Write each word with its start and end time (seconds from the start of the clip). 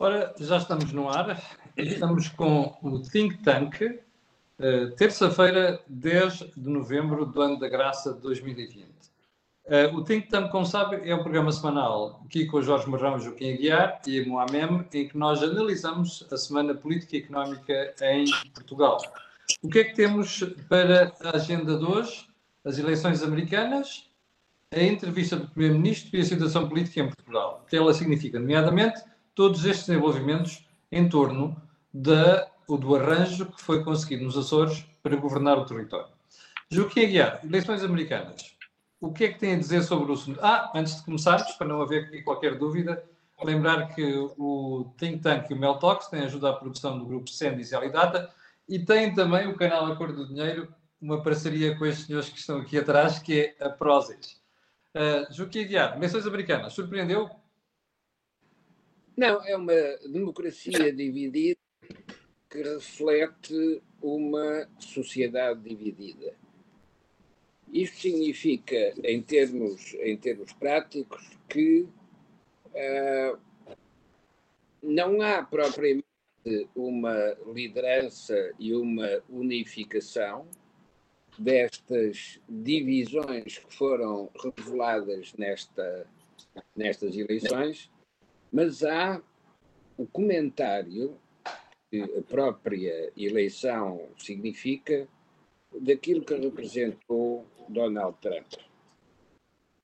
Ora, 0.00 0.34
já 0.38 0.56
estamos 0.56 0.92
no 0.92 1.08
ar. 1.08 1.42
Estamos 1.76 2.28
com 2.28 2.76
o 2.82 3.00
Think 3.00 3.38
Tank, 3.42 3.80
uh, 3.82 4.90
terça-feira, 4.96 5.80
10 5.86 6.52
de 6.56 6.68
novembro 6.68 7.26
do 7.26 7.40
ano 7.40 7.58
da 7.58 7.68
graça 7.68 8.14
de 8.14 8.20
2020. 8.20 8.86
Uh, 9.64 9.96
o 9.96 10.04
Think 10.04 10.28
Tank, 10.28 10.50
como 10.50 10.64
sabe, 10.64 11.08
é 11.08 11.14
um 11.14 11.22
programa 11.22 11.52
semanal 11.52 12.22
aqui 12.24 12.46
com 12.46 12.62
Jorge 12.62 12.88
Marrão, 12.88 13.18
Joaquim 13.18 13.52
Aguiar 13.52 14.00
e 14.06 14.24
Moamem, 14.24 14.84
em 14.92 15.08
que 15.08 15.16
nós 15.16 15.42
analisamos 15.42 16.26
a 16.32 16.36
semana 16.36 16.74
política 16.74 17.16
e 17.16 17.20
económica 17.20 17.94
em 18.02 18.24
Portugal. 18.54 18.98
O 19.62 19.68
que 19.68 19.80
é 19.80 19.84
que 19.84 19.94
temos 19.94 20.42
para 20.68 21.12
a 21.20 21.36
agenda 21.36 21.76
de 21.76 21.84
hoje? 21.84 22.26
As 22.64 22.78
eleições 22.78 23.22
americanas, 23.22 24.08
a 24.70 24.82
entrevista 24.82 25.36
do 25.36 25.48
Primeiro-Ministro 25.48 26.16
e 26.16 26.20
a 26.20 26.24
situação 26.24 26.68
política 26.68 27.00
em 27.00 27.08
Portugal. 27.08 27.62
O 27.64 27.68
que 27.68 27.76
ela 27.76 27.92
significa, 27.92 28.38
nomeadamente, 28.38 29.00
todos 29.34 29.64
estes 29.64 29.86
desenvolvimentos 29.86 30.66
em 30.90 31.08
torno 31.08 31.56
da, 31.92 32.48
do 32.68 32.96
arranjo 32.96 33.46
que 33.46 33.62
foi 33.62 33.82
conseguido 33.82 34.24
nos 34.24 34.36
Açores 34.36 34.84
para 35.02 35.16
governar 35.16 35.58
o 35.58 35.64
território. 35.64 36.12
Joaquim 36.70 37.04
Aguiar, 37.04 37.40
eleições 37.44 37.82
americanas. 37.82 38.56
O 39.00 39.12
que 39.12 39.24
é 39.24 39.32
que 39.32 39.38
tem 39.38 39.54
a 39.54 39.58
dizer 39.58 39.82
sobre 39.82 40.10
o 40.10 40.14
assunto? 40.14 40.38
Ah, 40.42 40.70
antes 40.74 40.96
de 40.96 41.04
começarmos, 41.04 41.52
para 41.52 41.66
não 41.66 41.82
haver 41.82 42.22
qualquer 42.22 42.56
dúvida, 42.56 43.02
lembrar 43.42 43.94
que 43.94 44.14
o 44.38 44.92
Think 44.96 45.18
Tank 45.18 45.50
e 45.50 45.54
o 45.54 45.58
Meltox 45.58 46.06
têm 46.06 46.22
ajuda 46.22 46.50
à 46.50 46.52
produção 46.52 46.98
do 46.98 47.04
grupo 47.04 47.28
Sendis 47.28 47.72
e 47.72 47.74
Alidata 47.74 48.30
e 48.68 48.78
tem 48.78 49.12
também 49.12 49.48
o 49.48 49.56
canal 49.56 49.86
Acordo 49.86 50.24
do 50.24 50.28
Dinheiro, 50.28 50.72
uma 51.00 51.22
parceria 51.22 51.76
com 51.76 51.84
estes 51.84 52.06
senhores 52.06 52.28
que 52.28 52.38
estão 52.38 52.58
aqui 52.58 52.78
atrás, 52.78 53.18
que 53.18 53.54
é 53.58 53.64
a 53.64 53.68
Prozis. 53.68 54.40
Uh, 54.94 55.32
Joaquim 55.32 55.64
Aguiar, 55.64 55.96
eleições 55.96 56.26
americanas, 56.26 56.72
surpreendeu? 56.72 57.28
Não, 59.16 59.44
é 59.46 59.56
uma 59.56 59.72
democracia 60.08 60.92
dividida 60.92 61.58
que 62.48 62.62
reflete 62.62 63.82
uma 64.00 64.68
sociedade 64.78 65.60
dividida. 65.60 66.34
Isto 67.72 68.00
significa, 68.00 68.94
em 69.02 69.22
termos, 69.22 69.94
em 69.94 70.16
termos 70.16 70.52
práticos, 70.52 71.30
que 71.48 71.88
uh, 72.74 73.38
não 74.82 75.22
há 75.22 75.42
propriamente 75.42 76.04
uma 76.74 77.36
liderança 77.46 78.52
e 78.58 78.74
uma 78.74 79.22
unificação 79.28 80.46
destas 81.38 82.40
divisões 82.48 83.58
que 83.58 83.74
foram 83.74 84.30
reveladas 84.42 85.32
nesta, 85.34 86.06
nestas 86.76 87.16
eleições, 87.16 87.90
mas 88.52 88.84
há 88.84 89.22
o 89.96 90.06
comentário 90.06 91.16
que 91.90 92.02
a 92.02 92.22
própria 92.22 93.12
eleição 93.16 94.08
significa 94.18 95.08
daquilo 95.80 96.24
que 96.24 96.34
representou 96.34 97.46
Donald 97.68 98.16
Trump. 98.20 98.52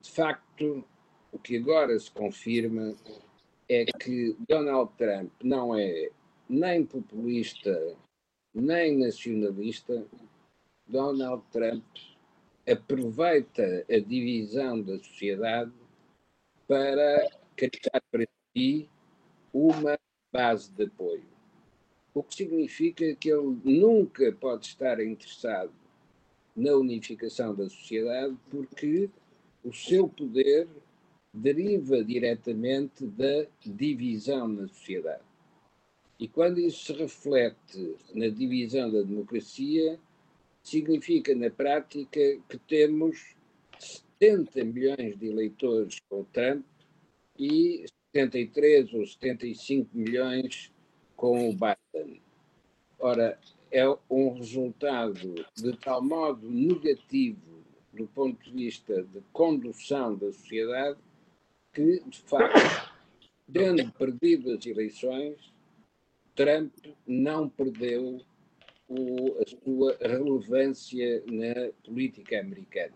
De 0.00 0.10
facto, 0.10 0.84
o 1.33 1.38
que 1.38 1.56
agora 1.56 1.98
se 1.98 2.10
confirma 2.10 2.94
é 3.69 3.84
que 3.84 4.36
Donald 4.48 4.91
Trump 4.97 5.32
não 5.42 5.77
é 5.77 6.10
nem 6.48 6.84
populista 6.84 7.97
nem 8.54 8.98
nacionalista. 8.98 10.06
Donald 10.87 11.42
Trump 11.53 11.84
aproveita 12.66 13.84
a 13.91 13.98
divisão 13.98 14.81
da 14.81 14.98
sociedade 14.98 15.72
para 16.66 17.28
para 18.10 18.26
si 18.56 18.88
uma 19.53 19.98
base 20.32 20.70
de 20.72 20.84
apoio. 20.84 21.26
O 22.14 22.22
que 22.22 22.34
significa 22.34 23.14
que 23.14 23.31
ele 23.31 23.59
nunca 23.64 24.32
pode 24.32 24.66
estar 24.66 25.00
interessado 25.00 25.72
na 26.56 26.75
unificação 26.75 27.54
da 27.54 27.69
sociedade, 27.69 28.36
porque 28.50 29.09
o 29.64 29.72
seu 29.72 30.09
poder 30.09 30.69
deriva 31.32 32.03
diretamente 32.03 33.06
da 33.06 33.47
divisão 33.64 34.48
na 34.48 34.66
sociedade. 34.69 35.22
E 36.19 36.26
quando 36.26 36.59
isso 36.59 36.86
se 36.86 36.92
reflete 36.94 37.97
na 38.12 38.28
divisão 38.28 38.91
da 38.91 39.03
democracia, 39.03 40.00
significa 40.62 41.34
na 41.34 41.50
prática 41.50 42.20
que 42.48 42.59
temos 42.66 43.36
70 43.78 44.65
milhões 44.65 45.16
de 45.16 45.28
eleitores 45.28 46.00
com 46.09 46.25
Trump 46.25 46.65
e 47.38 47.84
73 48.14 48.94
ou 48.94 49.06
75 49.06 49.91
milhões 49.96 50.72
com 51.16 51.50
o 51.50 51.52
Biden. 51.52 52.22
Ora, 52.98 53.38
é 53.70 53.84
um 54.10 54.34
resultado 54.34 55.34
de 55.56 55.76
tal 55.78 56.02
modo 56.02 56.48
negativo 56.48 57.62
do 57.92 58.06
ponto 58.06 58.42
de 58.44 58.50
vista 58.52 59.02
de 59.02 59.20
condução 59.32 60.14
da 60.16 60.32
sociedade 60.32 60.98
que, 61.72 62.00
de 62.06 62.18
facto, 62.22 62.92
tendo 63.52 63.92
perdido 63.92 64.52
as 64.52 64.64
eleições, 64.64 65.52
Trump 66.34 66.72
não 67.06 67.48
perdeu 67.48 68.20
o, 68.88 69.36
a 69.41 69.47
sua 69.47 69.98
relevância 70.00 71.22
na 71.26 71.72
política 71.84 72.41
americana. 72.41 72.94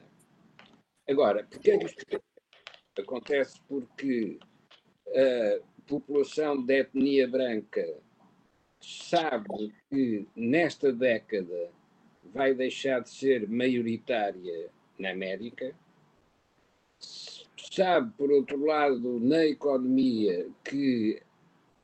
Agora, 1.08 1.44
porque 1.44 1.72
é 1.72 1.78
que 1.78 1.86
isto 1.86 2.22
acontece? 2.98 3.60
Porque 3.68 4.38
a 5.14 5.60
população 5.86 6.62
de 6.62 6.80
etnia 6.80 7.28
branca 7.28 7.86
sabe 8.80 9.72
que 9.88 10.26
nesta 10.34 10.92
década 10.92 11.70
vai 12.32 12.54
deixar 12.54 13.00
de 13.00 13.10
ser 13.10 13.48
maioritária 13.48 14.70
na 14.98 15.10
América, 15.10 15.74
sabe, 17.56 18.12
por 18.16 18.30
outro 18.30 18.64
lado, 18.64 19.20
na 19.20 19.44
economia, 19.46 20.48
que 20.64 21.20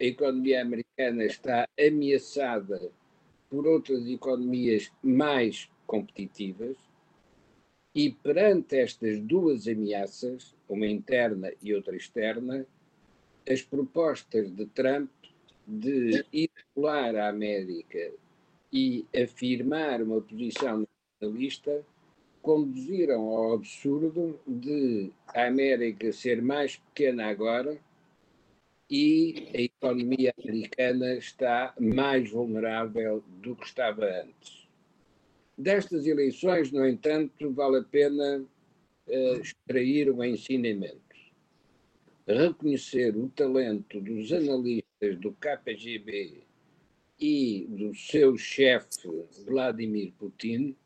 a 0.00 0.04
economia 0.04 0.62
americana 0.62 1.24
está 1.24 1.68
ameaçada 1.78 2.90
por 3.50 3.66
outras 3.66 4.06
economias 4.06 4.90
mais 5.02 5.70
competitivas, 5.86 6.76
e 7.94 8.10
perante 8.10 8.76
estas 8.76 9.18
duas 9.20 9.66
ameaças, 9.66 10.54
uma 10.68 10.86
interna 10.86 11.52
e 11.62 11.74
outra 11.74 11.96
externa, 11.96 12.66
as 13.48 13.62
propostas 13.62 14.50
de 14.50 14.66
Trump 14.66 15.10
de 15.66 16.24
isolar 16.32 17.14
a 17.16 17.28
América 17.28 18.12
e 18.72 19.06
afirmar 19.14 20.02
uma 20.02 20.20
posição 20.20 20.86
nacionalista 21.20 21.84
conduziram 22.42 23.20
ao 23.28 23.54
absurdo 23.54 24.38
de 24.46 25.10
a 25.28 25.46
América 25.46 26.12
ser 26.12 26.40
mais 26.40 26.76
pequena 26.76 27.26
agora 27.26 27.78
e 28.90 29.50
a 29.54 29.60
economia 29.60 30.32
americana 30.42 31.14
está 31.14 31.74
mais 31.78 32.30
vulnerável 32.30 33.22
do 33.42 33.54
que 33.54 33.66
estava 33.66 34.06
antes. 34.06 34.66
Destas 35.56 36.06
eleições, 36.06 36.70
no 36.72 36.86
entanto, 36.86 37.52
vale 37.52 37.78
a 37.78 37.82
pena 37.82 38.44
uh, 39.08 39.40
extrair 39.40 40.10
um 40.10 40.24
ensinamento. 40.24 41.07
Reconhecer 42.28 43.16
o 43.16 43.30
talento 43.30 44.02
dos 44.02 44.30
analistas 44.34 45.18
do 45.18 45.32
KGB 45.32 46.42
e 47.18 47.66
do 47.70 47.94
seu 47.94 48.36
chefe 48.36 49.08
Vladimir 49.46 50.12
Putin, 50.18 50.76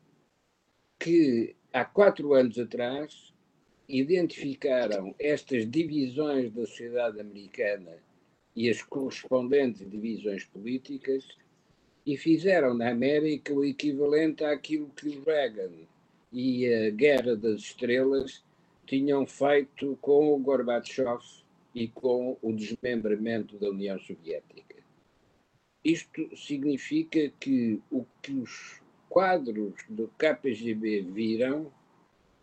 que 0.97 1.53
há 1.73 1.83
quatro 1.83 2.33
anos 2.33 2.57
atrás 2.57 3.33
identificaram 3.89 5.13
estas 5.19 5.69
divisões 5.69 6.49
da 6.53 6.65
sociedade 6.65 7.19
americana 7.19 7.97
e 8.55 8.69
as 8.69 8.81
correspondentes 8.81 9.85
divisões 9.91 10.45
políticas 10.45 11.27
e 12.05 12.15
fizeram 12.15 12.73
na 12.73 12.89
América 12.89 13.53
o 13.53 13.65
equivalente 13.65 14.45
àquilo 14.45 14.89
que 14.95 15.09
o 15.09 15.23
Reagan 15.25 15.73
e 16.31 16.73
a 16.73 16.89
Guerra 16.89 17.35
das 17.35 17.59
Estrelas 17.59 18.41
tinham 18.85 19.25
feito 19.25 19.97
com 20.01 20.33
o 20.33 20.39
Gorbachev 20.39 21.21
e 21.73 21.87
com 21.87 22.37
o 22.41 22.53
desmembramento 22.53 23.57
da 23.57 23.69
União 23.69 23.99
Soviética. 23.99 24.83
Isto 25.83 26.35
significa 26.35 27.29
que 27.39 27.81
o 27.91 28.05
que 28.21 28.31
os 28.33 28.81
quadros 29.09 29.73
do 29.89 30.07
KGB 30.17 31.01
viram 31.01 31.71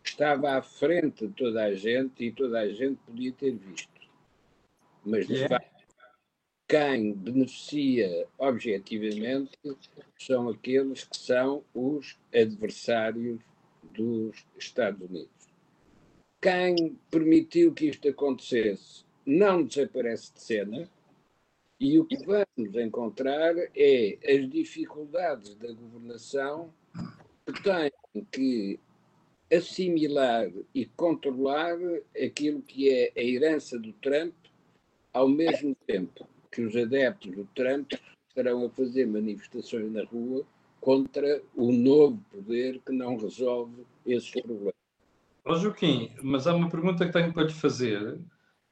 estava 0.04 0.52
à 0.56 0.62
frente 0.62 1.26
de 1.26 1.32
toda 1.32 1.64
a 1.64 1.74
gente 1.74 2.24
e 2.24 2.32
toda 2.32 2.60
a 2.60 2.68
gente 2.68 2.98
podia 3.06 3.32
ter 3.32 3.52
visto. 3.52 3.88
Mas, 5.04 5.26
de 5.26 5.34
yeah. 5.34 5.56
facto, 5.56 5.80
quem 6.68 7.14
beneficia 7.14 8.28
objetivamente 8.38 9.58
são 10.18 10.48
aqueles 10.48 11.04
que 11.04 11.16
são 11.16 11.64
os 11.74 12.18
adversários 12.32 13.40
dos 13.92 14.46
Estados 14.58 15.00
Unidos. 15.08 15.39
Quem 16.40 16.98
permitiu 17.10 17.74
que 17.74 17.86
isto 17.86 18.08
acontecesse 18.08 19.04
não 19.26 19.62
desaparece 19.62 20.32
de 20.32 20.40
cena, 20.40 20.90
E 21.82 21.98
o 21.98 22.04
que 22.04 22.18
vamos 22.26 22.76
encontrar 22.76 23.54
é 23.74 24.18
as 24.22 24.50
dificuldades 24.50 25.54
da 25.54 25.72
governação 25.72 26.70
que 27.46 27.62
têm 27.62 27.90
que 28.30 28.78
assimilar 29.50 30.50
e 30.74 30.84
controlar 30.84 31.78
aquilo 32.22 32.60
que 32.60 32.90
é 32.90 33.12
a 33.16 33.22
herança 33.22 33.78
do 33.78 33.94
Trump, 33.94 34.34
ao 35.10 35.26
mesmo 35.26 35.74
tempo 35.86 36.28
que 36.52 36.60
os 36.60 36.76
adeptos 36.76 37.34
do 37.34 37.46
Trump 37.54 37.92
estarão 38.28 38.66
a 38.66 38.70
fazer 38.70 39.06
manifestações 39.06 39.90
na 39.90 40.04
rua 40.04 40.46
contra 40.82 41.42
o 41.56 41.72
novo 41.72 42.22
poder 42.30 42.78
que 42.80 42.92
não 42.92 43.16
resolve 43.16 43.86
esses 44.04 44.30
problemas. 44.30 44.79
Ó 45.44 45.54
Joaquim, 45.56 46.14
mas 46.22 46.46
há 46.46 46.54
uma 46.54 46.68
pergunta 46.68 47.06
que 47.06 47.12
tenho 47.12 47.32
para 47.32 47.44
lhe 47.44 47.52
fazer, 47.52 48.20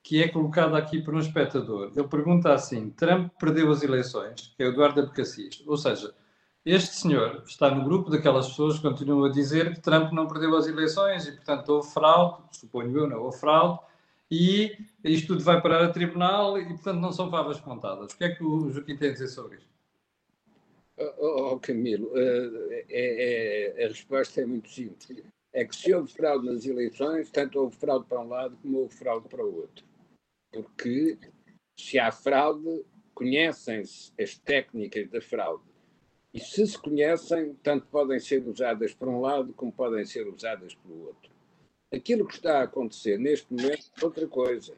que 0.02 0.22
é 0.22 0.28
colocada 0.28 0.76
aqui 0.76 1.02
por 1.02 1.14
um 1.14 1.18
espectador. 1.18 1.92
Ele 1.96 2.08
pergunta 2.08 2.52
assim: 2.52 2.90
Trump 2.90 3.32
perdeu 3.38 3.70
as 3.70 3.82
eleições, 3.82 4.54
que 4.56 4.62
é 4.62 4.66
Eduardo 4.66 5.00
Abcacis. 5.00 5.62
Ou 5.66 5.76
seja, 5.76 6.14
este 6.64 6.96
senhor 6.96 7.42
está 7.46 7.74
no 7.74 7.84
grupo 7.84 8.10
daquelas 8.10 8.48
pessoas 8.48 8.76
que 8.76 8.82
continuam 8.82 9.24
a 9.24 9.32
dizer 9.32 9.74
que 9.74 9.80
Trump 9.80 10.12
não 10.12 10.26
perdeu 10.26 10.56
as 10.56 10.66
eleições 10.66 11.26
e, 11.26 11.32
portanto, 11.32 11.68
houve 11.70 11.90
fraude, 11.90 12.42
suponho 12.52 12.98
eu, 12.98 13.08
não 13.08 13.22
houve 13.22 13.38
fraude, 13.38 13.80
e 14.30 14.76
isto 15.02 15.28
tudo 15.28 15.42
vai 15.42 15.60
parar 15.62 15.84
a 15.84 15.90
tribunal 15.90 16.58
e, 16.58 16.66
portanto, 16.66 17.00
não 17.00 17.12
são 17.12 17.30
favas 17.30 17.60
contadas. 17.60 18.12
O 18.12 18.18
que 18.18 18.24
é 18.24 18.34
que 18.34 18.44
o 18.44 18.70
Joaquim 18.70 18.96
tem 18.96 19.10
a 19.10 19.12
dizer 19.12 19.28
sobre 19.28 19.56
isto? 19.56 19.68
Oh, 20.98 21.52
oh 21.52 21.60
Camilo, 21.60 22.08
uh, 22.08 22.68
é, 22.90 23.74
é, 23.78 23.84
a 23.84 23.88
resposta 23.88 24.40
é 24.42 24.46
muito 24.46 24.68
simples. 24.68 25.24
É 25.52 25.64
que 25.64 25.74
se 25.74 25.92
houve 25.94 26.12
fraude 26.12 26.46
nas 26.46 26.66
eleições, 26.66 27.30
tanto 27.30 27.58
houve 27.58 27.76
fraude 27.76 28.06
para 28.06 28.20
um 28.20 28.28
lado 28.28 28.56
como 28.60 28.78
houve 28.78 28.94
fraude 28.94 29.28
para 29.28 29.44
o 29.44 29.56
outro. 29.56 29.84
Porque 30.52 31.18
se 31.78 31.98
há 31.98 32.10
fraude, 32.12 32.84
conhecem-se 33.14 34.12
as 34.20 34.36
técnicas 34.36 35.08
da 35.08 35.20
fraude. 35.20 35.64
E 36.32 36.40
se 36.40 36.66
se 36.66 36.78
conhecem, 36.78 37.54
tanto 37.62 37.86
podem 37.86 38.20
ser 38.20 38.46
usadas 38.46 38.92
para 38.94 39.08
um 39.08 39.20
lado 39.20 39.52
como 39.54 39.72
podem 39.72 40.04
ser 40.04 40.28
usadas 40.28 40.74
pelo 40.74 41.06
outro. 41.06 41.30
Aquilo 41.92 42.26
que 42.26 42.34
está 42.34 42.60
a 42.60 42.64
acontecer 42.64 43.18
neste 43.18 43.52
momento 43.52 43.90
é 43.96 44.04
outra 44.04 44.26
coisa. 44.28 44.76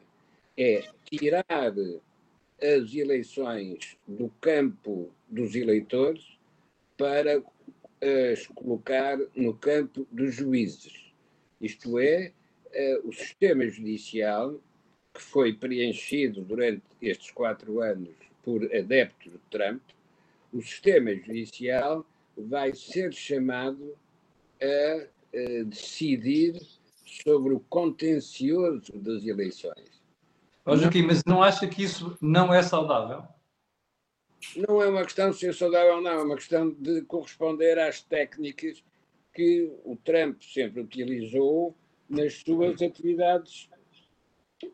É 0.57 0.81
tirar 1.05 1.45
as 1.49 2.93
eleições 2.93 3.97
do 4.07 4.29
campo 4.39 5.11
dos 5.27 5.55
eleitores 5.55 6.39
para 6.97 7.41
as 8.01 8.47
colocar 8.47 9.17
no 9.35 9.53
campo 9.53 10.07
dos 10.11 10.35
juízes. 10.35 11.13
Isto 11.59 11.99
é, 11.99 12.31
uh, 12.73 13.07
o 13.07 13.13
sistema 13.13 13.67
judicial, 13.67 14.59
que 15.13 15.21
foi 15.21 15.53
preenchido 15.53 16.41
durante 16.41 16.83
estes 17.01 17.31
quatro 17.31 17.81
anos 17.81 18.15
por 18.43 18.63
adeptos 18.75 19.31
de 19.31 19.39
Trump, 19.49 19.81
o 20.51 20.61
sistema 20.61 21.13
judicial 21.13 22.05
vai 22.35 22.73
ser 22.73 23.13
chamado 23.13 23.95
a, 24.61 25.07
a 25.37 25.63
decidir 25.63 26.59
sobre 27.05 27.53
o 27.53 27.59
contencioso 27.59 28.91
das 28.93 29.25
eleições. 29.25 30.01
Oh, 30.65 30.75
Joaquim, 30.75 31.03
mas 31.03 31.23
não 31.25 31.41
acha 31.43 31.67
que 31.67 31.83
isso 31.83 32.17
não 32.21 32.53
é 32.53 32.63
saudável? 32.63 33.23
Não 34.55 34.81
é 34.81 34.87
uma 34.87 35.03
questão 35.03 35.31
de 35.31 35.37
ser 35.37 35.53
saudável 35.53 35.95
ou 35.95 36.01
não, 36.01 36.11
é 36.11 36.23
uma 36.23 36.35
questão 36.35 36.69
de 36.69 37.01
corresponder 37.03 37.77
às 37.79 38.01
técnicas 38.01 38.83
que 39.33 39.71
o 39.85 39.95
Trump 39.95 40.41
sempre 40.41 40.81
utilizou 40.81 41.75
nas 42.09 42.35
suas 42.35 42.81
atividades 42.81 43.69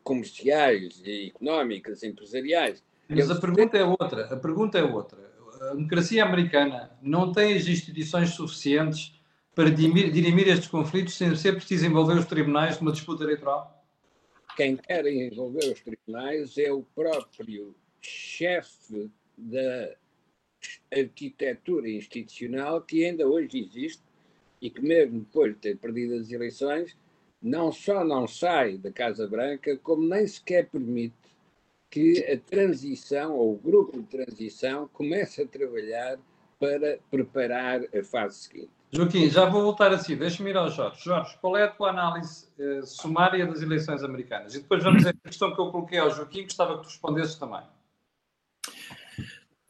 comerciais, 0.02 1.00
e 1.04 1.28
económicas, 1.28 2.02
empresariais. 2.02 2.82
Mas 3.08 3.30
a 3.30 3.40
pergunta 3.40 3.78
é 3.78 3.84
outra. 3.84 4.26
A 4.32 4.36
pergunta 4.36 4.78
é 4.78 4.82
outra. 4.82 5.18
A 5.60 5.74
democracia 5.74 6.24
americana 6.24 6.90
não 7.00 7.32
tem 7.32 7.54
as 7.54 7.66
instituições 7.66 8.30
suficientes 8.30 9.14
para 9.54 9.70
dirimir 9.70 10.48
estes 10.48 10.68
conflitos 10.68 11.14
sem 11.14 11.34
ser 11.34 11.54
preciso 11.54 11.86
envolver 11.86 12.18
os 12.18 12.26
tribunais 12.26 12.78
numa 12.80 12.92
disputa 12.92 13.24
eleitoral? 13.24 13.78
quem 14.58 14.76
quer 14.76 15.06
envolver 15.06 15.72
os 15.72 15.80
tribunais 15.80 16.58
é 16.58 16.72
o 16.72 16.82
próprio 16.82 17.76
chefe 18.00 19.08
da 19.38 19.94
arquitetura 20.92 21.88
institucional 21.88 22.82
que 22.82 23.04
ainda 23.04 23.26
hoje 23.26 23.60
existe 23.60 24.02
e 24.60 24.68
que, 24.68 24.82
mesmo 24.82 25.20
depois 25.20 25.54
de 25.54 25.60
ter 25.60 25.76
perdido 25.76 26.14
as 26.14 26.30
eleições, 26.30 26.96
não 27.40 27.70
só 27.70 28.04
não 28.04 28.26
sai 28.26 28.76
da 28.76 28.90
Casa 28.90 29.26
Branca, 29.26 29.76
como 29.78 30.06
nem 30.06 30.26
sequer 30.26 30.68
permite 30.68 31.14
que 31.90 32.24
a 32.24 32.36
transição, 32.38 33.34
ou 33.36 33.54
o 33.54 33.58
grupo 33.58 34.00
de 34.00 34.06
transição, 34.06 34.88
comece 34.92 35.42
a 35.42 35.46
trabalhar 35.46 36.18
para 36.58 36.98
preparar 37.10 37.82
a 37.96 38.02
fase 38.02 38.38
seguinte. 38.38 38.70
Joaquim, 38.90 39.28
já 39.28 39.44
vou 39.44 39.62
voltar 39.62 39.92
assim, 39.92 40.16
deixa-me 40.16 40.50
ir 40.50 40.56
ao 40.56 40.70
Jorge. 40.70 41.02
Jorge, 41.02 41.36
qual 41.40 41.56
é 41.56 41.64
a 41.64 41.68
tua 41.68 41.90
análise 41.90 42.48
uh, 42.58 42.84
sumária 42.84 43.46
das 43.46 43.62
eleições 43.62 44.02
americanas? 44.02 44.54
E 44.54 44.60
depois 44.60 44.82
vamos 44.82 45.06
a 45.06 45.12
questão 45.12 45.54
que 45.54 45.60
eu 45.60 45.70
coloquei 45.70 45.98
ao 45.98 46.10
Joaquim, 46.10 46.42
gostava 46.42 46.78
que 46.78 46.82
tu 46.82 46.86
respondesses 46.88 47.36
também. 47.36 47.62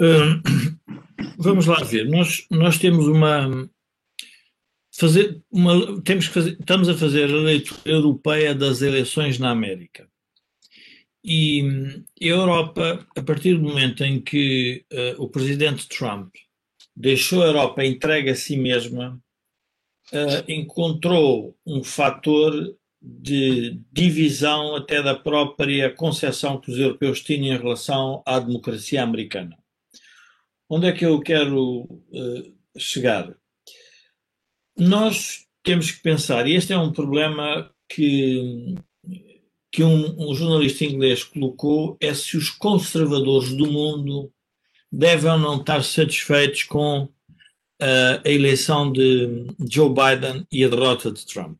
Uh, 0.00 0.40
vamos 1.38 1.66
lá 1.66 1.82
ver, 1.82 2.08
nós, 2.08 2.46
nós 2.50 2.78
temos 2.78 3.06
uma, 3.06 3.68
fazer 4.98 5.42
uma, 5.50 6.00
temos 6.02 6.28
que 6.28 6.34
fazer, 6.34 6.56
estamos 6.58 6.88
a 6.88 6.96
fazer 6.96 7.24
a 7.24 7.36
leitura 7.36 7.80
europeia 7.84 8.54
das 8.54 8.82
eleições 8.82 9.38
na 9.38 9.50
América. 9.50 10.08
E 11.24 11.62
a 12.20 12.24
Europa, 12.24 13.06
a 13.16 13.22
partir 13.22 13.54
do 13.54 13.62
momento 13.62 14.04
em 14.04 14.20
que 14.20 14.84
uh, 14.92 15.22
o 15.22 15.28
presidente 15.28 15.88
Trump 15.88 16.34
deixou 16.96 17.42
a 17.42 17.46
Europa 17.46 17.84
entregue 17.84 18.30
a 18.30 18.34
si 18.34 18.56
mesma, 18.56 19.20
uh, 20.12 20.50
encontrou 20.50 21.56
um 21.66 21.82
fator 21.84 22.76
de 23.00 23.80
divisão 23.92 24.74
até 24.74 25.02
da 25.02 25.14
própria 25.14 25.90
concepção 25.94 26.60
que 26.60 26.70
os 26.70 26.78
europeus 26.78 27.20
tinham 27.20 27.54
em 27.54 27.58
relação 27.58 28.22
à 28.26 28.38
democracia 28.38 29.02
americana. 29.02 29.56
Onde 30.70 30.86
é 30.86 30.92
que 30.92 31.06
eu 31.06 31.18
quero 31.20 31.82
uh, 31.82 32.78
chegar? 32.78 33.34
Nós 34.76 35.46
temos 35.62 35.90
que 35.90 36.02
pensar, 36.02 36.46
e 36.46 36.54
este 36.54 36.72
é 36.72 36.78
um 36.78 36.92
problema 36.92 37.70
que, 37.88 38.74
que 39.72 39.82
um, 39.82 40.30
um 40.30 40.34
jornalista 40.34 40.84
inglês 40.84 41.24
colocou, 41.24 41.96
é 42.00 42.12
se 42.12 42.36
os 42.36 42.50
conservadores 42.50 43.54
do 43.54 43.70
mundo 43.70 44.30
devem 44.92 45.30
ou 45.30 45.38
não 45.38 45.56
estar 45.56 45.82
satisfeitos 45.82 46.64
com 46.64 47.04
uh, 47.04 47.10
a 48.24 48.28
eleição 48.30 48.92
de 48.92 49.46
Joe 49.70 49.88
Biden 49.88 50.46
e 50.52 50.64
a 50.64 50.68
derrota 50.68 51.10
de 51.10 51.26
Trump. 51.26 51.58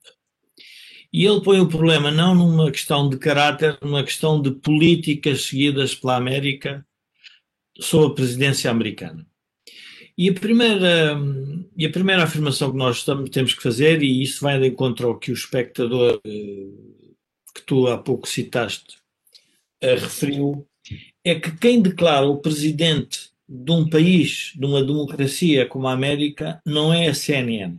E 1.10 1.24
ele 1.24 1.40
põe 1.40 1.60
o 1.60 1.68
problema 1.68 2.10
não 2.10 2.34
numa 2.34 2.70
questão 2.70 3.08
de 3.08 3.16
caráter, 3.18 3.78
numa 3.80 4.04
questão 4.04 4.40
de 4.40 4.50
políticas 4.50 5.46
seguidas 5.46 5.94
pela 5.94 6.16
América 6.16 6.86
sob 7.78 8.06
a 8.06 8.14
presidência 8.14 8.70
americana. 8.70 9.26
E 10.16 10.28
a 10.28 10.34
primeira, 10.34 11.16
e 11.76 11.86
a 11.86 11.90
primeira 11.90 12.24
afirmação 12.24 12.72
que 12.72 12.76
nós 12.76 12.98
estamos, 12.98 13.30
temos 13.30 13.54
que 13.54 13.62
fazer, 13.62 14.02
e 14.02 14.20
isso 14.22 14.40
vai 14.40 14.58
de 14.58 14.66
encontro 14.66 15.06
ao 15.06 15.18
que 15.18 15.30
o 15.30 15.34
espectador 15.34 16.20
eh, 16.26 16.66
que 17.54 17.62
tu 17.64 17.86
há 17.86 17.96
pouco 17.96 18.28
citaste 18.28 18.96
uh, 19.82 19.94
referiu, 19.94 20.66
é 21.24 21.34
que 21.36 21.56
quem 21.56 21.80
declara 21.80 22.26
o 22.26 22.38
presidente 22.38 23.30
de 23.48 23.70
um 23.70 23.88
país, 23.88 24.52
de 24.56 24.66
uma 24.66 24.82
democracia 24.82 25.66
como 25.66 25.86
a 25.86 25.92
América, 25.92 26.60
não 26.66 26.92
é 26.92 27.08
a 27.08 27.14
CNN. 27.14 27.78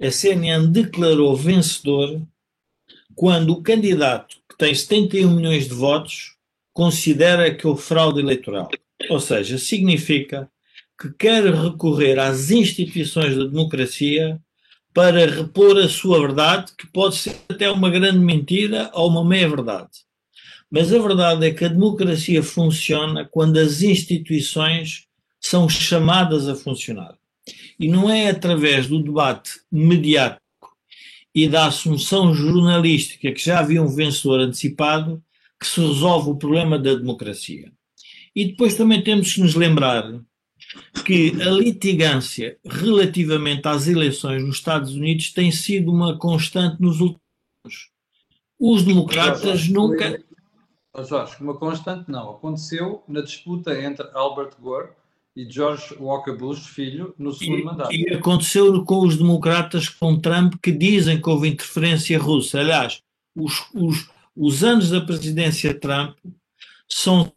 A 0.00 0.10
CNN 0.10 0.66
declarou 0.66 1.36
vencedor 1.36 2.20
quando 3.14 3.52
o 3.52 3.62
candidato, 3.62 4.36
que 4.48 4.58
tem 4.58 4.74
71 4.74 5.34
milhões 5.34 5.68
de 5.68 5.74
votos, 5.74 6.36
considera 6.72 7.54
que 7.54 7.66
houve 7.66 7.82
fraude 7.82 8.20
eleitoral. 8.20 8.68
Ou 9.10 9.20
seja, 9.20 9.58
significa 9.58 10.50
que 10.98 11.12
quer 11.12 11.44
recorrer 11.54 12.18
às 12.18 12.50
instituições 12.50 13.36
da 13.36 13.44
democracia 13.44 14.40
para 14.94 15.26
repor 15.26 15.76
a 15.76 15.88
sua 15.88 16.20
verdade, 16.20 16.72
que 16.76 16.86
pode 16.86 17.16
ser 17.16 17.36
até 17.50 17.70
uma 17.70 17.90
grande 17.90 18.18
mentira 18.18 18.90
ou 18.94 19.10
uma 19.10 19.22
meia-verdade. 19.22 20.06
Mas 20.70 20.92
a 20.92 20.98
verdade 20.98 21.46
é 21.46 21.52
que 21.52 21.64
a 21.64 21.68
democracia 21.68 22.42
funciona 22.42 23.24
quando 23.24 23.58
as 23.58 23.82
instituições 23.82 25.06
são 25.38 25.68
chamadas 25.68 26.48
a 26.48 26.54
funcionar. 26.54 27.14
E 27.78 27.88
não 27.88 28.10
é 28.10 28.30
através 28.30 28.88
do 28.88 29.02
debate 29.02 29.60
mediático 29.70 30.40
e 31.34 31.46
da 31.46 31.66
assunção 31.66 32.34
jornalística 32.34 33.30
que 33.30 33.44
já 33.44 33.60
havia 33.60 33.82
um 33.82 33.94
vencedor 33.94 34.40
antecipado 34.40 35.22
que 35.60 35.66
se 35.66 35.80
resolve 35.80 36.30
o 36.30 36.36
problema 36.36 36.78
da 36.78 36.94
democracia. 36.94 37.70
E 38.36 38.44
depois 38.44 38.74
também 38.74 39.02
temos 39.02 39.32
que 39.32 39.40
nos 39.40 39.54
lembrar 39.54 40.20
que 41.04 41.32
a 41.40 41.50
litigância 41.50 42.58
relativamente 42.64 43.66
às 43.66 43.88
eleições 43.88 44.44
nos 44.44 44.56
Estados 44.56 44.94
Unidos 44.94 45.32
tem 45.32 45.50
sido 45.50 45.90
uma 45.90 46.18
constante 46.18 46.80
nos 46.80 47.00
últimos 47.00 47.20
anos. 47.64 47.90
Os 48.58 48.82
democratas 48.82 49.68
nunca 49.68 50.22
Jorge, 51.04 51.36
uma 51.40 51.54
constante 51.54 52.10
não. 52.10 52.30
Aconteceu 52.30 53.02
na 53.08 53.20
disputa 53.20 53.78
entre 53.80 54.08
Albert 54.14 54.52
Gore 54.60 54.90
e 55.34 55.50
George 55.50 55.94
Walker 55.98 56.32
Bush, 56.32 56.66
filho, 56.66 57.14
no 57.18 57.32
segundo 57.32 57.60
e, 57.60 57.64
mandato. 57.64 57.92
E 57.92 58.14
aconteceu 58.14 58.84
com 58.84 59.00
os 59.00 59.16
democratas 59.16 59.88
com 59.88 60.18
Trump 60.18 60.54
que 60.62 60.72
dizem 60.72 61.20
que 61.20 61.28
houve 61.28 61.48
interferência 61.48 62.18
russa. 62.18 62.60
Aliás, 62.60 63.02
os, 63.34 63.66
os, 63.74 64.08
os 64.34 64.64
anos 64.64 64.90
da 64.90 65.00
presidência 65.00 65.78
Trump 65.78 66.16
são 66.88 67.30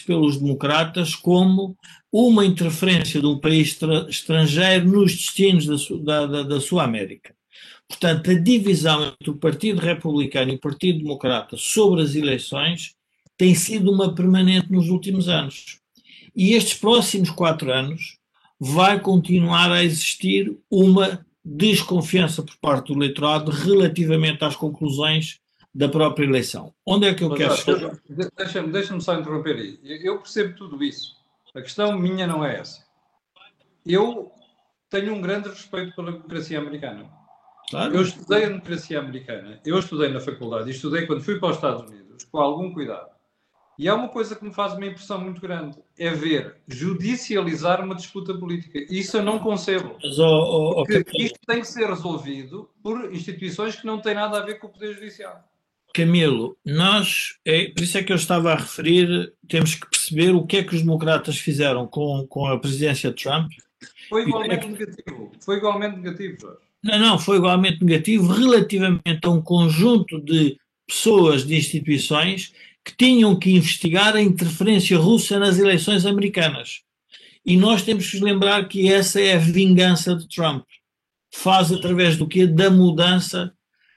pelos 0.00 0.38
democratas 0.38 1.14
como 1.14 1.76
uma 2.10 2.44
interferência 2.44 3.20
de 3.20 3.26
um 3.26 3.38
país 3.38 3.78
estrangeiro 4.08 4.86
nos 4.86 5.12
destinos 5.12 5.66
da, 6.02 6.26
da, 6.26 6.42
da 6.42 6.60
sua 6.60 6.84
América. 6.84 7.34
Portanto, 7.88 8.30
a 8.30 8.34
divisão 8.34 9.04
entre 9.04 9.30
o 9.30 9.36
Partido 9.36 9.80
Republicano 9.80 10.52
e 10.52 10.56
o 10.56 10.60
Partido 10.60 11.00
Democrata 11.00 11.56
sobre 11.58 12.02
as 12.02 12.14
eleições 12.14 12.94
tem 13.36 13.54
sido 13.54 13.90
uma 13.90 14.14
permanente 14.14 14.70
nos 14.70 14.88
últimos 14.88 15.28
anos. 15.28 15.78
E 16.34 16.54
estes 16.54 16.74
próximos 16.74 17.30
quatro 17.30 17.70
anos 17.72 18.18
vai 18.58 19.00
continuar 19.00 19.70
a 19.70 19.84
existir 19.84 20.56
uma 20.70 21.24
desconfiança 21.44 22.42
por 22.42 22.56
parte 22.58 22.88
do 22.88 22.98
eleitorado 22.98 23.50
relativamente 23.50 24.44
às 24.44 24.54
conclusões 24.54 25.41
da 25.74 25.88
própria 25.88 26.24
eleição. 26.24 26.74
Onde 26.86 27.08
é 27.08 27.14
que 27.14 27.24
eu 27.24 27.30
Mas, 27.30 27.38
quero 27.38 27.56
chegar? 27.56 27.98
Deixa-me 28.36 28.72
deixa 28.72 29.00
só 29.00 29.14
interromper 29.14 29.56
aí. 29.56 29.80
Eu 29.82 30.18
percebo 30.18 30.54
tudo 30.56 30.82
isso. 30.82 31.16
A 31.54 31.60
questão 31.60 31.98
minha 31.98 32.26
não 32.26 32.44
é 32.44 32.58
essa. 32.60 32.84
Eu 33.84 34.30
tenho 34.88 35.14
um 35.14 35.20
grande 35.20 35.48
respeito 35.48 35.94
pela 35.96 36.12
democracia 36.12 36.58
americana. 36.58 37.10
Claro. 37.70 37.94
Eu 37.94 38.02
estudei 38.02 38.44
a 38.44 38.48
democracia 38.48 38.98
americana. 38.98 39.60
Eu 39.64 39.78
estudei 39.78 40.08
na 40.10 40.20
faculdade 40.20 40.68
e 40.68 40.72
estudei 40.72 41.06
quando 41.06 41.22
fui 41.22 41.38
para 41.38 41.50
os 41.50 41.56
Estados 41.56 41.90
Unidos, 41.90 42.24
com 42.24 42.38
algum 42.38 42.72
cuidado. 42.72 43.10
E 43.78 43.88
há 43.88 43.94
uma 43.94 44.08
coisa 44.08 44.36
que 44.36 44.44
me 44.44 44.52
faz 44.52 44.74
uma 44.74 44.86
impressão 44.86 45.18
muito 45.18 45.40
grande: 45.40 45.78
é 45.98 46.10
ver 46.10 46.56
judicializar 46.68 47.82
uma 47.82 47.94
disputa 47.94 48.34
política. 48.34 48.78
Isso 48.90 49.16
eu 49.16 49.22
não 49.22 49.38
concebo. 49.38 49.96
Mas, 50.02 50.18
oh, 50.18 50.80
oh, 50.80 50.84
Porque 50.84 51.22
isto 51.22 51.38
tem 51.46 51.60
que 51.60 51.66
ser 51.66 51.88
resolvido 51.88 52.68
por 52.82 53.12
instituições 53.12 53.76
que 53.76 53.86
não 53.86 54.00
têm 54.00 54.14
nada 54.14 54.38
a 54.38 54.44
ver 54.44 54.58
com 54.58 54.66
o 54.66 54.70
Poder 54.70 54.94
Judicial. 54.94 55.42
Camilo, 55.92 56.56
nós, 56.64 57.36
é, 57.44 57.66
por 57.68 57.82
isso 57.82 57.98
é 57.98 58.02
que 58.02 58.12
eu 58.12 58.16
estava 58.16 58.52
a 58.52 58.56
referir, 58.56 59.32
temos 59.48 59.74
que 59.74 59.88
perceber 59.88 60.30
o 60.30 60.46
que 60.46 60.58
é 60.58 60.64
que 60.64 60.74
os 60.74 60.82
democratas 60.82 61.36
fizeram 61.38 61.86
com, 61.86 62.26
com 62.28 62.46
a 62.46 62.58
presidência 62.58 63.10
de 63.10 63.22
Trump. 63.22 63.50
Foi 64.08 64.22
igualmente 64.22 64.54
é 64.54 64.58
que... 64.58 64.68
negativo. 64.68 65.32
Foi 65.44 65.56
igualmente 65.56 65.96
negativo. 65.96 66.56
Não, 66.82 66.98
não, 66.98 67.18
foi 67.18 67.36
igualmente 67.36 67.84
negativo 67.84 68.32
relativamente 68.32 69.20
a 69.22 69.30
um 69.30 69.40
conjunto 69.40 70.20
de 70.20 70.56
pessoas, 70.86 71.46
de 71.46 71.56
instituições 71.56 72.52
que 72.84 72.96
tinham 72.96 73.38
que 73.38 73.52
investigar 73.52 74.16
a 74.16 74.22
interferência 74.22 74.98
russa 74.98 75.38
nas 75.38 75.58
eleições 75.58 76.04
americanas. 76.04 76.82
E 77.44 77.56
nós 77.56 77.82
temos 77.82 78.10
que 78.10 78.18
lembrar 78.18 78.66
que 78.68 78.92
essa 78.92 79.20
é 79.20 79.34
a 79.34 79.38
vingança 79.38 80.16
de 80.16 80.28
Trump. 80.28 80.64
Faz 81.34 81.72
através 81.72 82.16
do 82.16 82.26
quê? 82.26 82.46
Da 82.46 82.70
mudança 82.70 83.52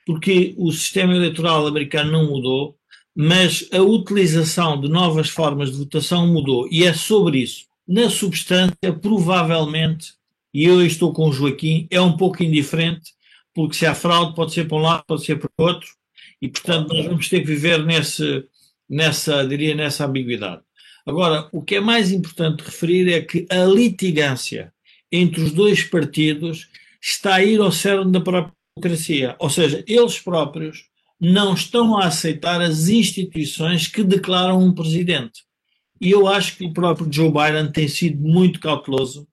porque 0.05 0.53
o 0.57 0.71
sistema 0.71 1.15
eleitoral 1.15 1.65
americano 1.65 2.11
não 2.11 2.29
mudou, 2.29 2.77
mas 3.15 3.67
a 3.71 3.81
utilização 3.81 4.79
de 4.79 4.89
novas 4.89 5.29
formas 5.29 5.71
de 5.71 5.77
votação 5.77 6.27
mudou. 6.27 6.67
E 6.69 6.83
é 6.83 6.93
sobre 6.93 7.39
isso. 7.39 7.65
Na 7.87 8.09
substância, 8.09 8.93
provavelmente, 9.01 10.13
e 10.53 10.65
eu 10.65 10.85
estou 10.85 11.13
com 11.13 11.29
o 11.29 11.33
Joaquim, 11.33 11.87
é 11.89 11.99
um 11.99 12.17
pouco 12.17 12.43
indiferente, 12.43 13.13
porque 13.53 13.75
se 13.75 13.85
há 13.85 13.95
fraude, 13.95 14.35
pode 14.35 14.53
ser 14.53 14.67
para 14.67 14.77
um 14.77 14.81
lado, 14.81 15.03
pode 15.07 15.23
ser 15.23 15.39
para 15.39 15.49
o 15.57 15.63
outro, 15.63 15.87
e 16.41 16.47
portanto 16.47 16.93
nós 16.93 17.05
vamos 17.05 17.29
ter 17.29 17.39
que 17.39 17.47
viver 17.47 17.83
nesse, 17.85 18.43
nessa, 18.89 19.45
diria, 19.47 19.73
nessa 19.73 20.05
ambiguidade. 20.05 20.61
Agora, 21.05 21.47
o 21.51 21.61
que 21.61 21.75
é 21.75 21.79
mais 21.79 22.11
importante 22.11 22.63
referir 22.63 23.11
é 23.11 23.21
que 23.21 23.45
a 23.49 23.63
litigância 23.65 24.73
entre 25.11 25.41
os 25.41 25.51
dois 25.51 25.83
partidos 25.83 26.67
está 27.01 27.35
a 27.35 27.43
ir 27.43 27.61
ao 27.61 27.71
cerne 27.71 28.11
da 28.11 28.19
própria 28.19 28.54
democracia. 28.77 29.35
Ou 29.39 29.49
seja, 29.49 29.83
eles 29.87 30.19
próprios 30.19 30.85
não 31.19 31.53
estão 31.53 31.97
a 31.97 32.07
aceitar 32.07 32.61
as 32.61 32.89
instituições 32.89 33.87
que 33.87 34.03
declaram 34.03 34.61
um 34.61 34.73
presidente. 34.73 35.43
E 36.01 36.11
eu 36.11 36.27
acho 36.27 36.57
que 36.57 36.65
o 36.65 36.73
próprio 36.73 37.11
Joe 37.11 37.31
Biden 37.31 37.71
tem 37.71 37.87
sido 37.87 38.21
muito 38.21 38.59
cauteloso 38.59 39.25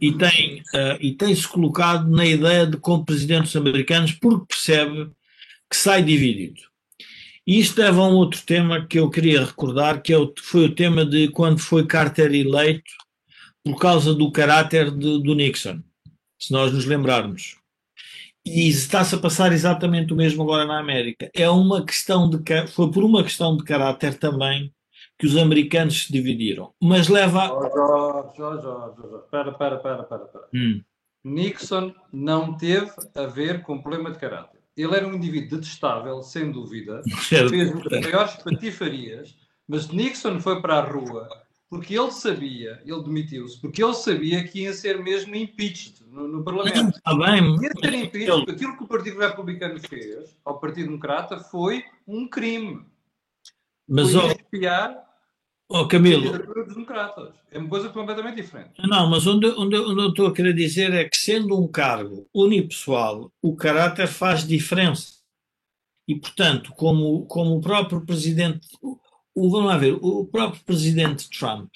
e 0.00 0.16
tem 0.16 0.60
uh, 0.74 0.96
e 0.98 1.12
tem-se 1.12 1.46
colocado 1.46 2.08
na 2.08 2.24
ideia 2.24 2.66
de 2.66 2.78
como 2.78 3.04
presidentes 3.04 3.54
americanos 3.54 4.12
porque 4.12 4.46
percebe 4.48 5.10
que 5.70 5.76
sai 5.76 6.02
dividido. 6.02 6.62
E 7.46 7.58
isto 7.58 7.78
leva 7.78 8.00
a 8.00 8.08
um 8.08 8.14
outro 8.14 8.40
tema 8.46 8.86
que 8.86 8.98
eu 8.98 9.10
queria 9.10 9.44
recordar, 9.44 10.00
que 10.00 10.12
é 10.12 10.16
o, 10.16 10.32
foi 10.40 10.66
o 10.66 10.74
tema 10.74 11.04
de 11.04 11.28
quando 11.28 11.58
foi 11.58 11.86
Carter 11.86 12.32
eleito 12.32 12.90
por 13.62 13.78
causa 13.78 14.14
do 14.14 14.32
caráter 14.32 14.90
de, 14.90 15.22
do 15.22 15.34
Nixon, 15.34 15.82
se 16.38 16.50
nós 16.50 16.72
nos 16.72 16.86
lembrarmos. 16.86 17.59
E 18.44 18.68
está-se 18.68 19.14
a 19.14 19.18
passar 19.18 19.52
exatamente 19.52 20.12
o 20.12 20.16
mesmo 20.16 20.42
agora 20.42 20.64
na 20.64 20.78
América. 20.78 21.30
É 21.34 21.48
uma 21.48 21.84
questão 21.84 22.28
de 22.28 22.38
foi 22.68 22.90
por 22.90 23.04
uma 23.04 23.22
questão 23.22 23.56
de 23.56 23.64
caráter 23.64 24.18
também 24.18 24.72
que 25.18 25.26
os 25.26 25.36
americanos 25.36 26.04
se 26.04 26.12
dividiram. 26.12 26.72
Mas 26.82 27.08
leva. 27.08 27.48
Jorge, 27.48 28.36
Jorge, 28.36 28.62
Jorge, 28.62 29.18
espera, 29.24 29.50
espera. 29.50 30.28
Hum. 30.54 30.80
Nixon 31.22 31.92
não 32.10 32.56
teve 32.56 32.90
a 33.14 33.26
ver 33.26 33.62
com 33.62 33.82
problema 33.82 34.10
de 34.10 34.18
caráter. 34.18 34.60
Ele 34.74 34.96
era 34.96 35.06
um 35.06 35.12
indivíduo 35.12 35.58
detestável, 35.58 36.22
sem 36.22 36.50
dúvida. 36.50 37.02
Certo. 37.28 37.50
Fez 37.50 37.70
as 37.70 38.00
maiores 38.00 38.36
patifarias, 38.36 39.36
mas 39.68 39.88
Nixon 39.88 40.40
foi 40.40 40.62
para 40.62 40.78
a 40.78 40.80
rua 40.80 41.28
porque 41.70 41.96
ele 41.96 42.10
sabia, 42.10 42.82
ele 42.84 43.02
demitiu-se, 43.04 43.56
porque 43.60 43.82
ele 43.82 43.94
sabia 43.94 44.42
que 44.42 44.62
ia 44.62 44.72
ser 44.72 45.00
mesmo 45.00 45.36
impeached 45.36 46.02
no, 46.08 46.26
no 46.26 46.42
Parlamento. 46.42 46.96
Está 46.96 47.14
bem. 47.14 47.54
Ia 47.62 47.70
ser 47.80 47.94
impeached, 47.94 48.28
ele... 48.28 48.50
aquilo 48.50 48.76
que 48.76 48.82
o 48.82 48.88
Partido 48.88 49.20
Republicano 49.20 49.78
fez 49.78 50.36
ao 50.44 50.58
Partido 50.58 50.86
Democrata 50.86 51.38
foi 51.38 51.84
um 52.08 52.26
crime. 52.28 52.84
Mas, 53.88 54.12
foi 54.12 54.32
espiar 54.32 54.96
oh, 55.68 55.86
Camilo, 55.86 56.38
dos 56.38 56.74
democratas. 56.74 57.34
É 57.52 57.58
uma 57.58 57.68
coisa 57.68 57.88
completamente 57.88 58.42
diferente. 58.42 58.72
Não, 58.82 59.08
mas 59.08 59.24
onde, 59.28 59.46
onde, 59.46 59.76
onde 59.76 60.02
eu 60.02 60.08
estou 60.08 60.26
a 60.26 60.34
querer 60.34 60.52
dizer 60.52 60.92
é 60.92 61.08
que, 61.08 61.16
sendo 61.16 61.56
um 61.56 61.68
cargo 61.68 62.28
unipessoal, 62.34 63.32
o 63.40 63.54
caráter 63.54 64.08
faz 64.08 64.44
diferença. 64.46 65.20
E, 66.08 66.16
portanto, 66.16 66.72
como, 66.72 67.26
como 67.26 67.56
o 67.56 67.60
próprio 67.60 68.00
presidente 68.00 68.66
vamos 69.48 69.68
lá 69.68 69.78
ver, 69.78 69.96
o 70.02 70.26
próprio 70.26 70.62
presidente 70.64 71.30
Trump 71.30 71.70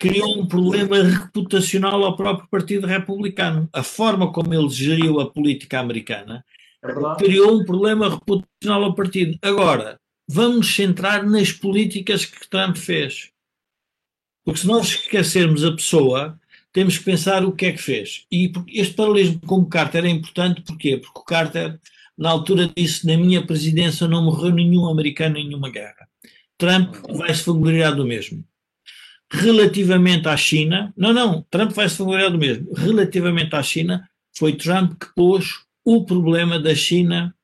criou 0.00 0.40
um 0.40 0.46
problema 0.46 1.02
reputacional 1.02 2.02
ao 2.02 2.16
próprio 2.16 2.48
Partido 2.48 2.86
Republicano. 2.86 3.68
A 3.72 3.82
forma 3.82 4.32
como 4.32 4.52
ele 4.54 4.68
geriu 4.70 5.20
a 5.20 5.30
política 5.30 5.78
americana 5.78 6.44
é 6.82 7.14
criou 7.16 7.60
um 7.60 7.64
problema 7.64 8.08
reputacional 8.08 8.84
ao 8.84 8.94
partido. 8.94 9.38
Agora, 9.42 10.00
vamos 10.26 10.74
centrar 10.74 11.24
nas 11.24 11.52
políticas 11.52 12.24
que 12.24 12.48
Trump 12.48 12.76
fez. 12.76 13.30
Porque 14.42 14.60
se 14.60 14.66
nós 14.66 14.86
esquecermos 14.88 15.62
a 15.64 15.72
pessoa, 15.72 16.40
temos 16.72 16.96
que 16.96 17.04
pensar 17.04 17.44
o 17.44 17.52
que 17.52 17.66
é 17.66 17.72
que 17.72 17.82
fez. 17.82 18.24
E 18.32 18.50
este 18.68 18.94
paralelismo 18.94 19.40
com 19.40 19.56
o 19.56 19.66
Carter 19.66 20.06
é 20.06 20.08
importante 20.08 20.62
porquê? 20.62 20.96
Porque 20.96 21.20
o 21.20 21.24
Carter, 21.24 21.78
na 22.16 22.30
altura, 22.30 22.70
disse: 22.74 23.06
na 23.06 23.18
minha 23.18 23.46
presidência 23.46 24.08
não 24.08 24.24
morreu 24.24 24.50
nenhum 24.50 24.88
americano 24.88 25.36
em 25.36 25.46
nenhuma 25.46 25.70
guerra. 25.70 26.08
Trump 26.60 26.94
vai 27.16 27.34
se 27.34 27.46
vangloriar 27.46 27.96
do 27.96 28.04
mesmo. 28.06 28.44
Relativamente 29.32 30.28
à 30.28 30.36
China, 30.36 30.92
não, 30.94 31.12
não, 31.12 31.42
Trump 31.50 31.72
vai 31.72 31.88
se 31.88 31.98
vangloriar 31.98 32.30
do 32.30 32.38
mesmo. 32.38 32.72
Relativamente 32.74 33.56
à 33.56 33.62
China, 33.62 34.06
foi 34.36 34.52
Trump 34.52 34.92
que 35.00 35.06
pôs 35.14 35.60
o 35.84 36.04
problema 36.04 36.60
da 36.60 36.74
China, 36.74 37.34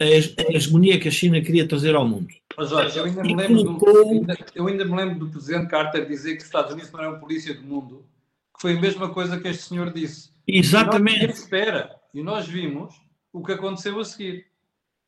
a, 0.00 0.04
hegemonia 0.04 1.00
que 1.00 1.08
a 1.08 1.10
China 1.10 1.40
queria 1.40 1.66
trazer 1.66 1.96
ao 1.96 2.06
mundo. 2.06 2.28
Mas 2.56 2.70
olha, 2.70 2.88
eu 2.88 3.04
ainda, 3.04 3.22
me 3.22 3.34
lembro 3.34 3.62
do, 3.64 4.26
eu 4.54 4.66
ainda 4.68 4.84
me 4.84 4.96
lembro 4.96 5.18
do 5.18 5.30
presidente 5.30 5.68
Carter 5.68 6.06
dizer 6.06 6.32
que 6.32 6.38
os 6.38 6.44
Estados 6.44 6.72
Unidos 6.72 6.92
não 6.92 7.00
eram 7.00 7.18
polícia 7.18 7.52
do 7.52 7.62
mundo, 7.62 8.06
que 8.54 8.62
foi 8.62 8.76
a 8.76 8.80
mesma 8.80 9.12
coisa 9.12 9.40
que 9.40 9.48
este 9.48 9.64
senhor 9.64 9.92
disse. 9.92 10.30
Exatamente. 10.46 11.24
E 11.24 11.26
nós, 11.26 11.38
espera, 11.38 11.90
e 12.14 12.22
nós 12.22 12.46
vimos 12.46 12.94
o 13.32 13.42
que 13.42 13.52
aconteceu 13.52 13.98
a 13.98 14.04
seguir. 14.04 14.46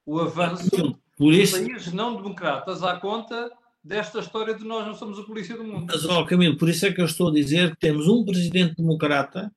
O 0.04 0.18
avanço 0.18 0.98
por 1.18 1.34
isso, 1.34 1.60
países 1.60 1.92
não 1.92 2.16
democratas 2.16 2.82
à 2.82 2.96
conta 2.96 3.50
desta 3.82 4.20
história 4.20 4.54
de 4.54 4.64
nós 4.64 4.86
não 4.86 4.94
somos 4.94 5.18
a 5.18 5.22
polícia 5.22 5.56
do 5.56 5.64
mundo. 5.64 5.86
Mas, 5.88 6.04
oh, 6.04 6.24
Camilo, 6.24 6.56
por 6.56 6.68
isso 6.68 6.86
é 6.86 6.92
que 6.92 7.00
eu 7.00 7.06
estou 7.06 7.28
a 7.28 7.32
dizer 7.32 7.70
que 7.72 7.80
temos 7.80 8.06
um 8.06 8.24
presidente 8.24 8.76
democrata 8.76 9.52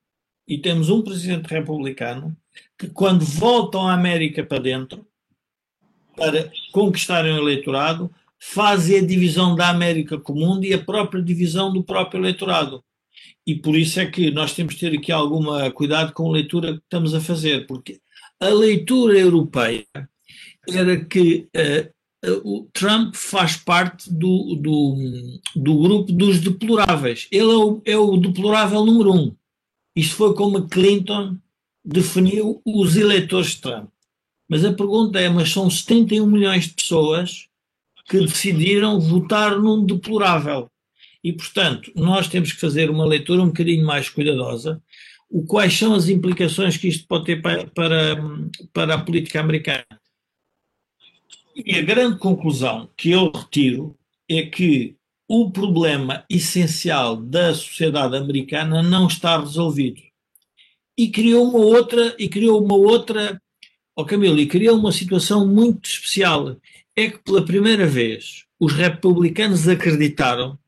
e 0.48 0.58
temos 0.58 0.90
um 0.90 1.02
presidente 1.02 1.48
republicano 1.48 2.36
que, 2.78 2.88
quando 2.88 3.24
voltam 3.24 3.88
a 3.88 3.94
América 3.94 4.44
para 4.44 4.60
dentro, 4.60 5.06
para 6.16 6.52
conquistarem 6.72 7.34
o 7.34 7.38
eleitorado, 7.38 8.12
fazem 8.40 9.00
a 9.00 9.06
divisão 9.06 9.56
da 9.56 9.70
América 9.70 10.20
com 10.20 10.34
o 10.34 10.36
mundo 10.36 10.66
e 10.66 10.74
a 10.74 10.84
própria 10.84 11.22
divisão 11.22 11.72
do 11.72 11.84
próprio 11.84 12.22
eleitorado. 12.22 12.84
E 13.46 13.56
por 13.56 13.76
isso 13.76 14.00
é 14.00 14.06
que 14.06 14.32
nós 14.32 14.54
temos 14.54 14.74
que 14.74 14.80
ter 14.80 14.98
aqui 14.98 15.12
alguma 15.12 15.70
cuidado 15.72 16.14
com 16.14 16.28
a 16.28 16.32
leitura 16.32 16.74
que 16.74 16.80
estamos 16.80 17.14
a 17.14 17.22
fazer, 17.22 17.68
porque 17.68 18.00
a 18.40 18.50
leitura 18.50 19.18
europeia 19.18 19.86
era 20.68 21.04
que 21.04 21.48
uh, 21.56 21.92
o 22.44 22.68
Trump 22.72 23.16
faz 23.16 23.56
parte 23.58 24.12
do, 24.12 24.56
do, 24.56 25.40
do 25.56 25.80
grupo 25.80 26.12
dos 26.12 26.40
deploráveis. 26.40 27.28
Ele 27.32 27.52
é 27.52 27.56
o, 27.56 27.82
é 27.86 27.98
o 27.98 28.18
deplorável 28.18 28.86
número 28.86 29.14
um. 29.14 29.36
Isto 29.96 30.16
foi 30.16 30.36
como 30.36 30.68
Clinton 30.68 31.38
definiu 31.84 32.62
os 32.66 32.96
eleitores 32.96 33.52
de 33.52 33.62
Trump. 33.62 33.90
Mas 34.48 34.64
a 34.64 34.74
pergunta 34.74 35.20
é: 35.20 35.30
mas 35.30 35.52
são 35.52 35.70
71 35.70 36.26
milhões 36.26 36.68
de 36.68 36.74
pessoas 36.74 37.48
que 38.08 38.20
decidiram 38.20 39.00
votar 39.00 39.58
num 39.58 39.86
deplorável. 39.86 40.70
E, 41.24 41.32
portanto, 41.32 41.92
nós 41.96 42.28
temos 42.28 42.52
que 42.52 42.60
fazer 42.60 42.90
uma 42.90 43.06
leitura 43.06 43.42
um 43.42 43.48
bocadinho 43.48 43.86
mais 43.86 44.10
cuidadosa. 44.10 44.82
O, 45.30 45.46
quais 45.46 45.78
são 45.78 45.94
as 45.94 46.10
implicações 46.10 46.78
que 46.78 46.88
isto 46.88 47.08
pode 47.08 47.26
ter 47.26 47.42
para, 47.42 47.68
para, 47.68 48.18
para 48.74 48.96
a 48.96 49.02
política 49.02 49.40
americana? 49.40 49.86
E 51.56 51.78
a 51.78 51.82
grande 51.82 52.18
conclusão 52.18 52.90
que 52.96 53.12
eu 53.12 53.32
retiro 53.32 53.98
é 54.30 54.44
que 54.44 54.96
o 55.28 55.52
problema 55.52 56.26
essencial 56.30 57.16
da 57.16 57.54
sociedade 57.54 58.16
americana 58.18 58.82
não 58.84 59.08
está 59.08 59.40
resolvido. 59.40 60.02
E 60.98 61.10
criou 61.10 61.50
uma 61.50 61.60
outra, 61.60 62.16
e 62.20 62.28
criou 62.28 62.64
uma 62.64 62.76
outra, 62.76 63.42
oh 63.96 64.06
Camilo, 64.06 64.40
e 64.40 64.46
criou 64.46 64.78
uma 64.78 64.92
situação 64.92 65.48
muito 65.48 65.90
especial. 65.90 66.58
É 66.96 67.10
que 67.10 67.20
pela 67.20 67.46
primeira 67.46 67.88
vez 67.88 68.46
os 68.60 68.74
republicanos 68.74 69.68
acreditaram 69.68 70.60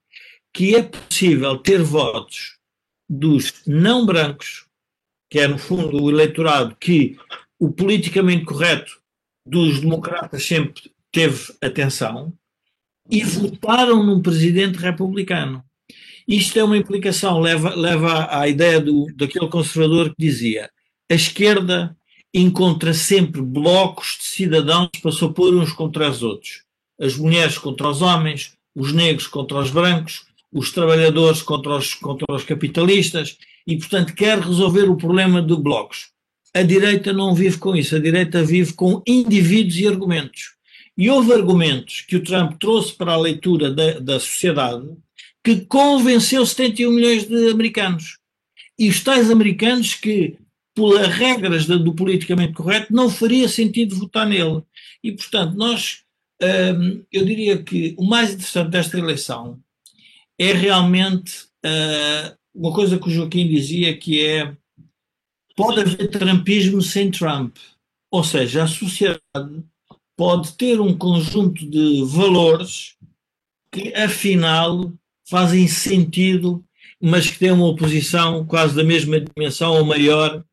que 0.53 0.75
é 0.75 0.83
possível 0.83 1.57
ter 1.57 1.81
votos 1.81 2.57
dos 3.09 3.53
não 3.67 4.05
brancos, 4.05 4.65
que 5.29 5.39
é 5.39 5.47
no 5.47 5.57
fundo 5.57 6.01
o 6.01 6.09
eleitorado 6.09 6.75
que 6.79 7.17
o 7.59 7.71
politicamente 7.71 8.45
correto 8.45 9.02
dos 9.45 9.79
democratas 9.79 10.45
sempre 10.45 10.91
teve 11.11 11.53
atenção, 11.61 12.33
e 13.09 13.23
votaram 13.23 14.03
num 14.03 14.21
presidente 14.21 14.77
republicano. 14.77 15.63
Isto 16.27 16.57
é 16.57 16.63
uma 16.63 16.77
implicação, 16.77 17.39
leva, 17.39 17.75
leva 17.75 18.29
à 18.31 18.47
ideia 18.47 18.79
do, 18.79 19.07
daquele 19.15 19.47
conservador 19.47 20.09
que 20.09 20.15
dizia 20.17 20.69
a 21.11 21.15
esquerda 21.15 21.95
encontra 22.33 22.93
sempre 22.93 23.41
blocos 23.41 24.17
de 24.19 24.25
cidadãos 24.25 24.89
para 25.01 25.11
se 25.11 25.23
opor 25.23 25.53
uns 25.53 25.71
contra 25.71 26.09
os 26.09 26.23
outros. 26.23 26.63
As 26.99 27.15
mulheres 27.15 27.57
contra 27.57 27.89
os 27.89 28.01
homens, 28.01 28.53
os 28.73 28.91
negros 28.91 29.27
contra 29.27 29.59
os 29.59 29.69
brancos, 29.69 30.25
os 30.51 30.71
trabalhadores 30.71 31.41
contra 31.41 31.75
os, 31.75 31.93
contra 31.93 32.25
os 32.33 32.43
capitalistas 32.43 33.37
e, 33.67 33.77
portanto, 33.77 34.15
quer 34.15 34.39
resolver 34.39 34.89
o 34.89 34.97
problema 34.97 35.41
de 35.41 35.55
blocos. 35.55 36.12
A 36.53 36.61
direita 36.61 37.11
não 37.11 37.33
vive 37.33 37.57
com 37.57 37.75
isso, 37.75 37.95
a 37.95 37.99
direita 37.99 38.43
vive 38.43 38.73
com 38.73 39.01
indivíduos 39.07 39.77
e 39.77 39.87
argumentos. 39.87 40.53
E 40.95 41.09
houve 41.09 41.33
argumentos 41.33 42.01
que 42.01 42.15
o 42.15 42.23
Trump 42.23 42.59
trouxe 42.59 42.93
para 42.93 43.13
a 43.13 43.17
leitura 43.17 43.71
da, 43.71 43.99
da 43.99 44.19
sociedade 44.19 44.87
que 45.43 45.61
convenceu 45.61 46.45
71 46.45 46.91
milhões 46.91 47.27
de 47.27 47.49
americanos. 47.49 48.19
E 48.77 48.87
os 48.87 49.03
tais 49.03 49.29
americanos 49.29 49.95
que, 49.95 50.37
pelas 50.73 51.07
regras 51.07 51.65
do 51.65 51.93
politicamente 51.93 52.53
correto, 52.53 52.93
não 52.93 53.09
faria 53.09 53.49
sentido 53.49 53.95
votar 53.95 54.25
nele. 54.25 54.61
E, 55.03 55.11
portanto, 55.11 55.55
nós, 55.55 56.03
hum, 56.41 57.03
eu 57.11 57.25
diria 57.25 57.61
que 57.61 57.93
o 57.97 58.05
mais 58.05 58.33
interessante 58.33 58.69
desta 58.69 58.97
eleição 58.97 59.59
é 60.39 60.53
realmente 60.53 61.45
uh, 61.65 62.37
uma 62.55 62.73
coisa 62.73 62.97
que 62.97 63.07
o 63.07 63.11
Joaquim 63.11 63.47
dizia 63.47 63.95
que 63.97 64.25
é 64.25 64.55
pode 65.55 65.81
haver 65.81 66.07
trumpismo 66.09 66.81
sem 66.81 67.11
Trump. 67.11 67.57
Ou 68.11 68.23
seja, 68.23 68.63
a 68.63 68.67
sociedade 68.67 69.63
pode 70.15 70.53
ter 70.53 70.79
um 70.79 70.95
conjunto 70.95 71.67
de 71.67 72.03
valores 72.05 72.95
que 73.71 73.93
afinal 73.95 74.91
fazem 75.27 75.67
sentido, 75.67 76.63
mas 77.01 77.29
que 77.29 77.39
têm 77.39 77.51
uma 77.51 77.67
oposição 77.67 78.45
quase 78.45 78.75
da 78.75 78.83
mesma 78.83 79.19
dimensão 79.19 79.73
ou 79.73 79.85
maior 79.85 80.43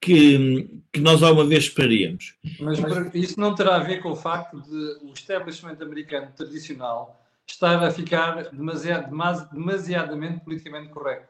que, 0.00 0.68
que 0.92 1.00
nós 1.00 1.22
alguma 1.22 1.46
vez 1.46 1.64
esperaríamos. 1.64 2.34
Mas 2.58 2.78
isso 3.14 3.38
não 3.38 3.54
terá 3.54 3.76
a 3.76 3.80
ver 3.80 4.02
com 4.02 4.10
o 4.10 4.16
facto 4.16 4.60
de 4.62 5.06
o 5.06 5.12
establishment 5.14 5.76
americano 5.80 6.32
tradicional 6.36 7.20
estar 7.46 7.82
a 7.82 7.90
ficar 7.90 8.50
demasiado, 8.50 9.10
demasiadamente 9.52 10.40
politicamente 10.44 10.88
correto. 10.88 11.29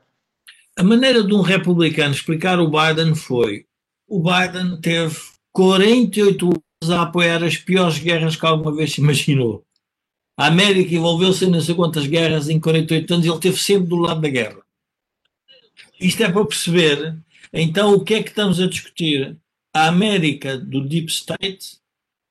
A 0.77 0.83
maneira 0.83 1.23
de 1.23 1.35
um 1.35 1.41
republicano 1.41 2.15
explicar 2.15 2.59
o 2.59 2.71
Biden 2.71 3.15
foi: 3.15 3.67
o 4.09 4.23
Biden 4.23 4.81
teve 4.81 5.17
48 5.53 6.47
anos 6.47 6.91
a 6.91 7.03
apoiar 7.03 7.43
as 7.45 7.57
piores 7.57 7.99
guerras 7.99 8.37
que 8.37 8.47
alguma 8.47 8.75
vez 8.75 8.93
se 8.93 9.01
imaginou. 9.01 9.65
A 10.37 10.47
América 10.47 10.95
envolveu-se 10.95 11.45
em 11.45 11.51
não 11.51 11.61
sei 11.61 11.75
quantas 11.75 12.07
guerras 12.07 12.49
em 12.49 12.59
48 12.59 13.13
anos 13.13 13.27
e 13.27 13.29
ele 13.29 13.37
esteve 13.37 13.57
sempre 13.59 13.89
do 13.89 13.97
lado 13.97 14.21
da 14.21 14.29
guerra. 14.29 14.63
Isto 16.01 16.23
é 16.23 16.33
para 16.33 16.47
perceber, 16.47 17.19
então, 17.53 17.95
o 17.95 18.03
que 18.03 18.15
é 18.15 18.23
que 18.23 18.31
estamos 18.31 18.59
a 18.59 18.67
discutir? 18.67 19.37
A 19.75 19.87
América 19.87 20.57
do 20.57 20.81
Deep 20.81 21.11
State 21.11 21.79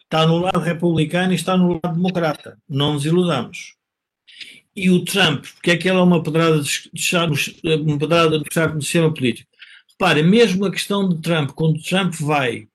está 0.03 0.25
no 0.25 0.39
lado 0.39 0.59
republicano 0.59 1.31
e 1.31 1.35
está 1.35 1.55
no 1.55 1.79
lado 1.83 1.93
democrata. 1.93 2.57
Não 2.67 2.93
nos 2.93 3.05
iludamos 3.05 3.78
e 4.75 4.89
o 4.89 5.03
Trump, 5.03 5.45
porque 5.55 5.71
é 5.71 5.77
que 5.77 5.89
ela 5.89 5.99
é 5.99 6.03
uma 6.03 6.23
pedrada 6.23 6.61
de 6.61 6.89
deixar, 6.93 7.29
uma 7.29 7.97
pedrada 7.97 8.37
de 8.37 8.43
deixar 8.43 8.73
no 8.73 8.81
sistema 8.81 9.13
político. 9.13 9.49
Reparem, 9.91 10.23
mesmo 10.23 10.65
a 10.65 10.71
questão 10.71 11.09
de 11.09 11.21
Trump, 11.21 11.51
quando 11.51 11.81
Trump 11.81 12.13
vai 12.15 12.67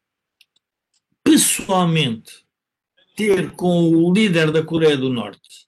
pessoalmente 1.23 2.45
ter 3.17 3.53
com 3.53 3.89
o 3.89 4.13
líder 4.13 4.51
da 4.51 4.63
Coreia 4.63 4.97
do 4.97 5.09
Norte, 5.09 5.65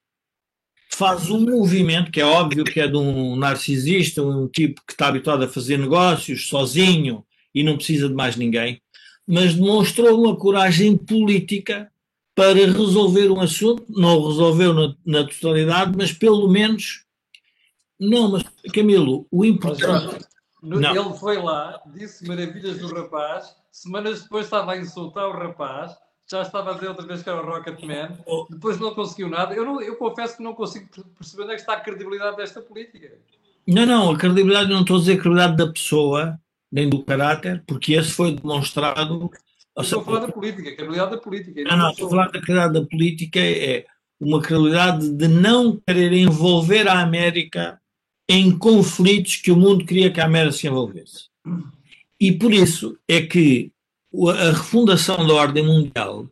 faz 0.93 1.31
um 1.31 1.41
movimento 1.41 2.11
que 2.11 2.21
é 2.21 2.25
óbvio 2.25 2.65
que 2.65 2.81
é 2.81 2.89
de 2.89 2.97
um 2.97 3.37
narcisista, 3.37 4.23
um 4.23 4.49
tipo 4.49 4.83
que 4.87 4.93
está 4.93 5.09
habituado 5.09 5.45
a 5.45 5.49
fazer 5.49 5.79
negócios 5.79 6.49
sozinho 6.49 7.25
e 7.55 7.63
não 7.63 7.77
precisa 7.77 8.09
de 8.09 8.15
mais 8.15 8.37
ninguém, 8.37 8.81
mas 9.27 9.55
demonstrou 9.55 10.23
uma 10.23 10.37
coragem 10.37 10.97
política 10.97 11.91
para 12.37 12.53
resolver 12.53 13.31
um 13.31 13.41
assunto, 13.41 13.83
não 13.89 14.29
resolveu 14.29 14.75
na, 14.75 14.95
na 15.07 15.27
totalidade, 15.27 15.97
mas 15.97 16.13
pelo 16.13 16.47
menos. 16.47 17.07
Não, 17.99 18.31
mas 18.31 18.45
Camilo, 18.75 19.27
o 19.31 19.43
importante. 19.43 20.27
Não. 20.63 20.95
Ele 20.95 21.19
foi 21.19 21.39
lá, 21.39 21.81
disse 21.95 22.29
maravilhas 22.29 22.79
do 22.79 22.93
rapaz, 22.95 23.57
semanas 23.73 24.25
depois 24.25 24.45
estava 24.45 24.73
a 24.73 24.77
insultar 24.77 25.29
o 25.29 25.33
rapaz, 25.33 25.97
já 26.31 26.43
estava 26.43 26.73
a 26.73 26.75
dizer 26.75 26.89
outra 26.89 27.07
vez 27.07 27.23
que 27.23 27.31
era 27.31 27.41
o 27.41 27.47
Rocketman, 27.47 28.19
oh. 28.27 28.47
depois 28.51 28.79
não 28.79 28.95
conseguiu 28.95 29.31
nada. 29.31 29.55
Eu, 29.55 29.65
não, 29.65 29.81
eu 29.81 29.97
confesso 29.97 30.37
que 30.37 30.43
não 30.43 30.55
consigo 30.55 30.89
perceber 31.17 31.45
onde 31.45 31.53
é 31.53 31.55
que 31.55 31.61
está 31.63 31.75
a 31.75 31.81
credibilidade 31.81 32.37
desta 32.37 32.61
política. 32.61 33.17
Não, 33.67 33.87
não, 33.87 34.11
a 34.11 34.19
credibilidade, 34.19 34.69
não 34.69 34.83
estou 34.83 34.97
a 34.97 35.01
dizer 35.01 35.13
a 35.13 35.17
credibilidade 35.17 35.57
da 35.57 35.73
pessoa, 35.73 36.39
nem 36.71 36.91
do 36.91 37.03
caráter, 37.03 37.65
porque 37.67 37.95
esse 37.95 38.11
foi 38.11 38.33
demonstrado 38.33 39.31
estou 39.83 40.01
a 40.01 40.05
falar 40.05 40.21
da 40.21 40.33
política, 40.33 40.69
a 40.69 40.73
credibilidade 40.73 41.11
da 41.11 41.19
política. 41.19 41.63
Não, 41.65 41.77
não, 41.77 41.91
estou 41.91 42.07
a 42.07 42.11
falar 42.11 42.25
da 42.27 42.31
credibilidade 42.31 42.75
da 42.75 42.87
política 42.87 43.41
é 43.41 43.85
uma 44.21 44.41
credibilidade 44.41 45.11
de 45.11 45.29
não 45.29 45.81
querer 45.87 46.13
envolver 46.13 46.89
a 46.89 47.01
América 47.01 47.81
em 48.29 48.57
conflitos 48.57 49.37
que 49.37 49.53
o 49.53 49.57
mundo 49.57 49.85
queria 49.85 50.11
que 50.11 50.21
a 50.21 50.25
América 50.25 50.57
se 50.57 50.67
envolvesse. 50.67 51.27
E 52.19 52.33
por 52.33 52.53
isso 52.53 52.99
é 53.07 53.21
que 53.23 53.71
a 54.29 54.51
refundação 54.51 55.27
da 55.27 55.35
ordem 55.35 55.65
mundial 55.65 56.29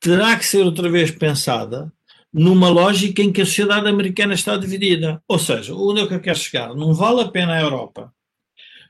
terá 0.00 0.36
que 0.36 0.46
ser 0.46 0.62
outra 0.62 0.88
vez 0.88 1.10
pensada 1.10 1.92
numa 2.32 2.68
lógica 2.68 3.22
em 3.22 3.32
que 3.32 3.42
a 3.42 3.46
sociedade 3.46 3.88
americana 3.88 4.34
está 4.34 4.56
dividida. 4.56 5.22
Ou 5.28 5.38
seja, 5.38 5.74
onde 5.74 6.00
é 6.00 6.06
que 6.06 6.14
eu 6.14 6.20
quero 6.20 6.38
chegar? 6.38 6.74
Não 6.74 6.94
vale 6.94 7.22
a 7.22 7.28
pena 7.28 7.54
a 7.54 7.60
Europa 7.60 8.12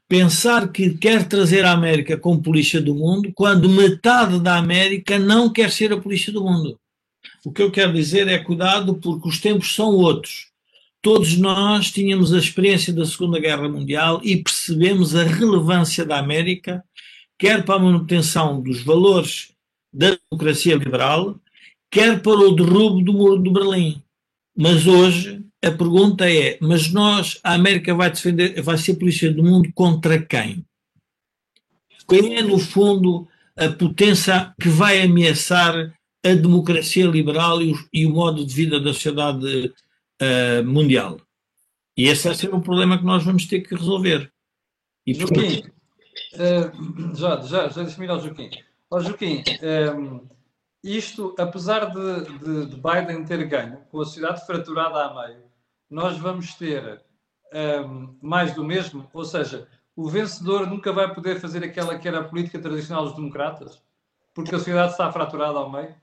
pensar 0.09 0.69
que 0.69 0.97
quer 0.97 1.27
trazer 1.27 1.65
a 1.65 1.73
América 1.73 2.17
como 2.17 2.43
polícia 2.43 2.81
do 2.81 2.95
mundo, 2.95 3.33
quando 3.35 3.69
metade 3.69 4.39
da 4.41 4.57
América 4.57 5.19
não 5.19 5.51
quer 5.51 5.71
ser 5.71 5.93
a 5.93 6.01
polícia 6.01 6.33
do 6.33 6.45
mundo. 6.45 6.79
O 7.45 7.53
que 7.53 7.63
eu 7.63 7.71
quero 7.71 7.93
dizer 7.93 8.29
é 8.29 8.39
cuidado, 8.39 8.95
porque 8.97 9.29
os 9.29 9.39
tempos 9.41 9.75
são 9.75 9.95
outros. 9.95 10.49
Todos 11.03 11.37
nós 11.37 11.91
tínhamos 11.91 12.33
a 12.33 12.39
experiência 12.39 12.93
da 12.93 13.05
Segunda 13.05 13.39
Guerra 13.39 13.69
Mundial 13.69 14.21
e 14.25 14.37
percebemos 14.37 15.15
a 15.15 15.23
relevância 15.23 16.05
da 16.05 16.19
América, 16.19 16.83
quer 17.39 17.65
para 17.65 17.75
a 17.75 17.79
manutenção 17.79 18.63
dos 18.63 18.83
valores 18.83 19.53
da 19.93 20.17
democracia 20.31 20.75
liberal, 20.77 21.39
quer 21.91 22.23
para 22.23 22.33
o 22.33 22.57
derrubo 22.57 23.03
do 23.03 23.13
muro 23.13 23.43
de 23.43 23.51
Berlim. 23.51 24.03
Mas 24.57 24.87
hoje 24.87 25.45
a 25.65 25.73
pergunta 25.73 26.31
é: 26.31 26.59
mas 26.61 26.91
nós, 26.93 27.39
a 27.43 27.55
América 27.55 27.95
vai 27.95 28.11
defender, 28.11 28.61
vai 28.63 28.79
ser 28.79 28.95
polícia 28.95 29.33
do 29.33 29.43
mundo 29.43 29.71
contra 29.75 30.21
quem? 30.21 30.65
Quem 32.09 32.37
é, 32.37 32.43
no 32.43 32.59
fundo, 32.59 33.27
a 33.57 33.69
potência 33.71 34.55
que 34.61 34.69
vai 34.69 35.03
ameaçar 35.03 35.95
a 36.25 36.35
democracia 36.35 37.07
liberal 37.07 37.63
e 37.63 37.73
o, 37.73 37.89
e 37.93 38.07
o 38.07 38.11
modo 38.11 38.45
de 38.45 38.55
vida 38.55 38.79
da 38.79 38.93
sociedade 38.93 39.73
uh, 40.23 40.65
mundial? 40.65 41.19
E 41.97 42.09
esse 42.09 42.27
vai 42.27 42.37
ser 42.37 42.53
um 42.53 42.61
problema 42.61 42.99
que 42.99 43.05
nós 43.05 43.25
vamos 43.25 43.47
ter 43.47 43.61
que 43.61 43.75
resolver. 43.75 44.31
E 45.07 45.15
Joaquim, 45.15 45.65
uh, 46.35 47.17
já, 47.17 47.41
já, 47.43 47.69
já 47.69 47.83
deixa-me 47.83 48.07
ir 48.07 48.11
ao 48.11 48.21
Joaquim. 48.21 48.51
Ó 48.91 49.01
Joaquim, 49.01 49.43
um, 49.97 50.27
isto, 50.83 51.35
apesar 51.39 51.87
de, 51.87 52.39
de, 52.39 52.67
de, 52.67 52.77
Biden 52.77 53.25
ter 53.25 53.45
ganho, 53.47 53.79
com 53.91 54.01
a 54.01 54.05
sociedade 54.05 54.45
fraturada 54.45 55.05
a 55.05 55.15
meio, 55.15 55.44
nós 55.91 56.19
vamos 56.19 56.55
ter 56.55 57.03
um, 57.53 58.17
mais 58.21 58.55
do 58.55 58.65
mesmo, 58.65 59.09
ou 59.13 59.25
seja, 59.25 59.69
o 59.95 60.09
vencedor 60.09 60.67
nunca 60.67 60.93
vai 60.93 61.13
poder 61.15 61.41
fazer 61.41 61.63
aquela 61.63 61.99
que 61.99 62.09
era 62.09 62.21
a 62.21 62.25
política 62.25 62.59
tradicional 62.59 63.05
dos 63.05 63.17
democratas, 63.17 63.83
porque 64.33 64.55
a 64.55 64.59
sociedade 64.59 64.93
está 64.93 65.13
fraturada 65.13 65.59
ao 65.59 65.71
meio. 65.71 65.95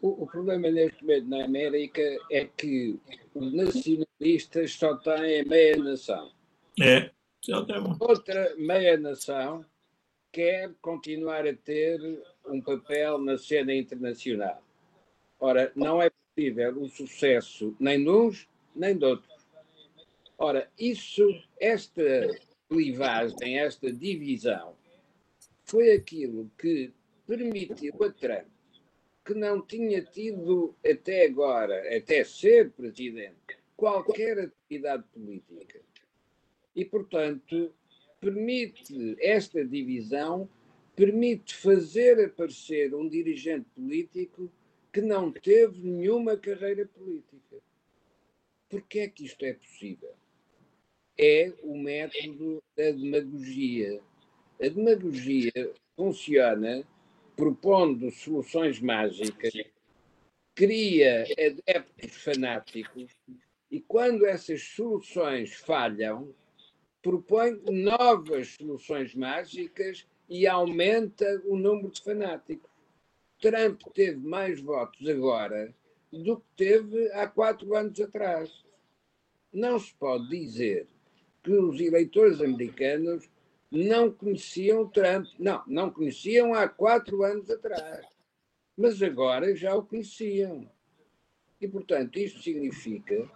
O, 0.00 0.24
o 0.24 0.26
problema 0.26 0.68
neste 0.68 1.02
momento 1.02 1.28
na 1.28 1.44
América 1.44 2.02
é 2.30 2.44
que 2.44 2.98
os 3.34 3.52
nacionalistas 3.52 4.74
só 4.74 4.96
têm 4.96 5.44
meia 5.44 5.76
nação. 5.76 6.30
É, 6.80 7.10
Outra 7.98 8.54
meia 8.56 8.96
nação 8.96 9.64
quer 10.30 10.72
continuar 10.80 11.46
a 11.46 11.54
ter 11.54 12.00
um 12.46 12.60
papel 12.60 13.18
na 13.18 13.36
cena 13.36 13.74
internacional. 13.74 14.62
Ora, 15.40 15.72
não 15.74 16.00
é 16.00 16.10
possível 16.10 16.80
o 16.80 16.88
sucesso 16.88 17.74
nem 17.80 18.02
de 18.02 18.08
uns 18.08 18.48
nem 18.74 18.96
de 18.96 19.04
outros. 19.04 19.32
Ora, 20.38 20.68
isso, 20.78 21.26
esta 21.60 22.02
clivagem, 22.68 23.58
esta 23.58 23.92
divisão, 23.92 24.74
foi 25.64 25.92
aquilo 25.92 26.50
que 26.58 26.92
permitiu 27.26 27.94
a 28.02 28.10
Trump, 28.10 28.48
que 29.24 29.34
não 29.34 29.62
tinha 29.62 30.02
tido 30.02 30.74
até 30.84 31.26
agora, 31.26 31.96
até 31.96 32.24
ser 32.24 32.70
presidente, 32.70 33.56
qualquer 33.76 34.38
atividade 34.38 35.04
política. 35.12 35.80
E, 36.74 36.84
portanto, 36.84 37.72
permite 38.20 39.16
esta 39.20 39.64
divisão, 39.64 40.48
permite 40.96 41.54
fazer 41.54 42.24
aparecer 42.24 42.94
um 42.94 43.08
dirigente 43.08 43.66
político 43.74 44.50
que 44.92 45.00
não 45.00 45.32
teve 45.32 45.80
nenhuma 45.82 46.36
carreira 46.36 46.86
política. 46.86 47.56
Por 48.72 48.80
que 48.80 49.00
é 49.00 49.08
que 49.08 49.26
isto 49.26 49.44
é 49.44 49.52
possível? 49.52 50.14
É 51.18 51.52
o 51.62 51.76
método 51.76 52.62
da 52.74 52.90
demagogia. 52.90 54.00
A 54.58 54.66
demagogia 54.66 55.52
funciona 55.94 56.82
propondo 57.36 58.10
soluções 58.10 58.80
mágicas, 58.80 59.52
cria 60.54 61.26
adeptos 61.32 62.16
fanáticos 62.16 63.14
e 63.70 63.78
quando 63.78 64.24
essas 64.24 64.62
soluções 64.62 65.52
falham, 65.52 66.34
propõe 67.02 67.60
novas 67.70 68.54
soluções 68.54 69.14
mágicas 69.14 70.06
e 70.30 70.46
aumenta 70.46 71.42
o 71.44 71.58
número 71.58 71.90
de 71.90 72.00
fanáticos. 72.00 72.70
Trump 73.38 73.82
teve 73.92 74.16
mais 74.16 74.62
votos 74.62 75.06
agora 75.06 75.74
do 76.12 76.36
que 76.36 76.46
teve 76.56 77.10
há 77.12 77.26
quatro 77.26 77.74
anos 77.74 77.98
atrás. 78.00 78.52
Não 79.52 79.78
se 79.78 79.94
pode 79.94 80.28
dizer 80.28 80.86
que 81.42 81.52
os 81.52 81.80
eleitores 81.80 82.40
americanos 82.40 83.28
não 83.70 84.10
conheciam 84.10 84.86
Trump. 84.86 85.26
Não, 85.38 85.62
não 85.66 85.90
conheciam 85.90 86.52
há 86.52 86.68
quatro 86.68 87.22
anos 87.22 87.50
atrás. 87.50 88.06
Mas 88.76 89.02
agora 89.02 89.56
já 89.56 89.74
o 89.74 89.82
conheciam. 89.82 90.70
E, 91.60 91.66
portanto, 91.66 92.18
isto 92.18 92.42
significa 92.42 93.30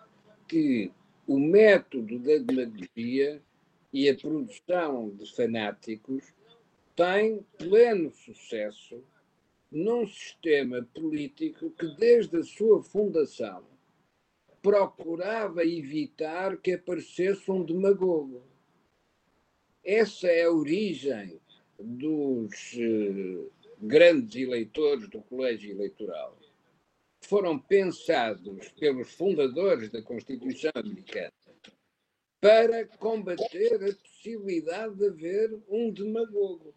que 0.46 0.92
o 1.26 1.38
método 1.38 2.18
da 2.18 2.38
demagogia 2.38 3.42
e 3.92 4.08
a 4.08 4.14
produção 4.14 5.10
de 5.10 5.34
fanáticos 5.34 6.34
tem 6.94 7.44
pleno 7.58 8.10
sucesso 8.12 9.02
num 9.76 10.06
sistema 10.06 10.82
político 10.94 11.70
que, 11.70 11.86
desde 11.96 12.38
a 12.38 12.42
sua 12.42 12.82
fundação, 12.82 13.62
procurava 14.62 15.66
evitar 15.66 16.56
que 16.56 16.72
aparecesse 16.72 17.50
um 17.50 17.62
demagogo. 17.62 18.42
Essa 19.84 20.28
é 20.28 20.44
a 20.44 20.50
origem 20.50 21.38
dos 21.78 22.72
eh, 22.74 23.50
grandes 23.78 24.34
eleitores 24.34 25.10
do 25.10 25.20
colégio 25.20 25.72
eleitoral. 25.72 26.38
Foram 27.20 27.58
pensados 27.58 28.68
pelos 28.80 29.12
fundadores 29.12 29.90
da 29.90 30.00
Constituição 30.00 30.72
Americana 30.74 31.32
para 32.40 32.86
combater 32.96 33.74
a 33.74 33.94
possibilidade 33.94 34.94
de 34.96 35.06
haver 35.06 35.58
um 35.68 35.90
demagogo. 35.90 36.74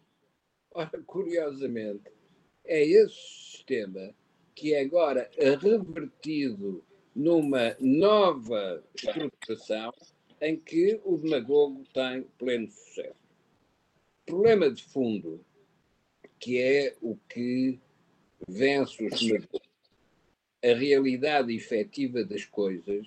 Ora, 0.72 1.02
curiosamente, 1.06 2.19
é 2.64 2.84
esse 2.84 3.14
sistema 3.14 4.14
que 4.54 4.74
é 4.74 4.80
agora 4.80 5.30
revertido 5.38 6.84
numa 7.14 7.76
nova 7.80 8.82
estruturação 8.94 9.92
em 10.40 10.56
que 10.56 11.00
o 11.04 11.16
demagogo 11.18 11.84
tem 11.92 12.22
pleno 12.38 12.70
sucesso. 12.70 13.14
Problema 14.24 14.70
de 14.70 14.82
fundo, 14.84 15.44
que 16.38 16.58
é 16.58 16.96
o 17.00 17.16
que 17.28 17.78
vence 18.48 19.04
os 19.04 19.20
demagogos, 19.20 19.68
a 20.62 20.74
realidade 20.74 21.54
efetiva 21.54 22.24
das 22.24 22.44
coisas 22.44 23.06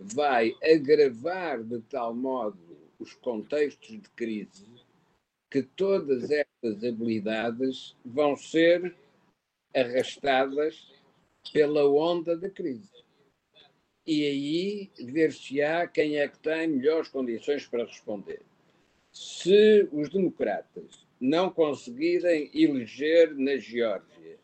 vai 0.00 0.54
agravar 0.62 1.62
de 1.62 1.80
tal 1.82 2.14
modo 2.14 2.58
os 2.98 3.14
contextos 3.14 4.00
de 4.00 4.08
crise 4.10 4.66
que 5.50 5.62
todas 5.62 6.30
estas 6.30 6.84
habilidades 6.84 7.96
vão 8.04 8.36
ser 8.36 8.94
arrastadas 9.74 10.92
pela 11.52 11.88
onda 11.88 12.36
da 12.36 12.50
crise. 12.50 12.90
E 14.06 14.24
aí 14.24 14.90
ver-se-á 15.12 15.86
quem 15.86 16.18
é 16.18 16.28
que 16.28 16.38
tem 16.38 16.68
melhores 16.68 17.08
condições 17.08 17.66
para 17.66 17.84
responder. 17.84 18.42
Se 19.12 19.88
os 19.92 20.08
democratas 20.10 21.06
não 21.20 21.50
conseguirem 21.50 22.50
eleger 22.54 23.34
na 23.34 23.56
Geórgia 23.56 24.38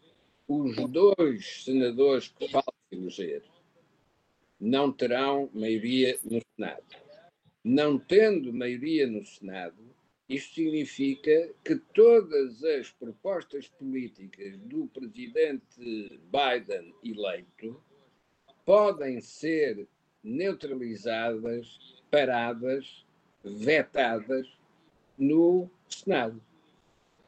os 0.49 0.77
dois 0.91 1.65
senadores 1.65 2.29
que 2.29 2.49
faltam 2.49 2.75
eleger, 2.91 3.43
não 4.61 4.93
terão 4.93 5.51
maioria 5.53 6.19
no 6.25 6.41
Senado. 6.55 6.85
Não 7.65 7.99
tendo 7.99 8.53
maioria 8.53 9.07
no 9.07 9.25
Senado, 9.25 9.77
isto 10.35 10.55
significa 10.55 11.51
que 11.63 11.77
todas 11.93 12.65
as 12.65 12.91
propostas 12.91 13.69
políticas 13.69 14.57
do 14.61 14.87
presidente 14.87 16.21
Biden 16.31 16.95
eleito 17.05 17.79
podem 18.65 19.21
ser 19.21 19.87
neutralizadas, 20.25 22.01
paradas, 22.11 23.05
vetadas 23.45 24.47
no 25.19 25.69
Senado. 25.89 26.41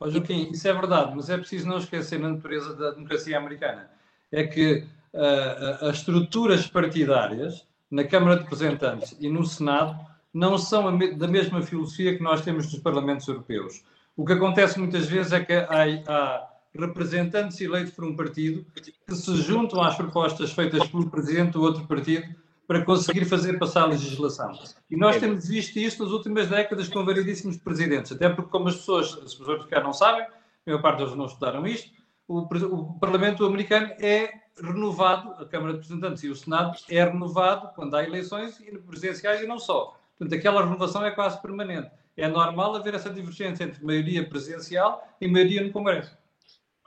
Joaquim, 0.00 0.50
isso 0.50 0.66
é 0.66 0.72
verdade, 0.72 1.14
mas 1.14 1.28
é 1.28 1.36
preciso 1.36 1.66
não 1.68 1.78
esquecer 1.78 2.18
na 2.18 2.30
natureza 2.30 2.74
da 2.74 2.92
democracia 2.92 3.36
americana. 3.36 3.90
É 4.32 4.46
que 4.46 4.84
uh, 5.12 5.86
as 5.86 5.98
estruturas 5.98 6.66
partidárias 6.66 7.66
na 7.90 8.04
Câmara 8.04 8.36
de 8.36 8.42
Representantes 8.44 9.16
e 9.20 9.28
no 9.28 9.44
Senado 9.44 10.13
não 10.34 10.58
são 10.58 10.98
da 11.16 11.28
mesma 11.28 11.62
filosofia 11.62 12.16
que 12.16 12.22
nós 12.22 12.40
temos 12.40 12.70
nos 12.70 12.82
Parlamentos 12.82 13.28
Europeus. 13.28 13.84
O 14.16 14.24
que 14.26 14.32
acontece 14.32 14.80
muitas 14.80 15.06
vezes 15.06 15.32
é 15.32 15.44
que 15.44 15.52
há, 15.52 15.84
há 16.08 16.50
representantes 16.74 17.60
eleitos 17.60 17.92
por 17.92 18.04
um 18.04 18.16
partido 18.16 18.66
que 19.06 19.14
se 19.14 19.36
juntam 19.36 19.80
às 19.80 19.96
propostas 19.96 20.52
feitas 20.52 20.86
pelo 20.88 21.08
presidente 21.08 21.52
do 21.52 21.62
outro 21.62 21.86
partido 21.86 22.34
para 22.66 22.84
conseguir 22.84 23.24
fazer 23.26 23.58
passar 23.58 23.82
a 23.82 23.86
legislação. 23.86 24.50
E 24.90 24.96
nós 24.96 25.18
temos 25.18 25.46
visto 25.46 25.76
isto 25.76 26.02
nas 26.02 26.12
últimas 26.12 26.48
décadas 26.48 26.88
com 26.88 27.04
variedíssimos 27.04 27.56
presidentes, 27.56 28.10
até 28.10 28.28
porque, 28.28 28.50
como 28.50 28.68
as 28.68 28.76
pessoas, 28.76 29.16
as 29.22 29.34
pessoas 29.34 29.64
cá 29.66 29.80
não 29.80 29.92
sabem, 29.92 30.22
a 30.22 30.30
maior 30.66 30.82
parte 30.82 30.98
deles 30.98 31.14
não 31.14 31.26
estudaram 31.26 31.66
isto, 31.66 31.90
o, 32.26 32.38
o 32.40 32.98
Parlamento 32.98 33.44
americano 33.44 33.92
é 34.00 34.32
renovado, 34.60 35.32
a 35.32 35.46
Câmara 35.46 35.74
de 35.74 35.80
Representantes 35.80 36.24
e 36.24 36.28
o 36.28 36.34
Senado 36.34 36.76
é 36.88 37.04
renovado 37.04 37.70
quando 37.74 37.94
há 37.94 38.02
eleições 38.02 38.60
presidenciais 38.86 39.42
e 39.42 39.46
não 39.46 39.58
só. 39.58 40.00
Portanto, 40.18 40.38
aquela 40.38 40.64
renovação 40.64 41.04
é 41.04 41.10
quase 41.10 41.40
permanente. 41.40 41.90
É 42.16 42.28
normal 42.28 42.76
haver 42.76 42.94
essa 42.94 43.10
divergência 43.10 43.64
entre 43.64 43.84
maioria 43.84 44.28
presidencial 44.28 45.06
e 45.20 45.26
maioria 45.26 45.62
no 45.62 45.72
Congresso. 45.72 46.16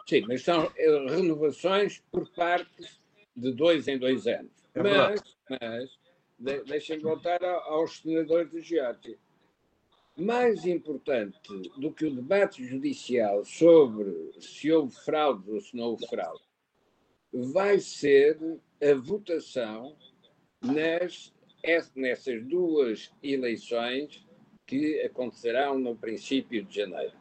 Sim, 0.07 0.23
mas 0.27 0.41
são 0.41 0.71
eh, 0.77 1.05
renovações 1.09 2.01
por 2.09 2.29
partes 2.29 3.01
de 3.35 3.51
dois 3.51 3.87
em 3.87 3.97
dois 3.97 4.25
anos. 4.25 4.51
É 4.73 4.81
mas, 4.81 5.21
mas 5.49 5.89
de, 6.39 6.63
deixem 6.63 6.99
voltar 6.99 7.43
aos 7.43 7.99
senadores 7.99 8.49
de 8.51 8.61
Geórgia. 8.61 9.17
Mais 10.15 10.65
importante 10.65 11.39
do 11.77 11.91
que 11.91 12.05
o 12.05 12.15
debate 12.15 12.65
judicial 12.65 13.43
sobre 13.45 14.31
se 14.39 14.71
houve 14.71 14.95
fraude 14.95 15.51
ou 15.51 15.59
se 15.59 15.75
não 15.75 15.85
houve 15.85 16.07
fraude, 16.07 16.41
vai 17.31 17.79
ser 17.79 18.39
a 18.81 18.95
votação 18.95 19.95
nas, 20.61 21.33
nessas 21.95 22.43
duas 22.45 23.11
eleições 23.21 24.25
que 24.65 25.01
acontecerão 25.01 25.77
no 25.77 25.95
princípio 25.95 26.63
de 26.63 26.75
janeiro. 26.75 27.13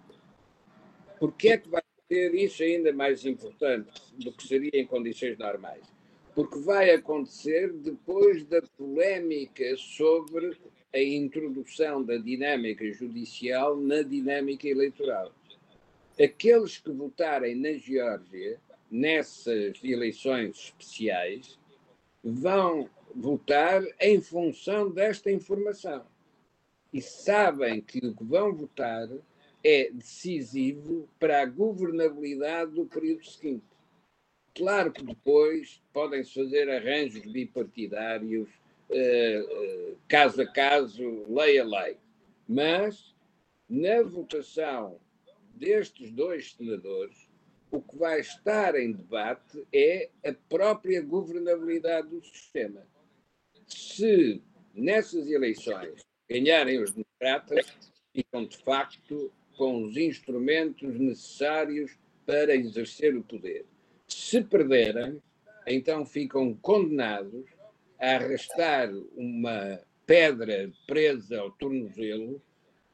Porquê 1.19 1.49
é 1.51 1.59
que 1.59 1.69
vai 1.69 1.83
ter 2.09 2.35
isso 2.35 2.63
ainda 2.63 2.93
mais 2.93 3.25
importante 3.25 3.91
do 4.17 4.33
que 4.33 4.47
seria 4.47 4.71
em 4.75 4.87
condições 4.87 5.37
normais, 5.37 5.83
porque 6.35 6.59
vai 6.61 6.91
acontecer 6.91 7.73
depois 7.73 8.45
da 8.45 8.63
polémica 8.77 9.77
sobre 9.77 10.57
a 10.93 11.01
introdução 11.01 12.05
da 12.05 12.17
dinâmica 12.17 12.91
judicial 12.93 13.77
na 13.77 14.03
dinâmica 14.03 14.69
eleitoral. 14.69 15.33
Aqueles 16.19 16.79
que 16.79 16.91
votarem 16.91 17.57
na 17.57 17.73
Geórgia, 17.73 18.61
nessas 18.91 19.83
eleições 19.83 20.57
especiais, 20.57 21.59
vão 22.23 22.89
votar 23.17 23.83
em 23.99 24.21
função 24.21 24.91
desta 24.91 25.33
informação. 25.33 26.05
E 26.93 27.01
sabem 27.01 27.81
que 27.81 27.99
o 27.99 28.15
que 28.15 28.25
vão 28.25 28.55
votar 28.55 29.09
é 29.65 29.91
decisivo 29.91 31.09
para 31.19 31.43
a 31.43 31.47
governabilidade 31.47 32.73
do 32.73 32.85
período 32.85 33.25
seguinte. 33.25 33.65
Claro 34.55 34.93
que 34.93 35.05
depois 35.05 35.83
podem-se 35.93 36.33
fazer 36.33 36.71
arranjos 36.71 37.27
bipartidários, 37.27 38.49
eh, 38.91 39.45
eh, 39.51 39.95
caso 40.07 40.43
a 40.43 40.47
caso, 40.47 41.25
lei 41.29 41.59
a 41.59 41.65
lei, 41.65 41.97
mas 42.49 43.15
na 43.69 44.03
votação 44.03 44.99
destes 45.55 46.11
dois 46.13 46.53
senadores, 46.53 47.29
o 47.71 47.81
que 47.81 47.97
vai 47.97 48.21
estar 48.21 48.75
em 48.77 48.93
debate 48.93 49.67
é 49.73 50.09
a 50.25 50.33
própria 50.49 51.03
governabilidade 51.03 52.09
do 52.09 52.23
sistema. 52.23 52.87
Se 53.67 54.43
nessas 54.75 55.29
eleições 55.29 56.05
ganharem 56.29 56.83
os 56.83 56.93
democratas, 56.93 57.67
ficam 58.15 58.47
de 58.47 58.57
facto 58.59 59.33
com 59.57 59.85
os 59.85 59.97
instrumentos 59.97 60.99
necessários 60.99 61.97
para 62.25 62.55
exercer 62.55 63.17
o 63.17 63.23
poder. 63.23 63.65
Se 64.07 64.43
perderem, 64.43 65.21
então 65.67 66.05
ficam 66.05 66.55
condenados 66.55 67.45
a 67.99 68.17
arrastar 68.17 68.91
uma 69.17 69.81
pedra 70.05 70.71
presa 70.87 71.41
ao 71.41 71.51
tornozelo 71.51 72.41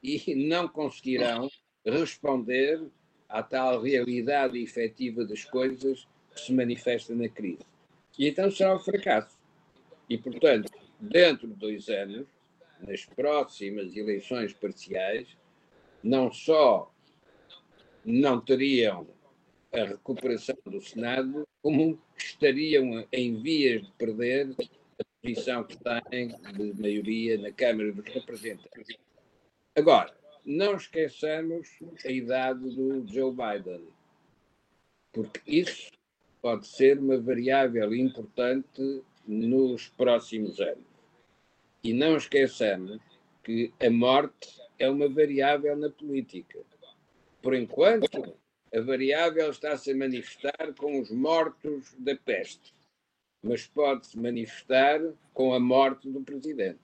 e 0.03 0.35
não 0.49 0.69
conseguirão 0.69 1.51
responder 1.85 2.81
à 3.29 3.43
tal 3.43 3.83
realidade 3.83 4.59
efetiva 4.63 5.25
das 5.25 5.45
coisas 5.45 6.07
que 6.35 6.41
se 6.41 6.53
manifesta 6.53 7.15
na 7.15 7.29
crise. 7.29 7.65
E 8.19 8.29
então 8.29 8.51
será 8.51 8.77
um 8.77 8.79
fracasso. 8.79 9.42
E, 10.09 10.19
portanto, 10.19 10.71
dentro 11.01 11.49
de 11.49 11.55
dois 11.55 11.89
anos, 11.89 12.27
nas 12.81 13.05
próximas 13.05 13.95
eleições 13.97 14.53
parciais, 14.53 15.29
não 16.03 16.33
só 16.33 16.93
não 18.05 18.41
teriam 18.41 19.07
a 19.73 19.85
recuperação 19.85 20.57
do 20.67 20.81
Senado, 20.81 21.47
como 21.63 21.99
estariam 22.17 23.07
em 23.13 23.41
vias 23.41 23.83
de 23.83 23.93
perder 23.93 24.55
a 24.61 25.05
posição 25.23 25.65
que 25.65 25.79
têm 26.11 26.29
de 26.29 26.81
maioria 26.81 27.39
na 27.39 27.53
Câmara 27.53 27.93
dos 27.93 28.05
Representantes. 28.13 28.97
Agora, 29.75 30.15
não 30.45 30.75
esqueçamos 30.77 31.69
a 32.05 32.11
idade 32.11 32.75
do 32.75 33.07
Joe 33.07 33.33
Biden, 33.33 33.87
porque 35.13 35.41
isso 35.47 35.91
pode 36.43 36.67
ser 36.67 36.99
uma 36.99 37.19
variável 37.19 37.95
importante 37.95 39.03
nos 39.27 39.89
próximos 39.89 40.61
anos. 40.61 40.85
E 41.83 41.93
não 41.93 42.17
esqueçamos 42.17 43.01
que 43.43 43.73
a 43.81 43.91
morte 43.91 44.61
é 44.79 44.89
uma 44.89 45.09
variável 45.09 45.77
na 45.77 45.91
política. 45.91 46.61
Por 47.41 47.55
enquanto, 47.55 48.37
a 48.75 48.81
variável 48.81 49.51
está-se 49.51 49.91
a 49.91 49.97
manifestar 49.97 50.73
com 50.77 51.01
os 51.01 51.11
mortos 51.11 51.95
da 51.99 52.17
peste, 52.17 52.73
mas 53.43 53.67
pode-se 53.67 54.19
manifestar 54.19 55.01
com 55.35 55.53
a 55.53 55.61
morte 55.61 56.09
do 56.09 56.21
presidente. 56.23 56.81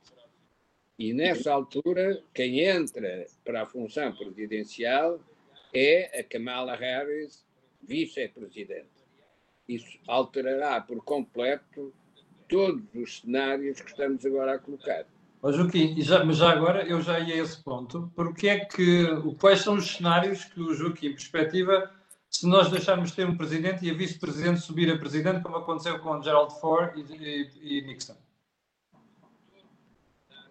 E 0.99 1.13
nessa 1.13 1.53
altura, 1.53 2.21
quem 2.35 2.61
entra 2.61 3.25
para 3.45 3.63
a 3.63 3.67
função 3.67 4.13
presidencial 4.17 5.21
é 5.73 6.19
a 6.19 6.25
Kamala 6.25 6.75
Harris, 6.75 7.47
vice-presidente. 7.81 8.89
Isso 9.69 9.99
alterará 10.09 10.81
por 10.81 11.05
completo 11.05 11.95
todos 12.49 12.83
os 12.95 13.21
cenários 13.21 13.81
que 13.81 13.91
estamos 13.91 14.25
agora 14.25 14.55
a 14.55 14.59
colocar. 14.59 15.05
Oh, 15.41 15.53
Joaquim, 15.53 16.01
já, 16.01 16.25
mas 16.25 16.39
já 16.39 16.51
agora 16.51 16.85
eu 16.87 17.01
já 17.01 17.21
ia 17.21 17.35
a 17.35 17.39
esse 17.39 17.63
ponto. 17.63 18.11
Porque 18.17 18.49
é 18.49 18.65
que, 18.65 19.07
quais 19.39 19.61
são 19.61 19.75
os 19.75 19.97
cenários 19.97 20.45
que 20.45 20.61
o 20.61 20.75
Joaquim 20.75 21.11
perspectiva 21.11 21.91
se 22.31 22.47
nós 22.47 22.71
deixarmos 22.71 23.11
de 23.11 23.17
ter 23.17 23.27
um 23.27 23.37
presidente 23.37 23.85
e 23.85 23.91
a 23.91 23.95
vice-presidente 23.95 24.61
subir 24.61 24.91
a 24.91 24.99
presidente, 24.99 25.43
como 25.43 25.57
aconteceu 25.57 25.99
com 26.01 26.23
Gerald 26.23 26.55
Ford 26.61 26.93
e, 26.97 27.15
e, 27.15 27.79
e 27.79 27.83
Nixon? 27.83 28.17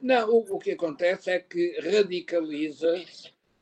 Não, 0.02 0.30
o, 0.30 0.56
o, 0.56 0.60
que 0.60 0.72
acontece 0.72 1.30
é 1.30 1.40
que 1.40 1.80
radicaliza 1.80 3.04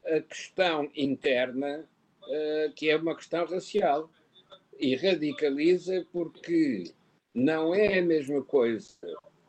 a 0.06 0.22
questão 0.22 0.90
interna, 0.96 1.88
uh, 2.24 2.74
que 2.74 2.90
é 2.90 2.98
uma 2.98 3.16
questão 3.16 3.46
racial. 3.46 4.10
E 4.78 4.96
radicaliza 4.96 6.06
porque 6.12 6.94
não 7.36 7.76
é 7.76 8.00
a 8.00 8.02
mesma 8.02 8.42
coisa 8.42 8.98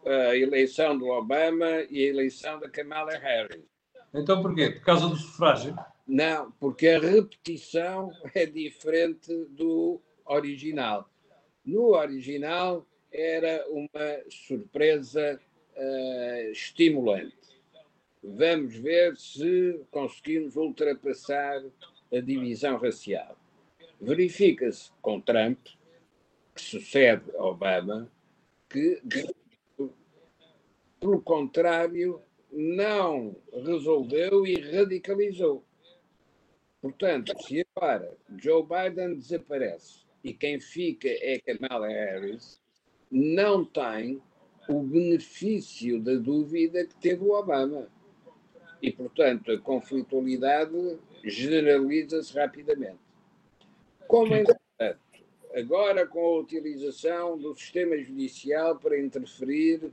a 0.07 0.37
eleição 0.37 0.96
do 0.96 1.09
Obama 1.09 1.83
e 1.90 2.05
a 2.05 2.09
eleição 2.09 2.61
da 2.61 2.68
Kamala 2.68 3.18
Harris. 3.18 3.64
Então 4.14 4.40
porquê? 4.40 4.70
Por 4.70 4.83
causa 4.83 5.09
do 5.09 5.16
sufrágio? 5.16 5.77
Não, 6.07 6.53
porque 6.53 6.88
a 6.88 7.01
repetição 7.01 8.12
é 8.33 8.46
diferente 8.46 9.35
do 9.51 10.01
original. 10.25 11.11
No 11.64 11.96
original 11.96 12.87
era 13.12 13.66
uma 13.68 14.20
surpresa 14.31 15.40
uh, 15.77 16.51
estimulante. 16.53 17.35
Vamos 18.22 18.77
ver 18.77 19.16
se 19.16 19.81
conseguimos 19.90 20.55
ultrapassar 20.57 21.62
a 22.12 22.20
divisão 22.20 22.77
racial. 22.79 23.37
Verifica-se 24.01 24.90
com 25.03 25.20
Trump, 25.20 25.59
que 26.57 26.62
sucede 26.62 27.23
Obama, 27.37 28.11
que 28.69 29.01
pelo 30.99 31.21
contrário, 31.21 32.21
não 32.51 33.37
resolveu 33.53 34.47
e 34.47 34.55
radicalizou. 34.55 35.62
Portanto, 36.81 37.33
se 37.42 37.66
agora 37.77 38.16
Joe 38.38 38.64
Biden 38.64 39.16
desaparece 39.16 40.01
e 40.25 40.33
quem 40.33 40.59
fica 40.59 41.09
é 41.09 41.38
Kamala 41.38 41.88
Harris, 41.88 42.61
não 43.11 43.64
tem 43.64 44.21
o 44.69 44.83
benefício 44.83 46.01
da 46.01 46.14
dúvida 46.14 46.85
que 46.87 46.97
teve 46.97 47.23
o 47.23 47.33
Obama. 47.33 47.88
E, 48.83 48.90
portanto, 48.90 49.53
a 49.53 49.59
conflitualidade 49.59 50.99
generaliza-se 51.25 52.35
rapidamente. 52.35 52.99
Como, 54.09 54.35
entretanto, 54.35 54.65
agora 55.57 56.07
com 56.07 56.21
a 56.21 56.40
utilização 56.40 57.38
do 57.38 57.55
sistema 57.55 57.97
judicial 57.97 58.79
para 58.79 59.01
interferir 59.01 59.90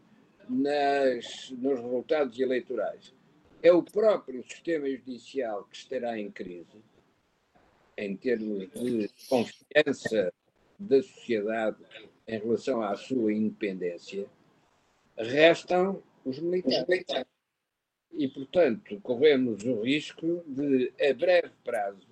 nas, 0.49 1.51
nos 1.51 1.79
resultados 1.79 2.37
eleitorais. 2.37 3.13
É 3.61 3.71
o 3.71 3.81
próprio 3.81 4.43
sistema 4.43 4.89
judicial 4.89 5.63
que 5.63 5.77
estará 5.77 6.19
em 6.19 6.29
crise, 6.29 6.83
em 7.97 8.13
termos 8.17 8.69
de 8.73 9.09
confiança 9.29 10.33
da 10.77 11.01
sociedade 11.01 11.77
em 12.27 12.39
relação 12.39 12.81
à 12.81 12.93
sua 12.97 13.31
independência, 13.31 14.25
restam 15.17 16.03
os 16.25 16.39
militares. 16.39 17.25
E, 18.11 18.27
portanto, 18.27 18.99
corremos 18.99 19.63
o 19.63 19.81
risco 19.81 20.43
de, 20.45 20.91
a 21.01 21.13
breve 21.13 21.51
prazo, 21.63 22.07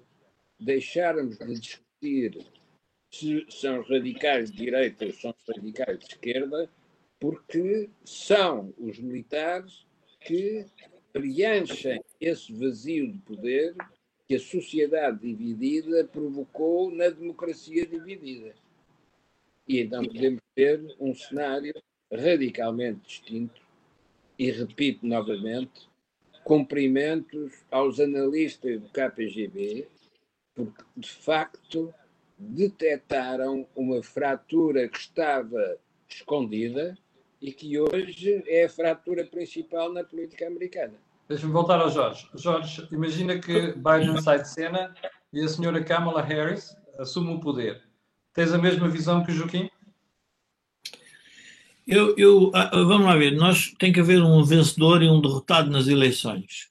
deixarmos 0.58 1.38
de 1.38 1.60
discutir 1.60 2.61
se 3.12 3.46
são 3.50 3.82
radicais 3.84 4.52
de 4.52 4.58
direita 4.58 5.06
ou 5.06 5.14
são 5.14 5.36
radicais 5.48 6.00
de 6.00 6.06
esquerda 6.06 6.70
porque 7.20 7.90
são 8.04 8.74
os 8.80 8.98
militares 9.00 9.86
que 10.22 10.66
preenchem 11.14 12.02
esse 12.20 12.54
vazio 12.54 13.12
de 13.12 13.20
poder 13.20 13.76
que 14.28 14.36
a 14.36 14.40
sociedade 14.40 15.20
dividida 15.20 16.06
provocou 16.06 16.90
na 16.90 17.10
democracia 17.10 17.86
dividida. 17.86 18.56
E 19.68 19.82
então 19.82 20.04
podemos 20.04 20.42
ter 20.56 20.96
um 21.00 21.14
cenário 21.14 21.74
radicalmente 22.12 23.02
distinto. 23.06 23.62
E 24.40 24.50
repito 24.50 25.06
novamente, 25.06 25.88
cumprimentos 26.44 27.54
aos 27.70 28.00
analistas 28.00 28.82
do 28.82 28.90
KPGB, 28.90 29.88
porque 30.56 30.84
de 30.98 31.12
facto 31.12 31.94
detectaram 32.50 33.68
uma 33.76 34.02
fratura 34.02 34.88
que 34.88 34.98
estava 34.98 35.78
escondida 36.10 36.98
e 37.42 37.52
que 37.52 37.80
hoje 37.80 38.44
é 38.48 38.66
a 38.66 38.70
fratura 38.70 39.26
principal 39.26 39.92
na 39.94 40.04
política 40.04 40.48
americana. 40.48 40.94
Deixa-me 41.30 41.54
voltar 41.54 41.80
ao 41.80 41.90
Jorge. 41.90 42.28
Jorge, 42.36 42.88
imagina 42.92 43.40
que 43.40 43.74
Biden 43.74 44.22
sai 44.22 44.42
de 44.42 44.50
cena 44.50 44.94
e 45.32 45.40
a 45.40 45.48
senhora 45.48 45.84
Kamala 45.84 46.22
Harris 46.22 46.76
assume 46.98 47.34
o 47.34 47.40
poder. 47.40 47.82
Tens 48.34 48.52
a 48.52 48.58
mesma 48.58 48.90
visão 48.90 49.24
que 49.24 49.32
o 49.32 49.36
Joaquim? 49.36 49.70
Eu, 51.88 52.16
eu, 52.18 52.52
ah, 52.54 52.70
vamos 52.74 53.06
lá 53.06 53.16
ver, 53.16 53.32
nós 53.32 53.74
tem 53.78 53.92
que 53.92 54.00
haver 54.00 54.22
um 54.22 54.44
vencedor 54.44 55.02
e 55.02 55.10
um 55.10 55.20
derrotado 55.20 55.70
nas 55.70 55.88
eleições. 55.88 56.71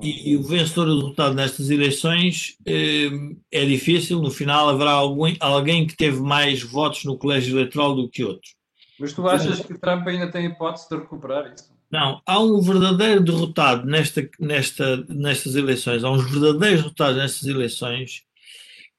E, 0.00 0.30
e 0.30 0.36
o 0.36 0.42
vencedor 0.42 0.88
e 0.88 0.90
o 0.90 0.96
derrotado 0.96 1.34
nestas 1.34 1.68
eleições 1.68 2.56
eh, 2.64 3.10
é 3.50 3.64
difícil, 3.66 4.22
no 4.22 4.30
final 4.30 4.70
haverá 4.70 4.92
alguém, 4.92 5.36
alguém 5.38 5.86
que 5.86 5.94
teve 5.94 6.18
mais 6.18 6.62
votos 6.62 7.04
no 7.04 7.18
colégio 7.18 7.58
eleitoral 7.58 7.94
do 7.94 8.08
que 8.08 8.24
outro. 8.24 8.50
Mas 8.98 9.12
tu 9.12 9.28
achas 9.28 9.60
que 9.60 9.76
Trump 9.76 10.06
ainda 10.06 10.30
tem 10.30 10.46
hipótese 10.46 10.88
de 10.88 10.96
recuperar 10.96 11.52
isso? 11.52 11.70
Não, 11.90 12.22
há 12.24 12.40
um 12.40 12.58
verdadeiro 12.62 13.22
derrotado 13.22 13.84
nesta, 13.84 14.26
nesta, 14.40 14.96
nestas 15.08 15.54
eleições, 15.56 16.02
há 16.02 16.10
uns 16.10 16.24
verdadeiros 16.30 16.82
derrotados 16.82 17.18
nestas 17.18 17.46
eleições, 17.46 18.22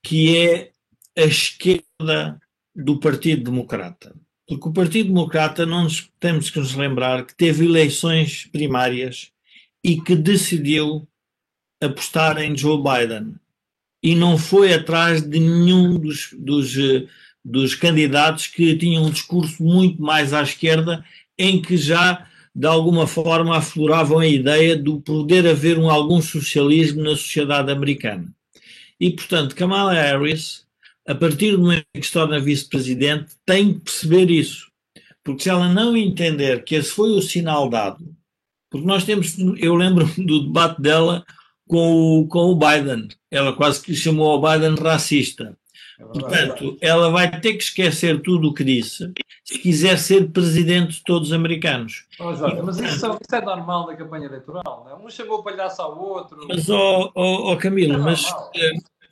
que 0.03 0.37
é 0.37 0.71
a 1.17 1.25
esquerda 1.25 2.39
do 2.75 2.99
Partido 2.99 3.49
Democrata. 3.49 4.15
Porque 4.47 4.69
o 4.69 4.73
Partido 4.73 5.07
Democrata, 5.07 5.65
não 5.65 5.85
nos, 5.85 6.07
temos 6.19 6.51
que 6.51 6.59
nos 6.59 6.75
lembrar 6.75 7.25
que 7.25 7.35
teve 7.35 7.65
eleições 7.65 8.45
primárias 8.51 9.32
e 9.83 9.99
que 9.99 10.15
decidiu 10.15 11.07
apostar 11.81 12.37
em 12.41 12.55
Joe 12.55 12.81
Biden. 12.81 13.35
E 14.01 14.15
não 14.15 14.37
foi 14.37 14.73
atrás 14.73 15.21
de 15.21 15.39
nenhum 15.39 15.97
dos, 15.97 16.29
dos, 16.33 16.75
dos 17.43 17.75
candidatos 17.75 18.47
que 18.47 18.75
tinham 18.77 19.05
um 19.05 19.11
discurso 19.11 19.63
muito 19.63 20.01
mais 20.01 20.33
à 20.33 20.41
esquerda, 20.41 21.03
em 21.37 21.61
que 21.61 21.77
já 21.77 22.27
de 22.55 22.67
alguma 22.67 23.07
forma 23.07 23.57
afloravam 23.57 24.19
a 24.19 24.27
ideia 24.27 24.77
do 24.77 25.01
poder 25.01 25.47
haver 25.47 25.77
um, 25.79 25.89
algum 25.89 26.21
socialismo 26.21 27.01
na 27.01 27.11
sociedade 27.11 27.71
americana. 27.71 28.31
E, 28.99 29.09
portanto, 29.09 29.55
Kamala 29.55 29.93
Harris 29.93 30.63
a 31.05 31.13
partir 31.13 31.51
do 31.51 31.59
momento 31.59 31.85
que 31.93 32.05
se 32.05 32.13
torna 32.13 32.39
vice-presidente, 32.39 33.35
tem 33.45 33.73
que 33.73 33.79
perceber 33.81 34.31
isso. 34.31 34.71
Porque 35.23 35.43
se 35.43 35.49
ela 35.49 35.67
não 35.67 35.95
entender 35.95 36.63
que 36.63 36.75
esse 36.75 36.89
foi 36.89 37.11
o 37.11 37.21
sinal 37.21 37.69
dado, 37.69 38.15
porque 38.73 38.87
nós 38.87 39.05
temos, 39.05 39.37
eu 39.57 39.75
lembro 39.75 40.05
do 40.17 40.47
debate 40.47 40.81
dela 40.81 41.23
com 41.67 42.19
o, 42.19 42.27
com 42.27 42.51
o 42.51 42.55
Biden, 42.55 43.07
ela 43.31 43.53
quase 43.53 43.81
que 43.81 43.95
chamou 43.95 44.37
o 44.37 44.41
Biden 44.41 44.75
racista. 44.75 45.57
É 45.99 46.03
Portanto, 46.03 46.75
ela 46.81 47.09
vai 47.11 47.39
ter 47.39 47.53
que 47.53 47.63
esquecer 47.63 48.21
tudo 48.21 48.49
o 48.49 48.53
que 48.53 48.63
disse 48.63 49.13
se 49.43 49.59
quiser 49.59 49.97
ser 49.97 50.31
presidente 50.31 50.93
de 50.93 51.03
todos 51.03 51.29
os 51.29 51.33
americanos. 51.33 52.05
Oh, 52.19 52.33
Jorge, 52.33 52.61
mas 52.61 52.77
isso, 52.77 53.05
é, 53.05 53.09
isso, 53.09 53.35
é 53.35 53.41
normal 53.41 53.87
na 53.87 53.95
campanha 53.95 54.25
eleitoral, 54.25 54.85
não 54.85 54.91
é? 54.91 55.05
Um 55.05 55.09
chamou 55.09 55.39
o 55.39 55.43
palhaço 55.43 55.81
ao 55.81 56.01
outro. 56.01 56.45
Mas, 56.47 56.69
ó 56.69 57.11
oh, 57.13 57.21
oh, 57.21 57.51
oh, 57.51 57.57
Camilo, 57.57 57.95
é 57.95 57.97
mas 57.97 58.25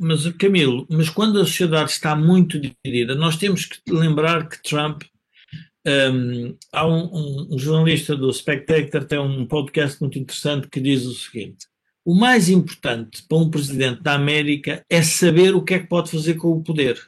mas, 0.04 0.28
Camilo, 0.34 0.88
mas 0.89 1.10
quando 1.12 1.39
a 1.39 1.45
sociedade 1.45 1.91
está 1.91 2.15
muito 2.15 2.60
dividida, 2.60 3.13
nós 3.13 3.38
temos 3.38 3.65
que 3.65 3.80
lembrar 3.88 4.50
que 4.50 4.62
Trump. 4.63 5.04
Um, 5.86 6.56
há 6.72 6.88
um, 6.88 7.54
um, 7.54 7.58
jornalista 7.58 8.15
do 8.15 8.32
Spectator, 8.32 9.04
tem 9.04 9.17
um 9.17 9.48
podcast 9.48 10.00
muito 10.00 10.20
interessante 10.20 10.67
que 10.67 10.80
diz 10.80 11.06
o 11.06 11.13
seguinte: 11.13 11.65
o 12.06 12.13
mais 12.13 12.50
importante 12.50 13.24
para 13.28 13.38
um 13.38 13.50
presidente 13.50 14.02
da 14.02 14.13
América 14.13 14.86
é 14.89 15.02
saber 15.02 15.56
o 15.56 15.63
que 15.63 15.74
é 15.74 15.80
que 15.80 15.88
pode 15.88 16.12
fazer 16.12 16.36
com 16.36 16.52
o 16.52 16.63
poder. 16.63 17.00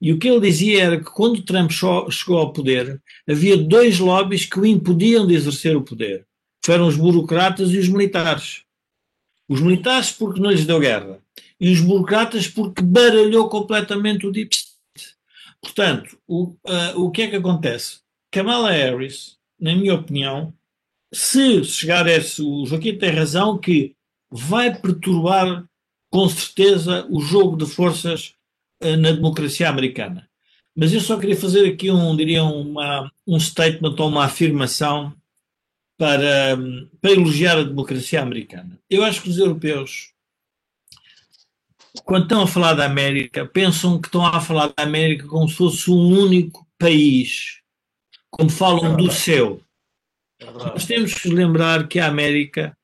E 0.00 0.12
o 0.12 0.18
que 0.18 0.28
ele 0.28 0.40
dizia 0.40 0.82
era 0.82 0.98
que 0.98 1.10
quando 1.10 1.42
Trump 1.42 1.70
chegou 1.70 2.38
ao 2.38 2.52
poder, 2.52 3.00
havia 3.28 3.56
dois 3.56 3.98
lobbies 3.98 4.46
que 4.46 4.58
o 4.58 4.64
impediam 4.64 5.26
de 5.26 5.34
exercer 5.34 5.76
o 5.76 5.82
poder. 5.82 6.26
Foram 6.64 6.86
os 6.86 6.96
burocratas 6.96 7.70
e 7.70 7.78
os 7.78 7.88
militares. 7.88 8.62
Os 9.48 9.60
militares 9.60 10.10
porque 10.10 10.40
não 10.40 10.50
lhes 10.50 10.64
deu 10.64 10.80
guerra 10.80 11.20
e 11.60 11.70
os 11.70 11.80
burocratas 11.80 12.48
porque 12.48 12.82
baralhou 12.82 13.48
completamente 13.48 14.26
o 14.26 14.32
deep. 14.32 14.56
Portanto, 15.62 16.18
o, 16.26 16.56
uh, 16.66 16.96
o 16.96 17.10
que 17.10 17.22
é 17.22 17.30
que 17.30 17.36
acontece? 17.36 18.00
Kamala 18.30 18.70
Harris, 18.70 19.36
na 19.58 19.74
minha 19.74 19.94
opinião, 19.94 20.54
se 21.12 21.64
chegar 21.64 22.06
a 22.06 22.12
esse, 22.12 22.40
o 22.42 22.64
Joaquim 22.64 22.96
tem 22.96 23.10
razão 23.10 23.58
que 23.58 23.94
vai 24.30 24.74
perturbar 24.74 25.64
com 26.10 26.28
certeza 26.28 27.06
o 27.10 27.20
jogo 27.20 27.56
de 27.56 27.66
forças 27.70 28.34
uh, 28.82 28.96
na 28.96 29.12
democracia 29.12 29.68
americana. 29.68 30.28
Mas 30.74 30.92
eu 30.92 31.00
só 31.00 31.18
queria 31.18 31.36
fazer 31.36 31.68
aqui 31.68 31.90
um, 31.90 32.16
diria, 32.16 32.44
uma, 32.44 33.10
um 33.26 33.38
statement 33.38 33.96
ou 33.98 34.08
uma 34.08 34.24
afirmação 34.24 35.12
para, 35.98 36.56
para 37.00 37.12
elogiar 37.12 37.58
a 37.58 37.64
democracia 37.64 38.22
americana. 38.22 38.78
Eu 38.88 39.04
acho 39.04 39.20
que 39.20 39.28
os 39.28 39.36
europeus 39.36 40.14
quando 42.04 42.24
estão 42.24 42.42
a 42.42 42.46
falar 42.46 42.74
da 42.74 42.86
América, 42.86 43.46
pensam 43.46 44.00
que 44.00 44.08
estão 44.08 44.24
a 44.24 44.40
falar 44.40 44.68
da 44.68 44.82
América 44.82 45.26
como 45.26 45.48
se 45.48 45.54
fosse 45.54 45.90
um 45.90 46.18
único 46.18 46.66
país, 46.78 47.60
como 48.30 48.48
falam 48.48 48.94
é 48.94 48.96
do 48.96 49.10
seu. 49.10 49.62
É 50.40 50.50
Nós 50.50 50.86
temos 50.86 51.14
que 51.14 51.28
lembrar 51.28 51.88
que 51.88 51.98
a 51.98 52.06
América 52.06 52.76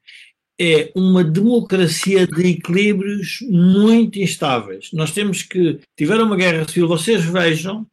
é 0.59 0.91
uma 0.95 1.23
democracia 1.23 2.27
de 2.27 2.47
equilíbrios 2.47 3.39
muito 3.43 4.19
instáveis. 4.19 4.91
Nós 4.93 5.13
temos 5.13 5.43
que, 5.43 5.81
tiver 5.97 6.21
uma 6.21 6.37
guerra 6.37 6.67
civil, 6.67 6.89
vocês 6.89 7.25
vejam, 7.25 7.87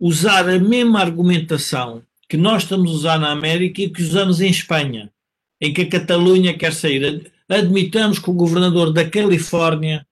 usar 0.00 0.48
a 0.48 0.58
mesma 0.58 1.00
argumentação 1.00 2.02
que 2.28 2.36
nós 2.36 2.62
estamos 2.62 2.90
a 2.90 2.94
usar 2.94 3.18
na 3.18 3.30
América 3.30 3.82
e 3.82 3.90
que 3.90 4.02
usamos 4.02 4.40
em 4.40 4.50
Espanha, 4.50 5.12
em 5.60 5.72
que 5.72 5.82
a 5.82 5.88
Catalunha 5.88 6.56
quer 6.56 6.72
sair. 6.72 7.32
Admitamos 7.48 8.18
que 8.18 8.30
o 8.30 8.34
governador 8.34 8.92
da 8.92 9.08
Califórnia 9.08 10.06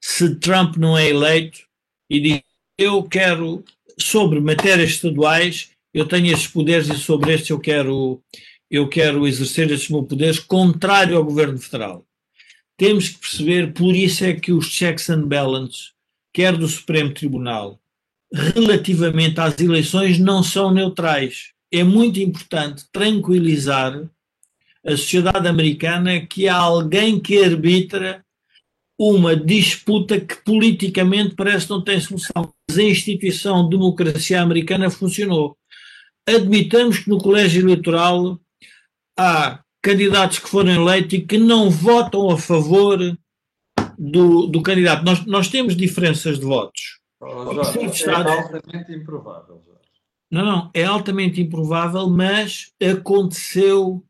se 0.00 0.36
Trump 0.36 0.76
não 0.76 0.96
é 0.96 1.08
eleito 1.08 1.60
e 2.08 2.20
diz 2.20 2.42
eu 2.78 3.02
quero, 3.02 3.64
sobre 3.98 4.40
matérias 4.40 4.90
estaduais, 4.90 5.70
eu 5.94 6.06
tenho 6.06 6.26
estes 6.26 6.48
poderes 6.48 6.88
e 6.88 6.98
sobre 6.98 7.32
estes 7.32 7.50
eu 7.50 7.58
quero, 7.58 8.20
eu 8.70 8.86
quero 8.88 9.26
exercer 9.26 9.70
estes 9.70 9.88
meus 9.88 10.06
poderes 10.06 10.38
contrário 10.38 11.16
ao 11.16 11.24
governo 11.24 11.58
federal. 11.58 12.04
Temos 12.76 13.08
que 13.08 13.18
perceber, 13.18 13.72
por 13.72 13.96
isso 13.96 14.24
é 14.24 14.34
que 14.34 14.52
os 14.52 14.66
checks 14.66 15.08
and 15.08 15.26
balances, 15.26 15.92
quer 16.34 16.54
do 16.54 16.68
Supremo 16.68 17.14
Tribunal, 17.14 17.80
relativamente 18.30 19.40
às 19.40 19.58
eleições, 19.58 20.18
não 20.18 20.42
são 20.42 20.70
neutrais. 20.70 21.52
É 21.72 21.82
muito 21.82 22.20
importante 22.20 22.84
tranquilizar 22.92 24.06
a 24.84 24.90
sociedade 24.90 25.48
americana 25.48 26.20
que 26.20 26.46
há 26.46 26.56
alguém 26.56 27.18
que 27.18 27.42
arbitra 27.42 28.22
uma 28.98 29.36
disputa 29.36 30.18
que 30.18 30.36
politicamente 30.36 31.34
parece 31.34 31.68
não 31.68 31.82
tem 31.82 32.00
solução. 32.00 32.52
Mas 32.68 32.78
a 32.78 32.82
instituição 32.82 33.68
democracia 33.68 34.40
americana 34.40 34.90
funcionou. 34.90 35.56
Admitamos 36.28 37.00
que 37.00 37.10
no 37.10 37.18
colégio 37.18 37.62
eleitoral 37.62 38.40
há 39.18 39.60
candidatos 39.82 40.38
que 40.38 40.48
foram 40.48 40.72
eleitos 40.72 41.12
e 41.14 41.22
que 41.22 41.38
não 41.38 41.70
votam 41.70 42.30
a 42.30 42.38
favor 42.38 42.98
do, 43.98 44.46
do 44.46 44.62
candidato. 44.62 45.04
Nós, 45.04 45.24
nós 45.26 45.48
temos 45.48 45.76
diferenças 45.76 46.38
de 46.38 46.44
votos. 46.44 46.98
Oh, 47.20 47.54
Jorge, 47.54 48.04
é 48.04 48.12
altamente 48.12 48.92
improvável. 48.92 49.62
Jorge. 49.64 49.90
Não, 50.30 50.44
não, 50.44 50.70
é 50.74 50.84
altamente 50.84 51.40
improvável, 51.40 52.08
mas 52.10 52.72
aconteceu, 52.82 54.04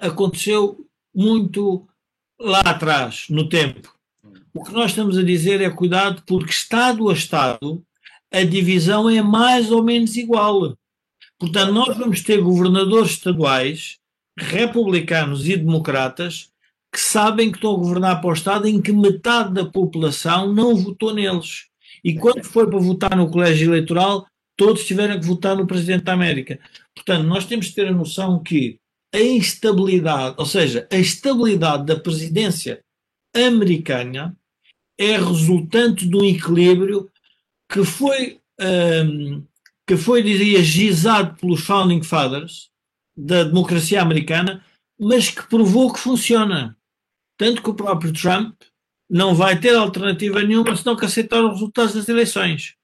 aconteceu 0.00 0.86
muito 1.14 1.88
lá 2.38 2.60
atrás, 2.60 3.26
no 3.30 3.48
tempo. 3.48 3.94
O 4.52 4.64
que 4.64 4.72
nós 4.72 4.90
estamos 4.90 5.16
a 5.16 5.22
dizer 5.22 5.60
é 5.60 5.70
cuidado, 5.70 6.22
porque 6.26 6.50
Estado 6.50 7.08
a 7.08 7.12
Estado 7.12 7.84
a 8.32 8.44
divisão 8.44 9.10
é 9.10 9.20
mais 9.22 9.70
ou 9.70 9.82
menos 9.82 10.16
igual. 10.16 10.76
Portanto, 11.38 11.72
nós 11.72 11.96
vamos 11.96 12.22
ter 12.22 12.40
governadores 12.40 13.12
estaduais, 13.12 13.98
republicanos 14.38 15.48
e 15.48 15.56
democratas, 15.56 16.50
que 16.92 17.00
sabem 17.00 17.50
que 17.50 17.58
estão 17.58 17.74
a 17.74 17.78
governar 17.78 18.20
para 18.20 18.30
o 18.30 18.32
Estado 18.32 18.66
em 18.66 18.80
que 18.80 18.92
metade 18.92 19.54
da 19.54 19.64
população 19.64 20.52
não 20.52 20.76
votou 20.76 21.14
neles. 21.14 21.66
E 22.04 22.14
quando 22.14 22.44
foi 22.44 22.68
para 22.68 22.78
votar 22.78 23.16
no 23.16 23.30
colégio 23.30 23.70
eleitoral, 23.70 24.26
todos 24.56 24.84
tiveram 24.84 25.18
que 25.18 25.26
votar 25.26 25.56
no 25.56 25.66
Presidente 25.66 26.04
da 26.04 26.12
América. 26.12 26.58
Portanto, 26.94 27.24
nós 27.24 27.46
temos 27.46 27.68
que 27.68 27.74
ter 27.74 27.88
a 27.88 27.92
noção 27.92 28.42
que 28.42 28.78
a 29.12 29.20
instabilidade, 29.20 30.36
ou 30.38 30.46
seja, 30.46 30.86
a 30.90 30.96
estabilidade 30.96 31.84
da 31.84 31.98
presidência 31.98 32.80
americana 33.34 34.36
é 35.00 35.16
resultante 35.16 36.06
de 36.06 36.14
um 36.14 36.22
equilíbrio 36.22 37.10
que 37.72 37.82
foi, 37.82 38.38
um, 38.60 39.42
que 39.86 39.96
foi, 39.96 40.22
diria, 40.22 40.62
gizado 40.62 41.38
pelos 41.40 41.62
Founding 41.62 42.02
Fathers 42.02 42.68
da 43.16 43.44
democracia 43.44 44.02
americana, 44.02 44.62
mas 45.00 45.30
que 45.30 45.42
provou 45.48 45.90
que 45.90 45.98
funciona. 45.98 46.76
Tanto 47.38 47.62
que 47.62 47.70
o 47.70 47.74
próprio 47.74 48.12
Trump 48.12 48.54
não 49.08 49.34
vai 49.34 49.58
ter 49.58 49.74
alternativa 49.74 50.42
nenhuma 50.42 50.76
senão 50.76 50.94
que 50.94 51.06
aceitar 51.06 51.42
os 51.42 51.54
resultados 51.54 51.94
das 51.94 52.08
eleições, 52.08 52.74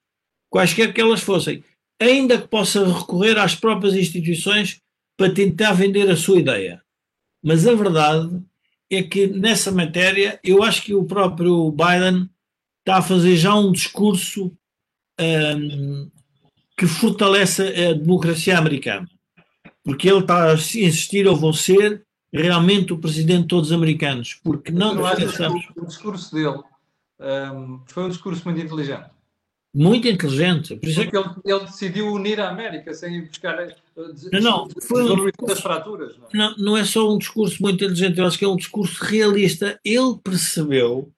quaisquer 0.49 0.91
que 0.91 0.99
elas 0.99 1.21
fossem, 1.21 1.63
ainda 2.01 2.41
que 2.41 2.47
possa 2.47 2.83
recorrer 2.83 3.37
às 3.37 3.53
próprias 3.53 3.93
instituições 3.93 4.81
para 5.15 5.31
tentar 5.31 5.73
vender 5.73 6.09
a 6.09 6.17
sua 6.17 6.39
ideia. 6.39 6.81
Mas 7.43 7.67
a 7.67 7.75
verdade 7.75 8.43
é 8.89 9.03
que 9.03 9.27
nessa 9.27 9.71
matéria 9.71 10.39
eu 10.43 10.63
acho 10.63 10.81
que 10.81 10.93
o 10.93 11.03
próprio 11.03 11.71
Biden 11.71 12.29
está 12.79 12.97
a 12.97 13.01
fazer 13.01 13.35
já 13.35 13.53
um 13.53 13.71
discurso 13.71 14.51
um, 15.19 16.09
que 16.77 16.85
fortalece 16.85 17.63
a 17.63 17.93
democracia 17.93 18.57
americana. 18.57 19.09
Porque 19.83 20.09
ele 20.09 20.19
está 20.19 20.51
a 20.51 20.53
insistir, 20.53 21.25
eu 21.25 21.35
vou 21.35 21.53
ser 21.53 22.05
realmente 22.31 22.93
o 22.93 22.97
presidente 22.97 23.43
de 23.43 23.47
todos 23.47 23.71
os 23.71 23.75
americanos. 23.75 24.39
Porque 24.43 24.71
não 24.71 24.93
nos 24.93 25.09
esqueçamos. 25.11 25.65
O 25.75 25.85
discurso 25.85 26.33
dele 26.33 26.61
um, 27.19 27.81
foi 27.87 28.03
um 28.03 28.09
discurso 28.09 28.43
muito 28.45 28.61
inteligente. 28.61 29.16
Muito 29.79 30.07
inteligente. 30.07 30.75
Por 30.75 30.89
isso 30.89 31.01
é 31.01 31.03
Porque 31.03 31.17
é 31.17 31.21
que... 31.21 31.29
ele, 31.29 31.55
ele, 31.55 31.65
decidiu 31.65 32.11
unir 32.11 32.39
a 32.41 32.49
América 32.49 32.95
sem 32.95 33.25
buscar 33.25 33.55
não, 34.31 34.41
não, 34.41 34.67
foi 34.81 35.03
um 35.03 35.25
discurso, 35.25 35.61
fraturas. 35.61 36.15
Não? 36.17 36.27
não, 36.33 36.57
não 36.57 36.77
é 36.77 36.83
só 36.83 37.13
um 37.13 37.19
discurso 37.19 37.61
muito 37.61 37.83
inteligente, 37.83 38.17
eu 38.17 38.25
acho 38.25 38.39
que 38.39 38.45
é 38.45 38.47
um 38.47 38.55
discurso 38.55 39.03
realista. 39.03 39.79
Ele 39.85 40.17
percebeu 40.23 41.11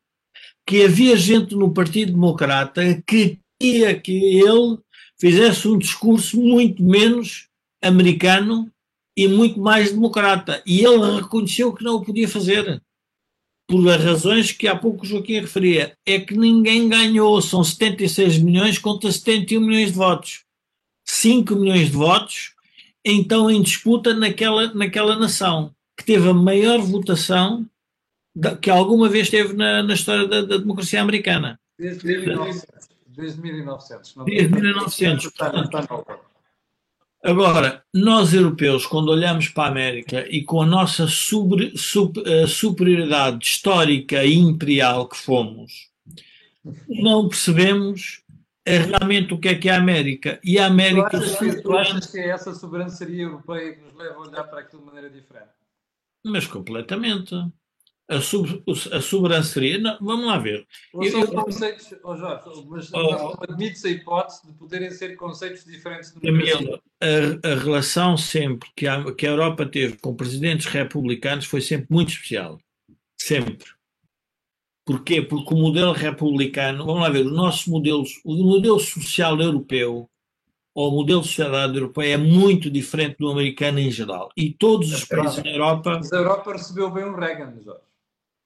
que 0.68 0.84
havia 0.84 1.16
gente 1.16 1.56
no 1.56 1.74
Partido 1.74 2.12
Democrata 2.12 2.82
que 3.08 3.40
queria 3.58 3.98
que 3.98 4.12
ele 4.12 4.78
fizesse 5.18 5.66
um 5.66 5.78
discurso 5.78 6.38
muito 6.38 6.84
menos 6.84 7.48
americano 7.82 8.70
e 9.16 9.26
muito 9.26 9.58
mais 9.58 9.94
democrata. 9.94 10.62
E 10.66 10.84
ele 10.84 11.22
reconheceu 11.22 11.72
que 11.74 11.84
não 11.84 11.96
o 11.96 12.04
podia 12.04 12.28
fazer. 12.28 12.82
Por 13.70 13.88
as 13.88 14.04
razões 14.04 14.52
que 14.52 14.68
há 14.68 14.76
pouco 14.76 15.04
o 15.04 15.08
Joaquim 15.08 15.42
referia. 15.42 15.94
É 16.06 16.20
que 16.20 16.36
ninguém 16.36 16.90
ganhou. 16.90 17.40
São 17.42 17.64
76 17.64 18.40
milhões 18.40 18.80
contra 18.80 19.12
71 19.12 19.62
milhões 19.62 19.92
de 19.92 19.98
votos. 19.98 20.44
5 21.10 21.56
milhões 21.56 21.88
de 21.88 21.96
votos, 21.96 22.54
então 23.04 23.50
em 23.50 23.62
disputa 23.62 24.14
naquela, 24.14 24.72
naquela 24.74 25.16
nação, 25.18 25.74
que 25.98 26.06
teve 26.06 26.30
a 26.30 26.34
maior 26.34 26.80
votação 26.80 27.66
que 28.62 28.70
alguma 28.70 29.10
vez 29.10 29.30
teve 29.30 29.54
na, 29.54 29.84
na 29.84 29.94
história 29.96 30.28
da, 30.28 30.42
da, 30.42 30.58
democracia 30.58 31.02
americana. 31.02 31.60
Desde 31.78 32.06
1900. 32.06 32.90
Desde 33.08 33.42
1900. 33.42 34.16
Desde 34.26 34.50
1900. 34.50 35.32
Agora, 37.24 37.84
nós 37.94 38.34
europeus, 38.34 38.86
quando 38.86 39.10
olhamos 39.10 39.50
para 39.50 39.66
a 39.66 39.72
América 39.72 40.26
e 40.30 40.44
com 40.44 40.62
a 40.62 40.66
nossa 40.66 41.06
sobre, 41.08 41.74
uh, 41.74 42.48
superioridade 42.48 43.46
histórica 43.46 44.24
e 44.24 44.36
imperial 44.36 45.08
que 45.08 45.18
fomos, 45.18 45.90
não 46.88 47.28
percebemos 47.28 48.24
é 48.66 48.78
realmente 48.78 49.34
o 49.34 49.40
que 49.40 49.50
é 49.50 49.56
que 49.56 49.68
é 49.68 49.74
a 49.74 49.78
América. 49.78 50.40
E 50.44 50.60
a 50.60 50.68
América. 50.68 51.10
Tu 51.10 51.18
achas, 51.18 51.62
tu 51.62 51.78
achas 51.78 52.06
que 52.08 52.20
é 52.20 52.30
essa 52.30 52.54
soberania 52.54 53.24
europeia 53.24 53.74
que 53.74 53.82
nos 53.82 53.96
leva 53.96 54.16
a 54.16 54.20
olhar 54.20 54.44
para 54.44 54.60
aquilo 54.60 54.82
de 54.82 54.86
maneira 54.86 55.10
diferente? 55.10 55.50
Mas 56.24 56.46
completamente 56.46 57.34
a, 58.10 58.20
sub, 58.20 58.64
a 58.92 59.02
sobranceria. 59.02 59.78
Não, 59.78 59.98
vamos 60.02 60.26
lá 60.26 60.38
ver. 60.40 60.66
Ou 60.94 61.04
são 61.06 61.22
eu, 61.22 61.28
conceitos, 61.28 61.94
oh 62.04 62.18
Jorge, 62.18 62.44
mas 62.68 62.92
oh, 62.92 63.38
admite-se 63.42 63.88
a 63.88 63.92
hipótese 63.92 64.48
de 64.48 64.54
poderem 64.54 64.90
ser 64.90 65.16
conceitos 65.16 65.64
diferentes 65.64 66.14
de 66.14 66.20
Camilo, 66.20 66.82
a, 67.02 67.48
a 67.48 67.56
relação 67.56 68.18
sempre 68.18 68.68
que 68.76 68.88
a, 68.88 69.14
que 69.14 69.28
a 69.28 69.30
Europa 69.30 69.66
teve 69.66 69.98
com 69.98 70.16
presidentes 70.16 70.66
republicanos 70.66 71.46
foi 71.46 71.62
sempre 71.62 71.88
muito 71.90 72.10
especial. 72.10 72.60
Sempre. 73.16 73.68
Porquê? 74.86 75.22
Porque 75.22 75.54
o 75.54 75.58
modelo 75.58 75.92
republicano, 75.92 76.84
vamos 76.84 77.04
lá 77.04 77.10
ver, 77.10 77.28
o 77.28 77.32
nosso 77.32 77.70
modelo, 77.70 78.04
o 78.26 78.44
modelo 78.44 78.80
social 78.80 79.40
europeu, 79.40 80.10
ou 80.74 80.92
o 80.92 80.96
modelo 80.96 81.22
de 81.22 81.28
sociedade 81.28 81.76
europeia 81.76 82.14
é 82.14 82.18
muito 82.18 82.72
diferente 82.72 83.18
do 83.20 83.30
americano 83.30 83.78
em 83.78 83.92
geral. 83.92 84.32
E 84.36 84.52
todos 84.52 84.92
os 84.92 85.06
países 85.06 85.44
da 85.44 85.50
Europa. 85.50 85.98
Mas 85.98 86.12
a 86.12 86.18
Europa 86.18 86.54
recebeu 86.54 86.90
bem 86.90 87.04
o 87.04 87.16
Reagan, 87.16 87.54
Jorge 87.64 87.89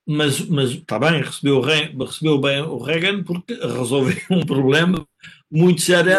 mas, 0.05 0.39
mas 0.47 0.71
está 0.71 0.99
bem, 0.99 1.21
recebeu, 1.21 1.61
recebeu 1.61 2.39
bem 2.39 2.61
o 2.61 2.77
Reagan 2.77 3.23
porque 3.23 3.53
resolveu 3.53 4.17
um 4.29 4.45
problema 4.45 5.05
muito 5.49 5.81
sério. 5.81 6.11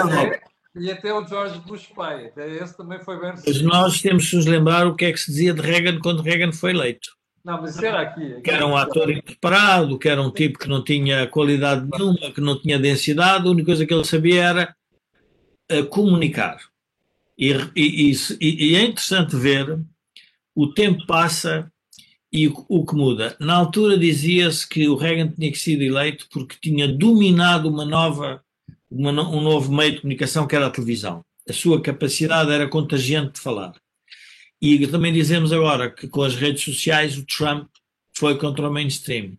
E 0.76 0.91
até 0.91 1.12
o 1.12 1.24
George 1.26 1.61
Bush 1.61 1.87
pai, 1.95 2.26
até 2.26 2.51
esse 2.57 2.76
também 2.76 2.99
foi 2.99 3.20
bem 3.20 3.32
Mas 3.47 3.61
nós 3.62 4.03
temos 4.03 4.28
que 4.28 4.37
nos 4.37 4.47
lembrar 4.47 4.87
o 4.87 4.97
que 4.97 5.05
é 5.05 5.12
que 5.12 5.20
se 5.20 5.30
dizia 5.30 5.55
de 5.55 5.61
Reagan 5.61 6.01
quando 6.01 6.22
Reagan 6.22 6.53
foi 6.53 6.70
eleito. 6.70 7.11
Não, 7.45 7.61
mas 7.61 7.80
era 7.80 8.01
aqui. 8.01 8.32
aqui 8.32 8.41
que 8.41 8.51
era 8.51 8.66
um 8.66 8.76
ator 8.76 9.11
impreparado, 9.11 9.99
que 9.99 10.09
era 10.09 10.20
um 10.20 10.30
tipo 10.30 10.59
que 10.59 10.68
não 10.68 10.82
tinha 10.82 11.28
qualidade 11.28 11.87
nenhuma, 11.89 12.32
que 12.32 12.41
não 12.41 12.59
tinha 12.59 12.78
densidade, 12.78 13.47
a 13.47 13.51
única 13.51 13.66
coisa 13.66 13.87
que 13.87 13.93
ele 13.93 14.05
sabia 14.05 14.43
era 14.43 14.76
uh, 15.70 15.87
comunicar. 15.87 16.59
E, 17.39 17.53
e, 17.76 18.12
e, 18.41 18.70
e 18.70 18.76
é 18.76 18.82
interessante 18.82 19.37
ver, 19.37 19.78
o 20.55 20.72
tempo 20.72 21.07
passa 21.07 21.70
e 22.35 22.49
o, 22.49 22.85
que 22.85 22.97
muda? 22.97 23.37
Na 23.39 23.55
altura 23.55 23.97
dizia-se 23.97 24.68
que 24.68 24.89
o 24.89 24.97
Reagan 24.97 25.30
tinha 25.30 25.53
que 25.53 25.59
ser 25.59 25.80
eleito 25.80 26.26
porque 26.32 26.57
tinha 26.61 26.89
dominado 26.89 27.68
uma 27.68 27.85
nova, 27.85 28.43
uma, 28.91 29.12
um 29.30 29.41
novo 29.41 29.72
meio 29.72 29.93
de 29.93 30.01
comunicação 30.01 30.45
que 30.45 30.57
era 30.57 30.66
a 30.66 30.70
televisão. 30.70 31.24
A 31.49 31.53
sua 31.53 31.80
capacidade 31.80 32.51
era 32.51 32.66
contagiante 32.66 33.35
de 33.35 33.41
falar. 33.41 33.72
E 34.61 34.85
também 34.89 35.12
dizemos 35.12 35.53
agora 35.53 35.89
que 35.89 36.09
com 36.09 36.22
as 36.22 36.35
redes 36.35 36.64
sociais 36.64 37.16
o 37.16 37.24
Trump 37.24 37.68
foi 38.16 38.37
contra 38.37 38.68
o 38.68 38.72
mainstream. 38.72 39.39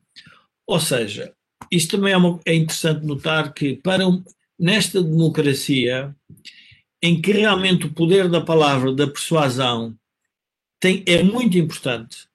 Ou 0.65 0.79
seja, 0.79 1.33
isto 1.69 1.97
também 1.97 2.13
é, 2.13 2.17
uma, 2.17 2.39
é 2.45 2.55
interessante 2.55 3.05
notar 3.05 3.53
que 3.53 3.75
para 3.75 4.07
um, 4.07 4.23
nesta 4.57 5.03
democracia 5.03 6.15
em 7.03 7.21
que 7.21 7.33
realmente 7.33 7.87
o 7.87 7.93
poder 7.93 8.29
da 8.29 8.39
palavra, 8.39 8.93
da 8.93 9.05
persuasão, 9.05 9.93
tem, 10.79 11.03
é 11.05 11.21
muito 11.21 11.57
importante, 11.57 12.27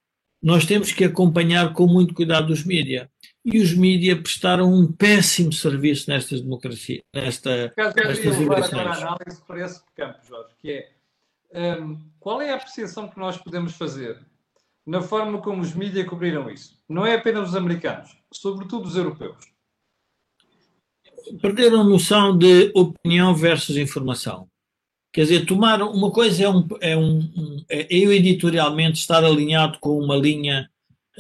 nós 0.43 0.64
temos 0.64 0.93
que 0.93 1.05
acompanhar 1.05 1.72
com 1.72 1.86
muito 1.86 2.14
cuidado 2.14 2.51
os 2.51 2.64
mídias. 2.64 3.09
E 3.45 3.59
os 3.59 3.72
mídias 3.72 4.20
prestaram 4.20 4.72
um 4.72 4.91
péssimo 4.91 5.53
serviço 5.53 6.11
nestas 6.11 6.43
democracias, 6.43 7.03
nesta, 7.14 7.72
nestas 7.76 8.38
eleições. 8.38 8.72
Agora 8.72 8.91
a 8.91 8.97
análise 8.97 9.43
para 9.47 9.64
esse 9.64 9.82
campo, 9.97 10.18
Jorge, 10.28 10.55
que 10.59 10.70
é 10.72 11.80
um, 11.80 11.99
qual 12.18 12.41
é 12.41 12.53
a 12.53 12.57
apreciação 12.57 13.09
que 13.09 13.18
nós 13.18 13.36
podemos 13.36 13.74
fazer 13.74 14.18
na 14.86 15.03
forma 15.03 15.41
como 15.41 15.62
os 15.62 15.74
mídias 15.74 16.07
cobriram 16.07 16.51
isso? 16.51 16.78
Não 16.88 17.07
é 17.07 17.14
apenas 17.14 17.51
os 17.51 17.57
americanos, 17.57 18.16
sobretudo 18.32 18.86
os 18.86 18.97
europeus. 18.97 19.38
Perderam 21.41 21.84
noção 21.84 22.36
de 22.36 22.72
opinião 22.74 23.34
versus 23.34 23.76
informação. 23.76 24.49
Quer 25.12 25.22
dizer, 25.22 25.46
tomar 25.46 25.82
uma 25.82 26.11
coisa 26.11 26.44
é, 26.44 26.48
um, 26.48 26.68
é, 26.80 26.96
um, 26.96 27.64
é 27.68 27.86
eu 27.90 28.12
editorialmente 28.12 29.00
estar 29.00 29.24
alinhado 29.24 29.78
com 29.80 29.98
uma 29.98 30.16
linha 30.16 30.70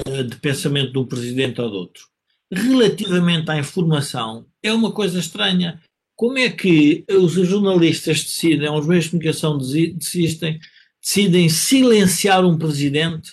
uh, 0.06 0.24
de 0.24 0.36
pensamento 0.36 0.92
de 0.92 0.98
um 0.98 1.06
presidente 1.06 1.60
ou 1.60 1.70
de 1.70 1.76
outro. 1.76 2.04
Relativamente 2.52 3.50
à 3.50 3.58
informação, 3.58 4.46
é 4.62 4.72
uma 4.72 4.92
coisa 4.92 5.18
estranha. 5.18 5.80
Como 6.14 6.38
é 6.38 6.50
que 6.50 7.04
os 7.08 7.32
jornalistas 7.32 8.22
decidem, 8.22 8.70
os 8.70 8.86
meios 8.86 9.04
de 9.04 9.10
comunicação 9.10 9.58
decidem, 9.58 10.60
decidem 11.00 11.48
silenciar 11.48 12.44
um 12.44 12.58
presidente 12.58 13.32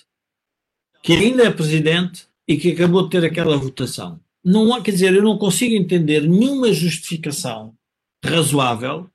que 1.03 1.13
ainda 1.13 1.43
é 1.43 1.51
presidente 1.51 2.25
e 2.47 2.57
que 2.57 2.71
acabou 2.71 3.03
de 3.03 3.09
ter 3.09 3.23
aquela 3.25 3.57
votação? 3.57 4.19
Não 4.43 4.73
há, 4.73 4.81
quer 4.81 4.91
dizer, 4.91 5.13
eu 5.13 5.23
não 5.23 5.37
consigo 5.37 5.75
entender 5.75 6.21
nenhuma 6.21 6.71
justificação 6.71 7.75
razoável, 8.23 9.09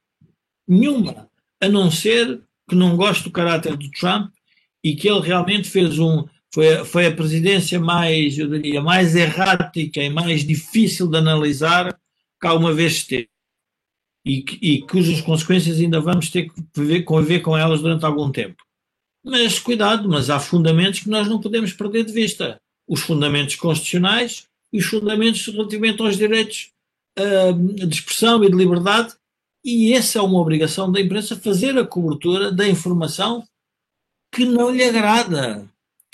nenhuma, 0.68 1.30
a 1.63 1.69
não 1.69 1.91
ser 1.91 2.43
que 2.69 2.75
não 2.75 2.97
gosto 2.97 3.25
do 3.25 3.31
caráter 3.31 3.77
do 3.77 3.91
Trump 3.93 4.33
e 4.83 4.97
que 4.97 5.09
ele 5.09 5.21
realmente 5.21 5.71
fez 5.71 5.99
um 5.99 6.27
foi, 6.53 6.85
foi 6.85 7.07
a 7.07 7.15
presidência 7.15 7.81
mais, 7.81 8.37
eu 8.37 8.49
diria, 8.49 8.83
mais 8.83 9.17
errática 9.17 10.03
e 10.03 10.11
mais 10.11 10.45
difícil 10.45 11.09
de 11.09 11.17
analisar 11.17 11.99
que 12.41 12.47
alguma 12.47 12.75
vez 12.75 13.05
teve. 13.05 13.31
E, 14.27 14.45
e 14.61 14.83
cujas 14.83 15.21
consequências 15.23 15.79
ainda 15.79 16.01
vamos 16.01 16.29
ter 16.29 16.51
que 16.51 16.63
viver, 16.77 17.03
conviver 17.03 17.41
com 17.41 17.57
elas 17.57 17.81
durante 17.81 18.05
algum 18.05 18.31
tempo. 18.31 18.63
Mas 19.25 19.59
cuidado, 19.59 20.09
mas 20.09 20.29
há 20.29 20.39
fundamentos 20.39 21.01
que 21.01 21.09
nós 21.09 21.27
não 21.27 21.41
podemos 21.41 21.73
perder 21.73 22.05
de 22.05 22.13
vista. 22.13 22.61
Os 22.87 23.01
fundamentos 23.01 23.55
constitucionais 23.57 24.47
e 24.73 24.79
os 24.79 24.85
fundamentos 24.85 25.47
relativamente 25.47 26.03
aos 26.03 26.17
direitos 26.17 26.71
uh, 27.19 27.87
de 27.87 27.95
expressão 27.95 28.45
e 28.45 28.51
de 28.51 28.57
liberdade 28.57 29.15
e 29.65 29.93
essa 29.93 30.19
é 30.19 30.23
uma 30.23 30.41
obrigação 30.41 30.91
da 30.91 31.01
imprensa 31.01 31.37
fazer 31.37 31.79
a 31.79 31.87
cobertura 31.87 32.51
da 32.51 32.67
informação 32.67 33.45
que 34.33 34.45
não 34.45 34.71
lhe 34.71 34.83
agrada. 34.83 35.65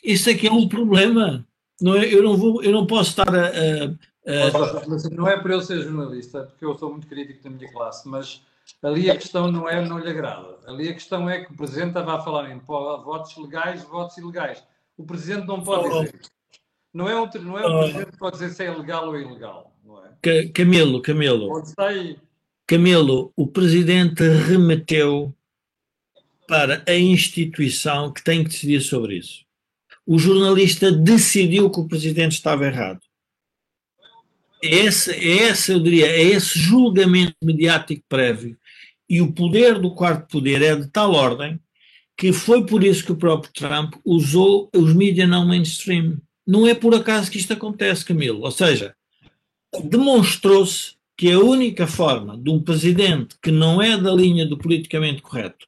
Isso 0.03 0.29
é 0.29 0.35
que 0.35 0.47
é 0.47 0.53
um 0.53 0.69
problema. 0.69 1.47
Não 1.81 1.95
é, 1.97 2.13
eu, 2.13 2.23
não 2.23 2.37
vou, 2.37 2.63
eu 2.63 2.73
não 2.73 2.87
posso 2.87 3.11
estar 3.11 3.33
a, 3.35 3.47
a, 3.47 3.85
a... 4.27 5.11
Não 5.11 5.29
é 5.29 5.41
para 5.41 5.55
eu 5.55 5.63
ser 5.63 5.83
jornalista, 5.83 6.43
porque 6.43 6.65
eu 6.65 6.77
sou 6.77 6.91
muito 6.91 7.07
crítico 7.07 7.45
da 7.45 7.51
minha 7.51 7.73
classe, 7.73 8.09
mas 8.09 8.43
ali 8.83 9.11
a 9.11 9.17
questão 9.17 9.51
não 9.51 9.69
é 9.69 9.85
não 9.87 9.99
lhe 9.99 10.11
agrada. 10.11 10.59
Ali 10.67 10.89
a 10.89 10.95
questão 10.95 11.31
é 11.31 11.45
que 11.45 11.53
o 11.53 11.57
Presidente 11.57 11.89
estava 11.89 12.17
a 12.17 12.21
falar 12.21 12.51
em 12.51 12.59
votos 12.59 13.37
legais, 13.37 13.83
votos 13.85 14.19
ilegais. 14.19 14.63
O 14.97 15.05
Presidente 15.05 15.47
não 15.47 15.63
pode 15.63 15.89
oh. 15.89 16.01
dizer. 16.01 16.21
Não 16.93 17.09
é, 17.09 17.21
um, 17.21 17.29
não 17.43 17.59
é 17.59 17.67
o 17.67 17.79
Presidente 17.81 18.13
que 18.13 18.19
pode 18.19 18.39
dizer 18.39 18.51
se 18.51 18.65
é 18.65 18.71
legal 18.75 19.07
ou 19.07 19.19
ilegal. 19.19 19.73
Não 19.85 20.05
é? 20.05 20.49
Camilo, 20.49 21.01
Camilo. 21.01 21.61
Está 21.61 21.87
aí? 21.87 22.19
Camilo, 22.69 23.33
o 23.35 23.47
presidente 23.47 24.23
remeteu 24.23 25.35
para 26.47 26.85
a 26.87 26.95
instituição 26.95 28.13
que 28.13 28.23
tem 28.23 28.45
que 28.45 28.51
decidir 28.51 28.83
sobre 28.83 29.17
isso. 29.17 29.47
o 30.07 30.19
jornalista 30.19 30.93
decidiu 30.93 31.71
que 31.71 31.81
o 31.81 31.89
presidente 31.89 32.33
estava 32.33 32.67
errado. 32.67 33.01
É 34.63 34.75
esse, 34.85 35.13
é 35.13 35.49
esse, 35.51 35.73
eu 35.73 35.81
diria, 35.81 36.09
é 36.09 36.23
esse 36.23 36.59
julgamento 36.59 37.35
mediático 37.43 38.03
prévio. 38.07 38.59
E 39.09 39.23
o 39.23 39.33
poder 39.33 39.79
do 39.79 39.95
quarto 39.95 40.31
poder 40.31 40.61
é 40.61 40.77
de 40.77 40.89
tal 40.89 41.13
ordem 41.13 41.59
que 42.19 42.35
foi 42.35 42.67
por 42.67 42.85
isso 42.85 43.03
que 43.03 43.13
o 43.13 43.17
próprio 43.17 43.53
Trump 43.53 43.95
usou 44.05 44.69
os 44.75 44.93
mídias 44.93 45.29
não 45.29 45.47
mainstream. 45.47 46.19
Não 46.47 46.67
é 46.67 46.75
por 46.75 46.95
acaso 46.95 47.31
que 47.31 47.39
isto 47.39 47.53
acontece, 47.53 48.05
Camilo. 48.05 48.43
Ou 48.43 48.51
seja, 48.51 48.95
demonstrou-se 49.85 50.98
que 51.19 51.33
a 51.33 51.41
única 51.41 51.89
forma 51.89 52.39
de 52.39 52.49
um 52.49 52.63
presidente 52.63 53.37
que 53.43 53.51
não 53.51 53.83
é 53.83 53.97
da 53.99 54.13
linha 54.13 54.47
do 54.47 54.57
politicamente 54.57 55.21
correto 55.21 55.67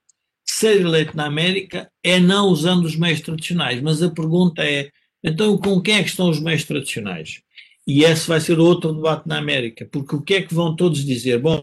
ser 0.48 0.80
eleito 0.80 1.16
na 1.16 1.26
América 1.26 1.90
é 2.04 2.20
não 2.20 2.48
usando 2.48 2.84
os 2.84 2.94
meios 2.94 3.20
tradicionais. 3.20 3.82
Mas 3.82 4.02
a 4.02 4.10
pergunta 4.10 4.62
é: 4.62 4.90
então 5.24 5.58
com 5.58 5.80
quem 5.80 5.96
é 5.96 6.02
que 6.02 6.08
estão 6.08 6.30
os 6.30 6.40
meios 6.40 6.64
tradicionais? 6.64 7.42
E 7.86 8.04
esse 8.04 8.28
vai 8.28 8.40
ser 8.40 8.60
outro 8.60 8.92
debate 8.92 9.26
na 9.26 9.38
América, 9.38 9.88
porque 9.90 10.14
o 10.14 10.22
que 10.22 10.34
é 10.34 10.42
que 10.42 10.54
vão 10.54 10.76
todos 10.76 11.04
dizer? 11.04 11.40
Bom, 11.40 11.60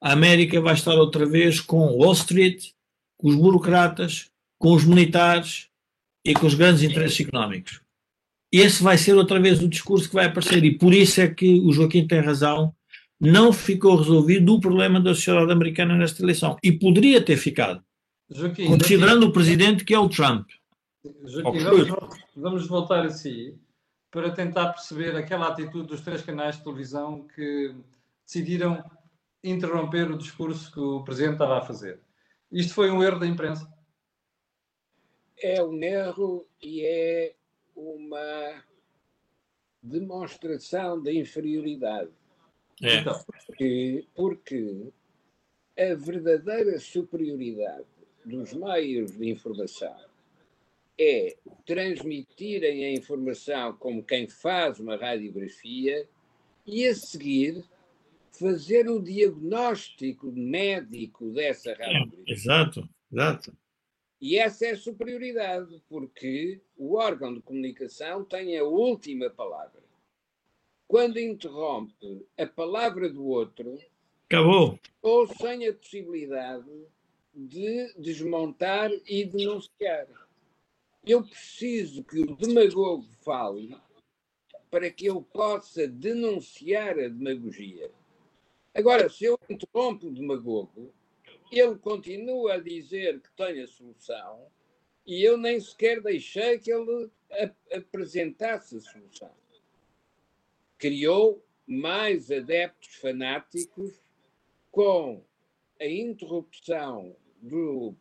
a 0.00 0.12
América 0.12 0.60
vai 0.60 0.74
estar 0.74 0.94
outra 0.94 1.26
vez 1.26 1.60
com 1.60 1.96
Wall 1.96 2.12
Street, 2.12 2.66
com 3.16 3.28
os 3.28 3.34
burocratas, 3.34 4.30
com 4.58 4.72
os 4.72 4.84
militares 4.84 5.68
e 6.24 6.34
com 6.34 6.46
os 6.46 6.54
grandes 6.54 6.84
interesses 6.84 7.26
económicos. 7.26 7.80
Esse 8.52 8.82
vai 8.82 8.96
ser 8.96 9.14
outra 9.16 9.40
vez 9.40 9.60
o 9.60 9.68
discurso 9.68 10.08
que 10.08 10.14
vai 10.14 10.26
aparecer, 10.26 10.62
e 10.64 10.78
por 10.78 10.94
isso 10.94 11.20
é 11.20 11.28
que 11.28 11.60
o 11.60 11.72
Joaquim 11.72 12.06
tem 12.06 12.20
razão. 12.20 12.72
Não 13.20 13.52
ficou 13.52 13.96
resolvido 13.96 14.54
o 14.54 14.60
problema 14.60 15.00
da 15.00 15.14
sociedade 15.14 15.50
americana 15.50 15.96
nesta 15.96 16.22
eleição. 16.22 16.56
E 16.62 16.72
poderia 16.72 17.20
ter 17.20 17.36
ficado. 17.36 17.82
Joaquim, 18.30 18.66
considerando 18.66 19.22
Joaquim, 19.22 19.28
o 19.28 19.32
presidente 19.32 19.84
que 19.84 19.94
é 19.94 19.98
o 19.98 20.08
Trump. 20.08 20.48
Joaquim, 21.24 21.58
vamos, 21.58 21.88
vamos, 22.36 22.66
voltar 22.66 23.04
a 23.06 23.10
si 23.10 23.58
para 24.10 24.30
tentar 24.30 24.72
perceber 24.72 25.16
aquela 25.16 25.48
atitude 25.48 25.88
dos 25.88 26.00
três 26.00 26.22
canais 26.22 26.56
de 26.56 26.64
televisão 26.64 27.26
que 27.34 27.74
decidiram 28.24 28.84
interromper 29.42 30.10
o 30.10 30.18
discurso 30.18 30.72
que 30.72 30.80
o 30.80 31.02
presidente 31.02 31.34
estava 31.34 31.58
a 31.58 31.62
fazer. 31.62 32.00
Isto 32.50 32.74
foi 32.74 32.90
um 32.90 33.02
erro 33.02 33.18
da 33.18 33.26
imprensa? 33.26 33.70
É 35.40 35.62
um 35.62 35.82
erro 35.82 36.46
e 36.60 36.84
é 36.84 37.34
uma 37.74 38.62
demonstração 39.82 41.00
de 41.00 41.18
inferioridade. 41.18 42.10
É. 42.82 43.00
Então, 43.00 43.24
porque, 43.46 44.06
porque 44.14 44.92
a 45.76 45.94
verdadeira 45.94 46.78
superioridade 46.78 47.86
dos 48.24 48.52
meios 48.52 49.12
de 49.12 49.30
informação 49.30 49.96
é 50.98 51.36
transmitirem 51.64 52.84
a 52.84 52.92
informação 52.92 53.72
como 53.74 54.02
quem 54.02 54.28
faz 54.28 54.80
uma 54.80 54.96
radiografia 54.96 56.08
e 56.66 56.86
a 56.86 56.94
seguir 56.94 57.64
fazer 58.38 58.88
o 58.88 59.00
diagnóstico 59.00 60.30
médico 60.32 61.30
dessa 61.30 61.70
radiografia. 61.70 62.24
É, 62.26 62.32
exato, 62.32 62.88
exato. 63.12 63.56
E 64.20 64.36
essa 64.36 64.66
é 64.66 64.70
a 64.72 64.76
superioridade, 64.76 65.80
porque 65.88 66.60
o 66.76 66.96
órgão 66.96 67.32
de 67.32 67.40
comunicação 67.40 68.24
tem 68.24 68.58
a 68.58 68.64
última 68.64 69.30
palavra. 69.30 69.87
Quando 70.88 71.20
interrompe 71.20 72.26
a 72.38 72.46
palavra 72.46 73.10
do 73.10 73.26
outro, 73.26 73.78
acabou. 74.26 74.80
Ou 75.02 75.28
sem 75.28 75.68
a 75.68 75.74
possibilidade 75.74 76.86
de 77.34 77.92
desmontar 77.98 78.90
e 79.06 79.26
denunciar. 79.26 80.08
Eu 81.06 81.22
preciso 81.22 82.02
que 82.02 82.20
o 82.20 82.34
demagogo 82.34 83.06
fale 83.20 83.76
para 84.70 84.90
que 84.90 85.04
eu 85.06 85.20
possa 85.20 85.86
denunciar 85.86 86.98
a 86.98 87.08
demagogia. 87.08 87.90
Agora, 88.74 89.10
se 89.10 89.24
eu 89.24 89.38
interrompo 89.48 90.06
o 90.06 90.14
demagogo, 90.14 90.90
ele 91.52 91.76
continua 91.76 92.54
a 92.54 92.60
dizer 92.60 93.20
que 93.20 93.30
tem 93.32 93.60
a 93.60 93.66
solução 93.66 94.46
e 95.06 95.22
eu 95.22 95.36
nem 95.36 95.60
sequer 95.60 96.00
deixei 96.00 96.58
que 96.58 96.72
ele 96.72 97.10
apresentasse 97.72 98.76
a 98.76 98.80
solução. 98.80 99.30
Criou 100.78 101.44
mais 101.66 102.30
adeptos 102.30 102.94
fanáticos 102.94 104.00
com 104.70 105.22
a 105.80 105.86
interrupção 105.86 107.14
do, 107.42 107.94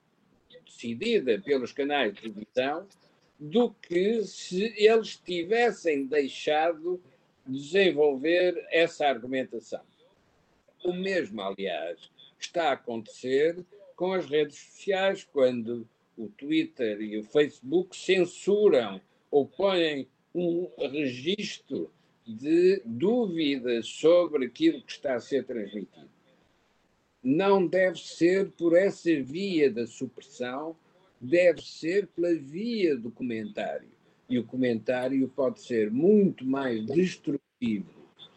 decidida 0.65 1.41
pelos 1.41 1.71
canais 1.71 2.13
de 2.13 2.21
televisão 2.21 2.88
do 3.39 3.71
que 3.71 4.23
se 4.23 4.73
eles 4.78 5.15
tivessem 5.17 6.05
deixado 6.05 7.01
desenvolver 7.45 8.65
essa 8.71 9.07
argumentação. 9.07 9.82
O 10.84 10.93
mesmo, 10.93 11.41
aliás, 11.41 12.11
está 12.39 12.69
a 12.69 12.73
acontecer 12.73 13.65
com 13.95 14.13
as 14.13 14.25
redes 14.28 14.57
sociais, 14.57 15.23
quando 15.23 15.88
o 16.17 16.28
Twitter 16.30 17.01
e 17.01 17.17
o 17.17 17.23
Facebook 17.23 17.95
censuram 17.95 19.01
ou 19.30 19.47
põem 19.47 20.07
um 20.34 20.69
registro 20.78 21.91
de 22.28 22.82
dúvidas 22.86 23.88
sobre 23.88 24.45
aquilo 24.45 24.82
que 24.82 24.91
está 24.91 25.15
a 25.15 25.19
ser 25.19 25.45
transmitido. 25.45 26.09
Não 27.23 27.65
deve 27.65 27.99
ser 27.99 28.51
por 28.51 28.75
essa 28.75 29.09
via 29.21 29.71
da 29.71 29.88
supressão, 29.88 30.75
deve 31.19 31.61
ser 31.61 32.07
pela 32.07 32.34
via 32.36 32.95
do 32.95 33.09
comentário. 33.09 33.89
E 34.30 34.38
o 34.38 34.43
comentário 34.43 35.28
pode 35.30 35.61
ser 35.61 35.89
muito 35.89 36.45
mais 36.45 36.86
destrutivo, 36.86 37.89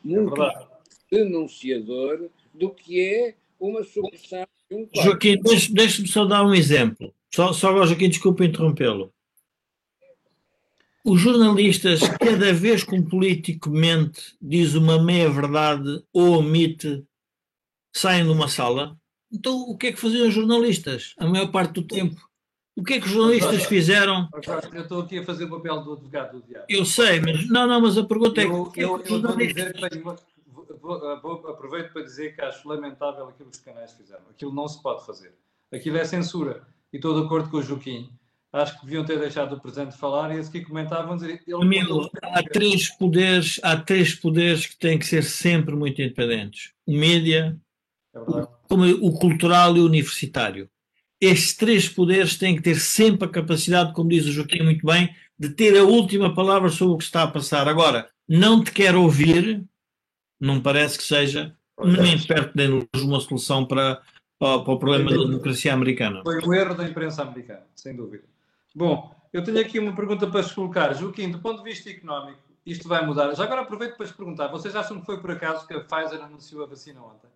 muito 0.04 0.34
é 0.34 0.38
mais 0.38 0.66
denunciador 1.10 2.30
do 2.54 2.70
que 2.70 3.00
é 3.00 3.34
uma 3.58 3.82
solução 3.82 4.46
de 4.70 4.76
um 4.76 4.86
quadro. 4.86 5.10
Joaquim, 5.10 5.40
deixe-me 5.72 6.08
só 6.08 6.24
dar 6.24 6.46
um 6.46 6.54
exemplo. 6.54 7.12
Só, 7.34 7.52
só 7.52 7.70
agora, 7.70 7.86
Joaquim, 7.86 8.08
desculpa 8.08 8.44
interrompê-lo. 8.44 9.12
Os 11.04 11.20
jornalistas, 11.20 12.00
cada 12.18 12.52
vez 12.52 12.84
que 12.84 12.94
um 12.94 13.02
político 13.02 13.70
mente, 13.70 14.36
diz 14.40 14.74
uma 14.74 15.02
meia-verdade 15.02 16.04
ou 16.12 16.38
omite, 16.38 17.04
saem 17.94 18.24
de 18.24 18.30
uma 18.30 18.48
sala. 18.48 18.98
Então, 19.32 19.60
o 19.60 19.76
que 19.76 19.88
é 19.88 19.92
que 19.92 20.00
faziam 20.00 20.28
os 20.28 20.34
jornalistas 20.34 21.14
a 21.18 21.26
maior 21.26 21.50
parte 21.50 21.74
do 21.74 21.82
tempo? 21.82 22.20
O 22.76 22.82
que 22.82 22.94
é 22.94 23.00
que 23.00 23.06
os 23.06 23.12
jornalistas 23.12 23.64
fizeram? 23.64 24.28
Eu 24.72 24.82
estou 24.82 25.02
aqui 25.02 25.18
a 25.18 25.24
fazer 25.24 25.44
o 25.44 25.50
papel 25.50 25.82
do 25.82 25.92
advogado 25.92 26.40
do 26.40 26.46
diabo. 26.46 26.66
Eu 26.68 26.84
sei, 26.84 27.20
mas 27.20 27.48
não, 27.48 27.66
não, 27.66 27.80
mas 27.80 27.96
a 27.96 28.04
pergunta 28.04 28.40
é 28.40 28.44
eu, 28.44 28.66
que, 28.66 28.80
eu, 28.80 28.98
eu, 28.98 29.06
jornalistas... 29.06 29.72
vou 30.02 30.14
dizer 30.14 30.30
vou, 30.80 31.20
vou, 31.20 31.48
aproveito 31.48 31.92
para 31.92 32.02
dizer 32.02 32.34
que 32.34 32.40
acho 32.40 32.68
lamentável 32.68 33.28
aquilo 33.28 33.50
que 33.50 33.56
os 33.56 33.62
canais 33.62 33.92
fizeram. 33.92 34.22
Aquilo 34.30 34.52
não 34.52 34.66
se 34.66 34.82
pode 34.82 35.04
fazer. 35.04 35.34
Aquilo 35.72 35.98
é 35.98 36.04
censura. 36.04 36.66
E 36.92 36.96
estou 36.96 37.18
de 37.18 37.24
acordo 37.24 37.50
com 37.50 37.58
o 37.58 37.62
Joaquim. 37.62 38.10
Acho 38.52 38.80
que 38.80 38.86
deviam 38.86 39.04
ter 39.04 39.18
deixado 39.18 39.54
o 39.54 39.60
presente 39.60 39.96
falar 39.96 40.34
e 40.34 40.38
esse 40.38 40.50
que 40.50 40.64
comentavam 40.64 41.16
dizer. 41.16 41.40
Ele 41.46 41.62
Amigo, 41.62 42.10
há 42.20 42.42
três 42.42 42.88
poderes, 42.88 43.60
há 43.62 43.76
três 43.76 44.14
poderes 44.14 44.66
que 44.66 44.76
têm 44.76 44.98
que 44.98 45.06
ser 45.06 45.22
sempre 45.22 45.76
muito 45.76 46.02
independentes: 46.02 46.72
o 46.84 46.92
média, 46.92 47.56
é 48.12 48.18
o, 48.18 49.06
o 49.06 49.18
cultural 49.18 49.76
e 49.76 49.80
o 49.80 49.86
universitário. 49.86 50.68
Estes 51.20 51.56
três 51.56 51.88
poderes 51.88 52.36
têm 52.36 52.56
que 52.56 52.62
ter 52.62 52.76
sempre 52.76 53.28
a 53.28 53.30
capacidade, 53.30 53.92
como 53.92 54.08
diz 54.08 54.26
o 54.26 54.32
Joaquim 54.32 54.62
muito 54.62 54.84
bem, 54.84 55.14
de 55.38 55.50
ter 55.50 55.78
a 55.78 55.84
última 55.84 56.34
palavra 56.34 56.70
sobre 56.70 56.94
o 56.94 56.98
que 56.98 57.04
está 57.04 57.22
a 57.22 57.28
passar. 57.30 57.68
Agora, 57.68 58.08
não 58.28 58.64
te 58.64 58.72
quero 58.72 59.02
ouvir, 59.02 59.62
não 60.40 60.60
parece 60.60 60.98
que 60.98 61.04
seja 61.04 61.54
nem 61.84 62.18
perto 62.18 62.52
nem 62.54 62.68
longe 62.68 63.06
uma 63.06 63.20
solução 63.20 63.64
para, 63.64 64.02
para, 64.38 64.62
para, 64.62 64.72
o 64.72 64.78
problema 64.78 65.10
da 65.10 65.24
democracia 65.24 65.72
americana. 65.72 66.22
Foi 66.22 66.42
um 66.42 66.52
erro 66.52 66.74
da 66.74 66.84
imprensa 66.84 67.22
americana, 67.22 67.66
sem 67.74 67.94
dúvida. 67.94 68.24
Bom, 68.74 69.14
eu 69.32 69.42
tenho 69.42 69.60
aqui 69.60 69.78
uma 69.78 69.94
pergunta 69.94 70.28
para 70.28 70.42
vos 70.42 70.52
colocar. 70.52 70.92
Joaquim, 70.94 71.30
do 71.30 71.40
ponto 71.40 71.62
de 71.62 71.70
vista 71.70 71.90
económico, 71.90 72.40
isto 72.64 72.88
vai 72.88 73.04
mudar. 73.04 73.34
Já 73.34 73.44
agora 73.44 73.62
aproveito 73.62 73.96
para 73.96 74.06
vos 74.06 74.14
perguntar: 74.14 74.48
vocês 74.48 74.76
acham 74.76 75.00
que 75.00 75.06
foi 75.06 75.20
por 75.20 75.32
acaso 75.32 75.66
que 75.66 75.74
a 75.74 75.80
Pfizer 75.80 76.22
anunciou 76.22 76.62
a 76.62 76.66
vacina 76.66 77.02
ontem? 77.02 77.28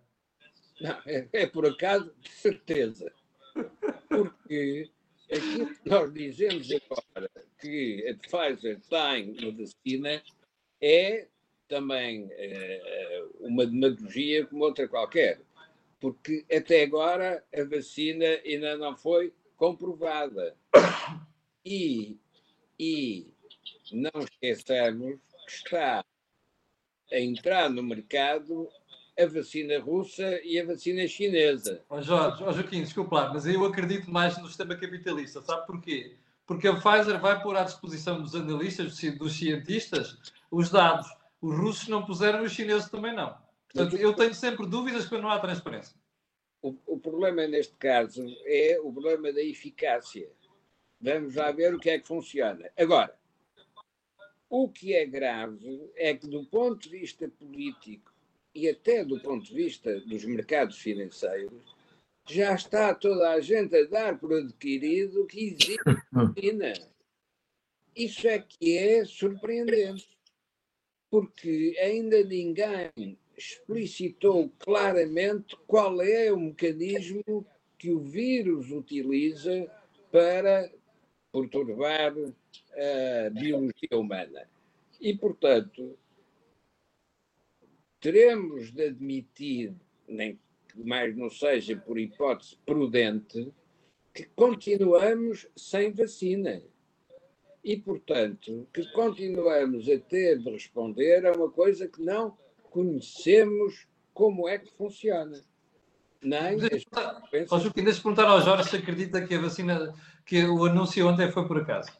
Não, 0.79 0.97
é, 1.05 1.27
é 1.31 1.47
por 1.47 1.65
acaso, 1.65 2.13
de 2.21 2.29
certeza. 2.29 3.11
Porque 4.09 4.89
aquilo 5.31 5.67
que 5.67 5.89
nós 5.89 6.13
dizemos 6.13 6.69
agora 6.71 7.29
que 7.59 8.07
a 8.07 8.15
Pfizer 8.15 8.79
tem 8.89 9.37
uma 9.39 9.51
vacina 9.51 10.23
é 10.81 11.27
também 11.67 12.29
eh, 12.31 13.25
uma 13.39 13.65
demagogia 13.65 14.45
como 14.45 14.63
outra 14.63 14.87
qualquer, 14.87 15.41
porque 15.99 16.45
até 16.51 16.83
agora 16.83 17.43
a 17.53 17.63
vacina 17.63 18.25
ainda 18.45 18.77
não 18.77 18.95
foi 18.95 19.33
comprovada. 19.57 20.55
E, 21.65 22.17
e 22.79 23.27
não 23.91 24.21
esqueçamos 24.21 25.15
que 25.45 25.51
está 25.51 26.03
a 27.11 27.19
entrar 27.19 27.69
no 27.69 27.83
mercado 27.83 28.69
a 29.17 29.25
vacina 29.25 29.79
russa 29.79 30.41
e 30.43 30.59
a 30.59 30.65
vacina 30.65 31.07
chinesa. 31.07 31.83
Oh 31.89 32.01
Jorge, 32.01 32.43
oh 32.43 32.51
Joaquim, 32.51 32.83
desculpa 32.83 33.15
lá, 33.15 33.33
mas 33.33 33.45
eu 33.45 33.65
acredito 33.65 34.11
mais 34.11 34.37
no 34.37 34.47
sistema 34.47 34.75
capitalista. 34.75 35.41
Sabe 35.41 35.65
porquê? 35.65 36.17
porque 36.45 36.67
a 36.67 36.75
Pfizer 36.75 37.19
vai 37.19 37.41
pôr 37.41 37.55
à 37.57 37.63
disposição 37.63 38.21
dos 38.21 38.35
analistas, 38.35 38.99
dos 39.17 39.33
cientistas, 39.37 40.17
os 40.51 40.69
dados. 40.69 41.07
Os 41.41 41.57
russos 41.57 41.87
não 41.87 42.05
puseram, 42.05 42.43
os 42.43 42.51
chineses 42.51 42.89
também 42.89 43.13
não. 43.13 43.35
Portanto, 43.71 43.97
eu 43.97 44.13
tenho 44.13 44.33
sempre 44.33 44.65
dúvidas 44.65 45.05
quando 45.05 45.23
não 45.23 45.29
há 45.29 45.39
transparência. 45.39 45.95
O, 46.61 46.75
o 46.87 46.99
problema 46.99 47.45
neste 47.47 47.75
caso 47.75 48.23
é 48.45 48.79
o 48.81 48.91
problema 48.91 49.33
da 49.33 49.41
eficácia. 49.41 50.29
Vamos 51.05 51.35
lá 51.35 51.51
ver 51.51 51.71
o 51.71 51.79
que 51.79 51.91
é 51.91 51.99
que 51.99 52.07
funciona. 52.07 52.67
Agora, 52.75 53.15
o 54.49 54.67
que 54.67 54.95
é 54.95 55.05
grave 55.05 55.91
é 55.95 56.15
que, 56.15 56.25
do 56.25 56.43
ponto 56.45 56.81
de 56.81 56.89
vista 56.89 57.29
político 57.29 58.11
e 58.55 58.67
até 58.67 59.05
do 59.05 59.19
ponto 59.19 59.45
de 59.45 59.53
vista 59.53 59.99
dos 59.99 60.25
mercados 60.25 60.79
financeiros, 60.79 61.61
já 62.27 62.55
está 62.55 62.95
toda 62.95 63.29
a 63.29 63.39
gente 63.39 63.75
a 63.75 63.85
dar 63.85 64.17
por 64.17 64.33
adquirido 64.33 65.27
que 65.27 65.49
existe 65.49 65.77
vacina. 66.11 66.73
Isso 67.95 68.27
é 68.27 68.39
que 68.39 68.75
é 68.75 69.05
surpreendente, 69.05 70.09
porque 71.11 71.77
ainda 71.79 72.23
ninguém 72.23 73.19
explicitou 73.37 74.49
claramente 74.57 75.55
qual 75.67 76.01
é 76.01 76.31
o 76.31 76.39
mecanismo 76.39 77.45
que 77.77 77.91
o 77.91 77.99
vírus 77.99 78.71
utiliza 78.71 79.71
para 80.11 80.71
perturbar 81.35 82.13
a 82.15 83.29
biologia 83.29 83.89
humana. 83.93 84.47
E, 85.01 85.13
portanto, 85.17 85.97
teremos 87.99 88.71
de 88.71 88.87
admitir, 88.87 89.73
nem 90.07 90.39
que 90.69 90.79
mais 90.83 91.15
não 91.15 91.29
seja 91.29 91.75
por 91.75 91.99
hipótese 91.99 92.57
prudente, 92.65 93.51
que 94.13 94.23
continuamos 94.35 95.47
sem 95.55 95.91
vacina. 95.91 96.61
E, 97.61 97.75
portanto, 97.77 98.67
que 98.73 98.89
continuamos 98.93 99.89
a 99.89 99.99
ter 99.99 100.39
de 100.39 100.49
responder 100.49 101.25
a 101.25 101.33
uma 101.33 101.49
coisa 101.49 101.87
que 101.87 102.01
não 102.01 102.37
conhecemos 102.69 103.87
como 104.13 104.47
é 104.47 104.57
que 104.57 104.71
funciona. 104.71 105.41
Nem 106.25 106.57
deixa, 106.57 106.87
oh, 107.51 107.59
Joaquim, 107.59 107.83
deixa 107.83 108.01
perguntar 108.01 108.27
ao 108.27 108.41
Jorge 108.41 108.67
se 108.67 108.77
acredita 108.77 109.21
que 109.21 109.35
a 109.35 109.41
vacina, 109.41 109.93
que 110.25 110.43
o 110.43 110.65
anúncio 110.65 111.07
ontem 111.07 111.31
foi 111.31 111.47
por 111.47 111.59
acaso. 111.61 111.91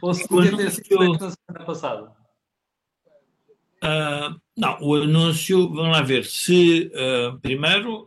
Ou 0.00 0.14
se 0.14 0.28
podia 0.28 0.56
ter 0.56 0.70
sido 0.70 1.12
na 1.14 1.18
semana 1.18 1.66
passada. 1.66 2.12
Uh, 3.82 4.40
não, 4.56 4.78
o 4.80 4.94
anúncio, 4.94 5.68
vamos 5.70 5.90
lá 5.90 6.02
ver, 6.02 6.24
se 6.24 6.88
uh, 6.94 7.36
primeiro 7.40 8.04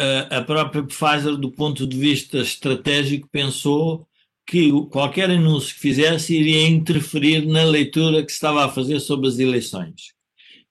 uh, 0.00 0.34
a 0.34 0.40
própria 0.40 0.82
Pfizer, 0.82 1.36
do 1.36 1.52
ponto 1.52 1.86
de 1.86 1.98
vista 1.98 2.38
estratégico, 2.38 3.28
pensou 3.30 4.08
que 4.46 4.70
qualquer 4.90 5.30
anúncio 5.30 5.74
que 5.74 5.80
fizesse 5.80 6.34
iria 6.34 6.68
interferir 6.68 7.46
na 7.46 7.64
leitura 7.64 8.22
que 8.22 8.30
se 8.30 8.36
estava 8.36 8.64
a 8.64 8.68
fazer 8.70 9.00
sobre 9.00 9.28
as 9.28 9.38
eleições. 9.38 10.14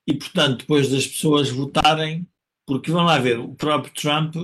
E, 0.08 0.16
portanto, 0.16 0.62
depois 0.62 0.90
das 0.90 1.06
pessoas 1.06 1.50
votarem, 1.52 2.28
porque 2.66 2.92
vamos 2.92 3.12
lá 3.12 3.20
ver, 3.20 3.40
o 3.40 3.56
próprio 3.56 3.94
Trump 3.94 4.36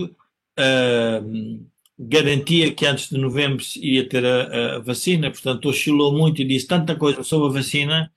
garantia 1.97 2.74
que 2.74 2.86
antes 2.86 3.09
de 3.09 3.17
novembro 3.17 3.63
ia 3.76 4.07
ter 4.07 4.26
a, 4.26 4.76
a 4.76 4.80
vacina, 4.80 5.30
portanto, 5.30 5.67
oscilou 5.70 6.17
muito 6.17 6.41
e 6.41 6.45
disse 6.45 6.67
tanta 6.67 6.95
coisa 6.95 7.24
sobre 7.24 7.49
a 7.49 7.61
vacina 7.61 8.11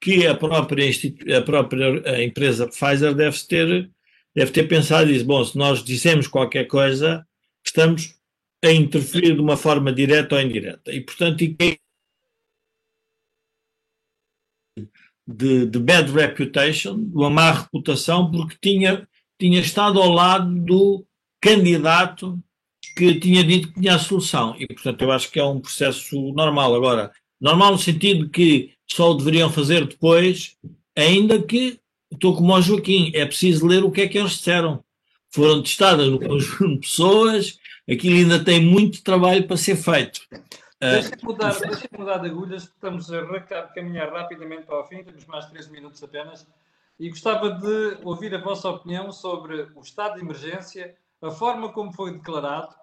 que 0.00 0.26
a 0.26 0.34
própria, 0.34 0.90
a 1.38 1.42
própria 1.42 2.24
empresa 2.24 2.66
Pfizer 2.66 3.14
deve 3.14 3.38
ter, 3.46 3.90
deve 4.34 4.50
ter 4.50 4.64
pensado 4.64 5.08
e 5.08 5.12
disse, 5.14 5.24
bom, 5.24 5.44
se 5.44 5.56
nós 5.56 5.82
dissemos 5.82 6.26
qualquer 6.26 6.66
coisa, 6.66 7.26
estamos 7.64 8.18
a 8.64 8.70
interferir 8.70 9.34
de 9.34 9.40
uma 9.40 9.56
forma 9.56 9.92
direta 9.92 10.34
ou 10.34 10.40
indireta. 10.40 10.92
E, 10.92 11.00
portanto, 11.00 11.44
de, 15.26 15.66
de 15.66 15.78
bad 15.78 16.10
reputation, 16.10 16.96
de 16.96 17.14
uma 17.14 17.30
má 17.30 17.52
reputação, 17.52 18.30
porque 18.30 18.56
tinha, 18.60 19.08
tinha 19.42 19.58
estado 19.58 20.00
ao 20.00 20.08
lado 20.08 20.54
do 20.60 21.04
candidato 21.40 22.38
que 22.96 23.18
tinha 23.18 23.42
dito 23.42 23.68
que 23.68 23.80
tinha 23.80 23.96
a 23.96 23.98
solução. 23.98 24.54
E, 24.56 24.66
portanto, 24.68 25.02
eu 25.02 25.10
acho 25.10 25.30
que 25.32 25.40
é 25.40 25.44
um 25.44 25.60
processo 25.60 26.16
normal. 26.32 26.76
Agora, 26.76 27.10
normal 27.40 27.72
no 27.72 27.78
sentido 27.78 28.28
que 28.28 28.72
só 28.86 29.10
o 29.10 29.14
deveriam 29.14 29.50
fazer 29.50 29.84
depois, 29.84 30.56
ainda 30.96 31.42
que, 31.42 31.80
estou 32.12 32.36
como 32.36 32.54
o 32.54 32.62
Joaquim, 32.62 33.10
é 33.14 33.26
preciso 33.26 33.66
ler 33.66 33.82
o 33.82 33.90
que 33.90 34.02
é 34.02 34.08
que 34.08 34.16
eles 34.16 34.32
disseram. 34.32 34.84
Foram 35.30 35.62
testadas 35.62 36.08
no 36.08 36.20
conjunto 36.20 36.74
de 36.74 36.78
pessoas, 36.80 37.58
aquilo 37.90 38.16
ainda 38.16 38.44
tem 38.44 38.64
muito 38.64 39.02
trabalho 39.02 39.44
para 39.44 39.56
ser 39.56 39.74
feito. 39.76 40.20
Deixa-me 40.78 41.22
mudar, 41.22 41.58
deixa 41.58 41.88
mudar 41.98 42.18
de 42.18 42.28
agulhas, 42.28 42.64
estamos 42.64 43.10
a 43.10 43.22
caminhar 43.74 44.12
rapidamente 44.12 44.62
para 44.62 44.80
o 44.80 44.84
fim, 44.84 45.02
temos 45.02 45.24
mais 45.26 45.46
três 45.46 45.68
minutos 45.68 46.02
apenas, 46.02 46.46
e 47.02 47.10
gostava 47.10 47.50
de 47.50 47.98
ouvir 48.04 48.32
a 48.32 48.40
vossa 48.40 48.70
opinião 48.70 49.10
sobre 49.10 49.62
o 49.74 49.80
estado 49.80 50.14
de 50.14 50.20
emergência, 50.20 50.96
a 51.20 51.32
forma 51.32 51.72
como 51.72 51.92
foi 51.92 52.12
declarado 52.12 52.76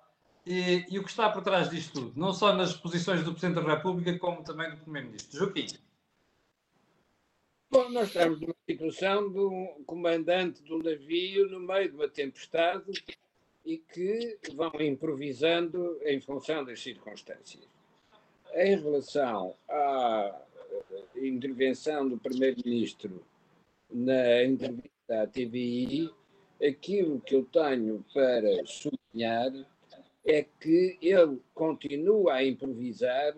e, 0.45 0.85
e 0.89 0.99
o 0.99 1.05
que 1.05 1.09
está 1.09 1.29
por 1.29 1.41
trás 1.41 1.69
disto 1.69 1.93
tudo, 1.93 2.19
não 2.19 2.33
só 2.33 2.51
nas 2.51 2.73
posições 2.73 3.23
do 3.23 3.31
Presidente 3.31 3.63
da 3.63 3.75
República, 3.75 4.19
como 4.19 4.43
também 4.43 4.71
do 4.71 4.77
Primeiro-Ministro. 4.81 5.39
Joaquim. 5.39 5.67
Bom, 7.71 7.89
nós 7.91 8.09
estamos 8.09 8.41
numa 8.41 8.55
situação 8.69 9.31
de 9.31 9.39
um 9.39 9.83
comandante 9.85 10.61
de 10.63 10.73
um 10.73 10.79
navio 10.79 11.49
no 11.49 11.61
meio 11.61 11.89
de 11.89 11.95
uma 11.95 12.09
tempestade 12.09 13.01
e 13.63 13.77
que 13.77 14.37
vão 14.53 14.73
improvisando 14.81 15.97
em 16.03 16.19
função 16.19 16.65
das 16.65 16.81
circunstâncias. 16.81 17.65
Em 18.53 18.75
relação 18.81 19.55
à 19.69 20.41
intervenção 21.15 22.09
do 22.09 22.17
Primeiro-Ministro 22.17 23.28
na 23.89 24.43
entrevista 24.43 25.23
à 25.23 25.27
TVI, 25.27 26.09
aquilo 26.61 27.19
que 27.21 27.35
eu 27.35 27.45
tenho 27.45 28.05
para 28.13 28.65
sublinhar 28.65 29.51
é 30.25 30.43
que 30.43 30.97
ele 31.01 31.41
continua 31.53 32.33
a 32.35 32.43
improvisar, 32.43 33.35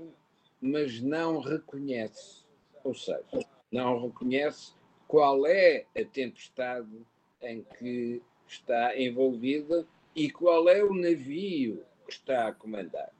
mas 0.60 1.02
não 1.02 1.40
reconhece. 1.40 2.44
Ou 2.84 2.94
seja, 2.94 3.46
não 3.72 4.08
reconhece 4.08 4.74
qual 5.08 5.46
é 5.46 5.86
a 5.96 6.04
tempestade 6.04 7.06
em 7.42 7.64
que 7.78 8.22
está 8.48 9.00
envolvida 9.00 9.86
e 10.16 10.30
qual 10.30 10.68
é 10.68 10.84
o 10.84 10.94
navio 10.94 11.84
que 12.06 12.14
está 12.14 12.48
a 12.48 12.54
comandar. 12.54 13.14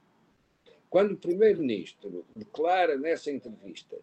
Quando 0.90 1.12
o 1.12 1.16
Primeiro-Ministro 1.16 2.26
declara 2.36 2.98
nessa 2.98 3.30
entrevista 3.30 3.96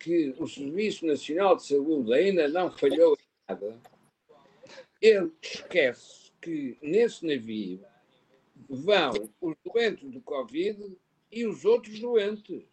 que 0.00 0.34
o 0.38 0.48
Serviço 0.48 1.06
Nacional 1.06 1.56
de 1.56 1.66
Saúde 1.66 2.12
ainda 2.14 2.48
não 2.48 2.70
falhou 2.70 3.14
em 3.14 3.24
nada, 3.48 3.78
ele 5.00 5.30
esquece 5.42 6.32
que 6.40 6.78
nesse 6.80 7.24
navio 7.26 7.84
vão 8.68 9.12
os 9.40 9.54
doentes 9.62 10.10
do 10.10 10.20
Covid 10.22 10.96
e 11.30 11.46
os 11.46 11.66
outros 11.66 12.00
doentes. 12.00 12.64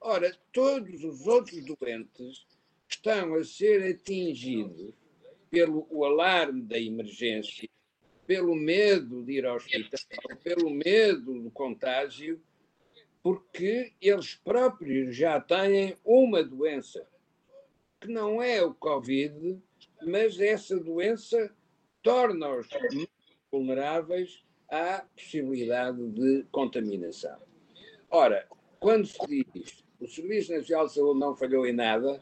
Ora, 0.00 0.36
todos 0.52 1.02
os 1.02 1.26
outros 1.26 1.64
doentes 1.64 2.46
estão 2.88 3.34
a 3.34 3.44
ser 3.44 3.82
atingidos 3.92 4.94
pelo 5.50 5.86
o 5.90 6.04
alarme 6.04 6.62
da 6.62 6.78
emergência, 6.78 7.68
pelo 8.26 8.54
medo 8.54 9.24
de 9.24 9.32
ir 9.32 9.46
ao 9.46 9.56
hospital, 9.56 10.36
pelo 10.42 10.70
medo 10.70 11.42
do 11.42 11.50
contágio, 11.50 12.40
porque 13.22 13.92
eles 14.00 14.34
próprios 14.34 15.14
já 15.16 15.40
têm 15.40 15.96
uma 16.04 16.42
doença, 16.42 17.06
que 18.00 18.08
não 18.08 18.42
é 18.42 18.62
o 18.62 18.74
Covid, 18.74 19.58
mas 20.04 20.40
essa 20.40 20.78
doença 20.78 21.54
torna-os 22.02 22.68
vulneráveis 23.50 24.44
à 24.68 25.04
possibilidade 25.14 26.04
de 26.08 26.44
contaminação. 26.50 27.38
Ora, 28.10 28.46
quando 28.80 29.06
se 29.06 29.18
diz 29.52 29.82
o 30.02 30.08
Serviço 30.08 30.52
Nacional 30.52 30.88
de 30.88 30.94
Saúde 30.94 31.20
não 31.20 31.36
falhou 31.36 31.64
em 31.64 31.72
nada. 31.72 32.20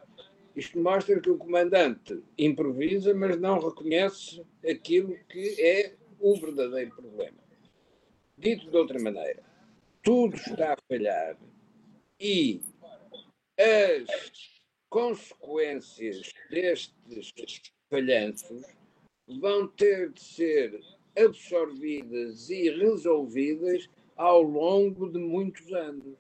Isto 0.54 0.78
mostra 0.78 1.18
que 1.18 1.30
o 1.30 1.38
comandante 1.38 2.22
improvisa, 2.36 3.14
mas 3.14 3.40
não 3.40 3.58
reconhece 3.58 4.44
aquilo 4.68 5.16
que 5.30 5.56
é 5.58 5.94
o 6.18 6.36
verdadeiro 6.36 6.94
problema. 6.94 7.38
Dito 8.36 8.70
de 8.70 8.76
outra 8.76 9.00
maneira, 9.00 9.42
tudo 10.02 10.36
está 10.36 10.74
a 10.74 10.76
falhar 10.88 11.36
e 12.18 12.60
as 13.58 14.60
consequências 14.88 16.32
destes 16.50 17.72
falhanços 17.88 18.64
vão 19.40 19.68
ter 19.68 20.10
de 20.10 20.20
ser 20.22 20.80
absorvidas 21.16 22.50
e 22.50 22.70
resolvidas 22.70 23.88
ao 24.16 24.42
longo 24.42 25.10
de 25.10 25.18
muitos 25.18 25.72
anos. 25.72 26.18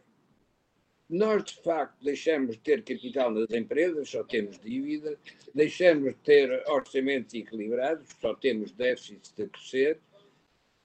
Nós, 1.08 1.44
de 1.44 1.62
facto, 1.62 1.96
deixamos 2.04 2.52
de 2.52 2.58
ter 2.58 2.84
capital 2.84 3.32
nas 3.32 3.50
empresas, 3.50 4.08
só 4.08 4.22
temos 4.22 4.60
dívida, 4.60 5.18
deixamos 5.52 6.10
de 6.10 6.20
ter 6.20 6.62
orçamentos 6.68 7.34
equilibrados, 7.34 8.06
só 8.20 8.32
temos 8.34 8.70
déficit 8.72 9.20
a 9.42 9.48
crescer, 9.48 10.00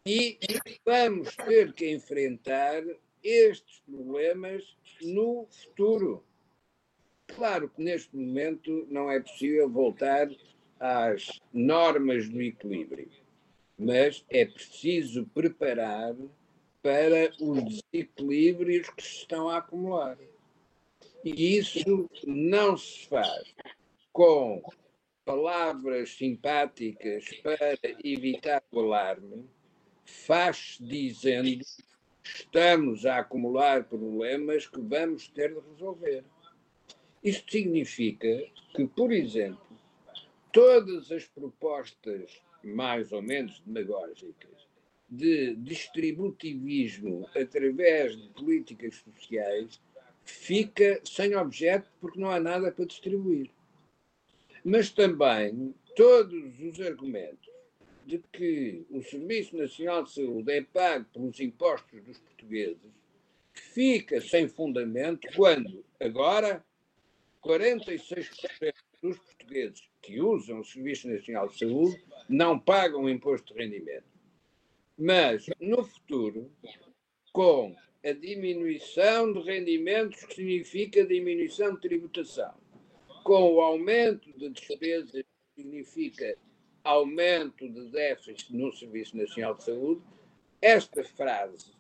e 0.06 0.38
vamos 0.86 1.36
ter 1.36 1.74
que 1.74 1.92
enfrentar 1.92 2.84
estes 3.24 3.80
problemas 3.80 4.78
no 5.02 5.48
futuro. 5.50 6.24
Claro 7.28 7.70
que 7.70 7.84
neste 7.84 8.16
momento 8.16 8.86
não 8.90 9.10
é 9.10 9.20
possível 9.20 9.68
voltar 9.68 10.30
às 10.80 11.42
normas 11.52 12.30
do 12.30 12.40
equilíbrio, 12.40 13.10
mas 13.78 14.24
é 14.30 14.46
preciso 14.46 15.26
preparar 15.34 16.16
para 16.84 17.34
os 17.42 17.82
desequilíbrios 17.92 18.88
que 18.92 19.02
se 19.02 19.16
estão 19.22 19.50
a 19.50 19.58
acumular. 19.58 20.20
E 21.24 21.58
isso 21.58 22.08
não 22.28 22.78
se 22.78 23.08
faz 23.08 23.56
com 24.14 24.62
palavras 25.26 26.12
simpáticas 26.12 27.26
para 27.42 27.76
evitar 28.04 28.64
o 28.72 28.82
alarme, 28.82 29.50
faz 30.06 30.78
dizendo 30.80 31.66
estamos 32.24 33.06
a 33.06 33.18
acumular 33.20 33.84
problemas 33.84 34.68
que 34.68 34.80
vamos 34.80 35.28
ter 35.28 35.54
de 35.54 35.60
resolver. 35.72 36.24
Isto 37.24 37.52
significa 37.52 38.44
que, 38.76 38.88
por 38.88 39.12
exemplo, 39.12 39.60
todas 40.52 41.12
as 41.12 41.26
propostas 41.26 42.42
mais 42.64 43.12
ou 43.12 43.22
menos 43.22 43.62
demagógicas 43.66 44.68
de 45.10 45.56
distributivismo 45.56 47.28
através 47.36 48.18
de 48.18 48.28
políticas 48.30 48.96
sociais 48.96 49.80
fica 50.24 51.00
sem 51.04 51.36
objeto 51.36 51.92
porque 52.02 52.20
não 52.20 52.32
há 52.32 52.40
nada 52.40 52.72
para 52.72 52.86
distribuir. 52.86 53.50
Mas 54.64 54.90
também 54.90 55.76
todos 55.96 56.60
os 56.60 56.80
argumentos 56.82 57.55
de 58.06 58.20
que 58.32 58.86
o 58.90 59.02
Serviço 59.02 59.58
Nacional 59.58 60.04
de 60.04 60.12
Saúde 60.12 60.52
é 60.52 60.62
pago 60.62 61.06
pelos 61.12 61.40
impostos 61.40 62.04
dos 62.04 62.20
portugueses 62.20 62.96
fica 63.56 64.22
sem 64.22 64.48
fundamento 64.48 65.28
quando, 65.36 65.84
agora, 66.00 66.64
46% 67.44 68.74
dos 69.02 69.18
portugueses 69.18 69.84
que 70.02 70.22
usam 70.22 70.60
o 70.60 70.66
Serviço 70.66 71.08
Nacional 71.08 71.48
de 71.48 71.58
Saúde 71.58 72.04
não 72.30 72.60
pagam 72.60 73.10
imposto 73.10 73.54
de 73.54 73.60
rendimento. 73.64 74.06
Mas, 74.98 75.46
no 75.60 75.84
futuro, 75.84 76.52
com 77.32 77.76
a 78.04 78.12
diminuição 78.12 79.34
de 79.34 79.40
rendimentos, 79.42 80.24
que 80.26 80.36
significa 80.36 81.06
diminuição 81.06 81.76
de 81.76 81.82
tributação, 81.82 82.54
com 83.24 83.54
o 83.54 83.62
aumento 83.62 84.32
de 84.38 84.50
despesas, 84.50 85.12
que 85.12 85.62
significa 85.62 86.38
aumento 86.86 87.68
de 87.68 87.90
déficit 87.90 88.56
no 88.56 88.72
Serviço 88.72 89.18
Nacional 89.18 89.56
de 89.56 89.64
Saúde, 89.64 90.02
esta 90.62 91.04
frase, 91.04 91.74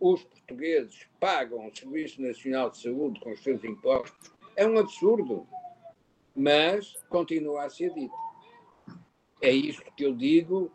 os 0.00 0.24
portugueses 0.24 1.06
pagam 1.20 1.66
o 1.66 1.74
Serviço 1.74 2.20
Nacional 2.20 2.70
de 2.70 2.82
Saúde 2.82 3.20
com 3.20 3.30
os 3.30 3.42
seus 3.42 3.62
impostos, 3.62 4.32
é 4.56 4.66
um 4.66 4.78
absurdo, 4.78 5.46
mas 6.34 6.94
continua 7.08 7.64
a 7.64 7.70
ser 7.70 7.94
dito. 7.94 8.14
É 9.40 9.50
isto 9.50 9.84
que 9.96 10.04
eu 10.04 10.14
digo, 10.14 10.70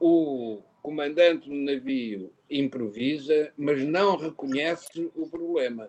o 0.00 0.62
comandante 0.82 1.48
do 1.48 1.54
navio 1.54 2.32
improvisa, 2.50 3.52
mas 3.56 3.82
não 3.84 4.16
reconhece 4.16 5.10
o 5.14 5.28
problema. 5.28 5.88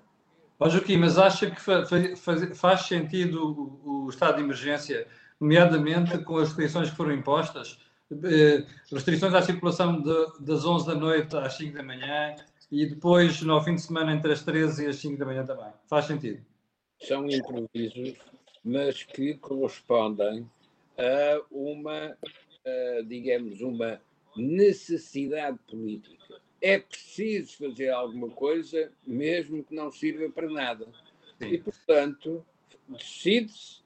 Ó 0.60 0.70
Joaquim, 0.70 0.98
mas 0.98 1.18
acha 1.18 1.52
que 1.52 1.60
fa 1.60 1.86
faz, 1.86 2.58
faz 2.58 2.82
sentido 2.84 3.80
o, 3.84 4.06
o 4.06 4.10
estado 4.10 4.38
de 4.38 4.44
emergência 4.44 5.08
nomeadamente 5.40 6.18
com 6.20 6.38
as 6.38 6.50
restrições 6.50 6.90
que 6.90 6.96
foram 6.96 7.14
impostas, 7.14 7.80
eh, 8.12 8.66
restrições 8.92 9.34
à 9.34 9.42
circulação 9.42 10.02
de, 10.02 10.40
das 10.40 10.66
11 10.66 10.86
da 10.88 10.96
noite 10.96 11.36
às 11.36 11.58
5 11.58 11.76
da 11.76 11.84
manhã 11.84 12.36
e 12.72 12.86
depois 12.86 13.42
no 13.42 13.60
fim 13.62 13.76
de 13.76 13.82
semana 13.82 14.14
entre 14.14 14.32
as 14.32 14.44
13 14.44 14.86
e 14.86 14.88
as 14.88 14.98
5 14.98 15.18
da 15.18 15.26
manhã 15.26 15.46
também. 15.46 15.72
Faz 15.88 16.06
sentido? 16.06 16.46
São 17.02 17.28
improvisos, 17.28 18.14
mas 18.64 19.04
que 19.04 19.36
correspondem 19.36 20.50
a 20.98 21.42
uma, 21.52 22.18
a, 22.66 23.02
digamos, 23.08 23.62
uma 23.62 24.00
necessidade 24.36 25.58
política. 25.70 26.42
É 26.62 26.80
preciso 26.80 27.58
fazer 27.58 27.90
alguma 27.90 28.30
coisa, 28.30 28.92
mesmo 29.06 29.64
que 29.64 29.76
não 29.76 29.92
sirva 29.92 30.30
para 30.30 30.50
nada. 30.50 30.88
Sim. 31.38 31.48
E, 31.48 31.58
portanto, 31.58 32.46
decide-se, 32.88 33.82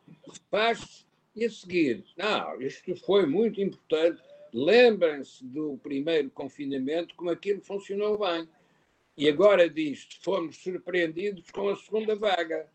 faz-se 0.49 1.08
e 1.39 1.45
a 1.45 1.49
seguir, 1.49 2.03
não, 2.17 2.61
isto 2.61 2.95
foi 2.97 3.25
muito 3.25 3.61
importante. 3.61 4.21
Lembrem-se 4.53 5.45
do 5.45 5.79
primeiro 5.81 6.29
confinamento, 6.31 7.15
como 7.15 7.29
aquilo 7.29 7.61
funcionou 7.61 8.17
bem. 8.17 8.47
E 9.15 9.29
agora 9.29 9.69
diz: 9.69 10.07
fomos 10.21 10.57
surpreendidos 10.57 11.49
com 11.51 11.69
a 11.69 11.75
segunda 11.75 12.15
vaga. 12.15 12.67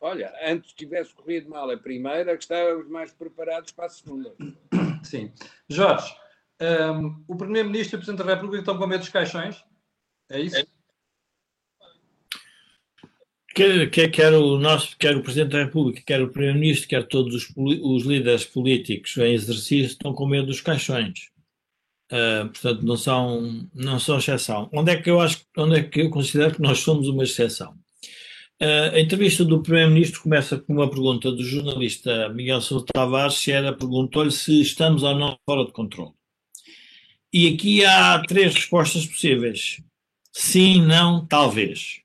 Olha, 0.00 0.34
antes 0.42 0.72
tivesse 0.72 1.14
corrido 1.14 1.48
mal 1.48 1.70
a 1.70 1.76
primeira, 1.76 2.36
que 2.36 2.42
estávamos 2.42 2.88
mais 2.88 3.12
preparados 3.12 3.72
para 3.72 3.86
a 3.86 3.90
segunda. 3.90 4.34
Sim. 5.02 5.32
Jorge, 5.68 6.14
um, 6.60 7.24
o 7.28 7.36
Primeiro-Ministro 7.36 7.94
e 7.94 7.96
o 7.96 8.00
Presidente 8.00 8.26
da 8.26 8.34
República 8.34 8.60
estão 8.60 8.76
com 8.76 8.86
medo 8.86 9.00
dos 9.00 9.08
caixões? 9.08 9.64
É 10.28 10.40
isso? 10.40 10.56
É. 10.56 10.66
Quer, 13.54 13.88
quer, 13.88 14.10
quer, 14.10 14.32
o 14.32 14.58
nosso, 14.58 14.96
quer 14.98 15.16
o 15.16 15.22
Presidente 15.22 15.52
da 15.52 15.64
República, 15.64 16.02
quer 16.04 16.20
o 16.20 16.28
Primeiro-Ministro, 16.28 16.88
quer 16.88 17.06
todos 17.06 17.34
os, 17.34 17.52
os, 17.56 18.02
líderes 18.02 18.44
políticos 18.44 19.16
em 19.16 19.32
exercício 19.32 19.86
estão 19.86 20.12
com 20.12 20.26
medo 20.26 20.48
dos 20.48 20.60
caixões. 20.60 21.30
Uh, 22.10 22.48
portanto, 22.48 22.82
não 22.82 22.96
são, 22.96 23.68
não 23.72 24.00
são 24.00 24.18
exceção. 24.18 24.68
Onde 24.72 24.90
é 24.90 25.00
que 25.00 25.08
eu 25.08 25.20
acho, 25.20 25.44
onde 25.56 25.78
é 25.78 25.82
que 25.84 26.00
eu 26.00 26.10
considero 26.10 26.54
que 26.54 26.62
nós 26.62 26.80
somos 26.80 27.08
uma 27.08 27.22
exceção? 27.22 27.72
Uh, 28.60 28.94
a 28.94 29.00
entrevista 29.00 29.44
do 29.44 29.62
Primeiro-Ministro 29.62 30.22
começa 30.22 30.58
com 30.58 30.72
uma 30.72 30.90
pergunta 30.90 31.30
do 31.30 31.44
jornalista 31.44 32.28
Miguel 32.30 32.60
Sousa 32.60 32.84
Tavares, 32.92 33.34
se 33.34 33.52
era, 33.52 33.72
perguntou-lhe 33.72 34.32
se 34.32 34.60
estamos 34.60 35.04
ou 35.04 35.14
não 35.14 35.38
fora 35.46 35.64
de 35.64 35.72
controle. 35.72 36.12
E 37.32 37.54
aqui 37.54 37.84
há 37.84 38.20
três 38.26 38.54
respostas 38.54 39.06
possíveis. 39.06 39.80
Sim, 40.32 40.82
não, 40.82 41.24
talvez. 41.24 42.03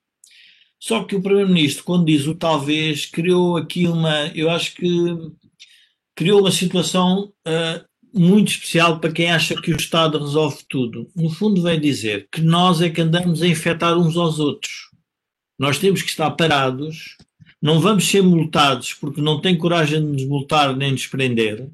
Só 0.80 1.04
que 1.04 1.16
o 1.16 1.22
Primeiro-Ministro, 1.22 1.84
quando 1.84 2.06
diz 2.06 2.26
o 2.26 2.34
talvez, 2.34 3.06
criou 3.06 3.58
aqui 3.58 3.86
uma, 3.86 4.28
eu 4.28 4.50
acho 4.50 4.76
que 4.76 4.88
criou 6.16 6.40
uma 6.40 6.52
situação 6.52 7.34
uh, 7.46 7.90
muito 8.14 8.52
especial 8.52 9.00
para 9.00 9.12
quem 9.12 9.30
acha 9.30 9.62
que 9.62 9.72
o 9.72 9.78
Estado 9.78 10.18
resolve 10.18 10.64
tudo. 10.70 11.10
No 11.16 11.30
fundo, 11.30 11.62
vem 11.62 11.80
dizer 11.80 12.28
que 12.32 12.42
nós 12.42 12.82
é 12.82 12.90
que 12.90 13.02
andamos 13.02 13.42
a 13.42 13.48
infectar 13.48 13.98
uns 13.98 14.16
aos 14.16 14.40
outros. 14.40 14.90
Nós 15.58 15.78
temos 15.78 16.02
que 16.02 16.10
estar 16.10 16.32
parados, 16.32 17.18
não 17.62 17.82
vamos 17.82 18.08
ser 18.08 18.24
multados 18.24 18.94
porque 18.94 19.22
não 19.22 19.42
tem 19.42 19.58
coragem 19.58 20.00
de 20.00 20.08
nos 20.08 20.26
multar 20.26 20.76
nem 20.76 20.94
nos 20.94 21.06
prender, 21.08 21.70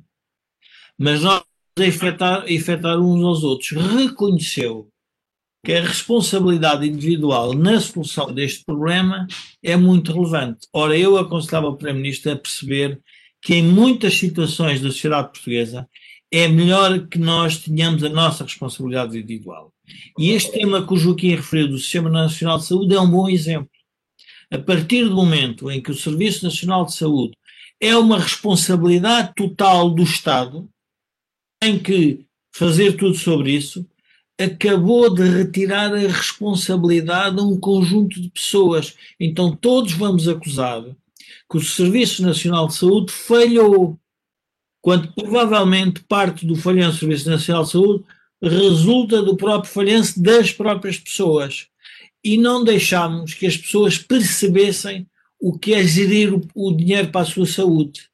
mas 0.98 1.22
nós 1.22 1.44
a 1.78 1.86
infectar, 1.86 2.44
a 2.44 2.52
infectar 2.52 3.00
uns 3.00 3.24
aos 3.24 3.44
outros. 3.44 3.72
Reconheceu 3.72 4.90
que 5.66 5.74
a 5.74 5.82
responsabilidade 5.82 6.88
individual 6.88 7.54
na 7.56 7.82
solução 7.82 8.32
deste 8.32 8.64
problema 8.64 9.26
é 9.64 9.76
muito 9.76 10.14
relevante. 10.14 10.68
Ora, 10.72 10.96
eu 10.96 11.18
aconselhava 11.18 11.68
o 11.68 11.76
Primeiro-Ministro 11.76 12.32
a 12.32 12.36
perceber 12.36 13.02
que 13.42 13.56
em 13.56 13.64
muitas 13.64 14.14
situações 14.14 14.80
da 14.80 14.90
sociedade 14.90 15.32
portuguesa 15.32 15.90
é 16.32 16.48
melhor 16.48 17.08
que 17.08 17.18
nós 17.18 17.58
tenhamos 17.58 18.04
a 18.04 18.10
nossa 18.10 18.44
responsabilidade 18.44 19.18
individual. 19.18 19.74
E 20.20 20.32
este 20.32 20.52
tema 20.52 20.86
que 20.86 20.94
o 20.94 20.98
Joaquim 20.98 21.36
referiu 21.36 21.68
do 21.68 21.80
Sistema 21.80 22.12
Nacional 22.12 22.60
de 22.60 22.66
Saúde 22.66 22.94
é 22.94 23.02
um 23.02 23.10
bom 23.10 23.28
exemplo. 23.28 23.70
A 24.52 24.60
partir 24.60 25.06
do 25.06 25.16
momento 25.16 25.72
em 25.72 25.82
que 25.82 25.90
o 25.90 25.96
Serviço 25.96 26.46
Nacional 26.46 26.86
de 26.86 26.94
Saúde 26.94 27.36
é 27.82 27.98
uma 27.98 28.20
responsabilidade 28.20 29.34
total 29.36 29.90
do 29.90 30.04
Estado, 30.04 30.70
tem 31.60 31.80
que 31.80 32.24
fazer 32.54 32.96
tudo 32.96 33.16
sobre 33.16 33.52
isso, 33.52 33.86
acabou 34.38 35.14
de 35.14 35.24
retirar 35.24 35.94
a 35.94 36.00
responsabilidade 36.00 37.40
a 37.40 37.44
um 37.44 37.60
conjunto 37.60 38.22
de 38.22 38.30
pessoas. 38.30 38.96
Então 39.20 39.56
todos 39.56 39.94
vamos 39.94 40.28
acusar 40.28 40.84
que 41.50 41.58
o 41.58 41.62
Serviço 41.62 42.24
Nacional 42.24 42.68
de 42.68 42.76
Saúde 42.76 43.12
falhou, 43.12 43.98
quando 44.82 45.12
provavelmente 45.14 46.04
parte 46.04 46.46
do 46.46 46.56
falhanço 46.56 46.98
do 46.98 47.00
Serviço 47.00 47.30
Nacional 47.30 47.64
de 47.64 47.72
Saúde 47.72 48.04
resulta 48.42 49.22
do 49.22 49.38
próprio 49.38 49.72
falhanço 49.72 50.22
das 50.22 50.52
próprias 50.52 50.98
pessoas. 50.98 51.68
E 52.24 52.38
não 52.38 52.64
deixamos 52.64 53.34
que 53.34 53.46
as 53.46 53.56
pessoas 53.56 53.98
percebessem 53.98 55.08
o 55.40 55.58
que 55.58 55.74
é 55.74 55.84
gerir 55.84 56.34
o, 56.34 56.42
o 56.56 56.76
dinheiro 56.76 57.10
para 57.10 57.22
a 57.22 57.26
sua 57.26 57.46
saúde. 57.46 58.10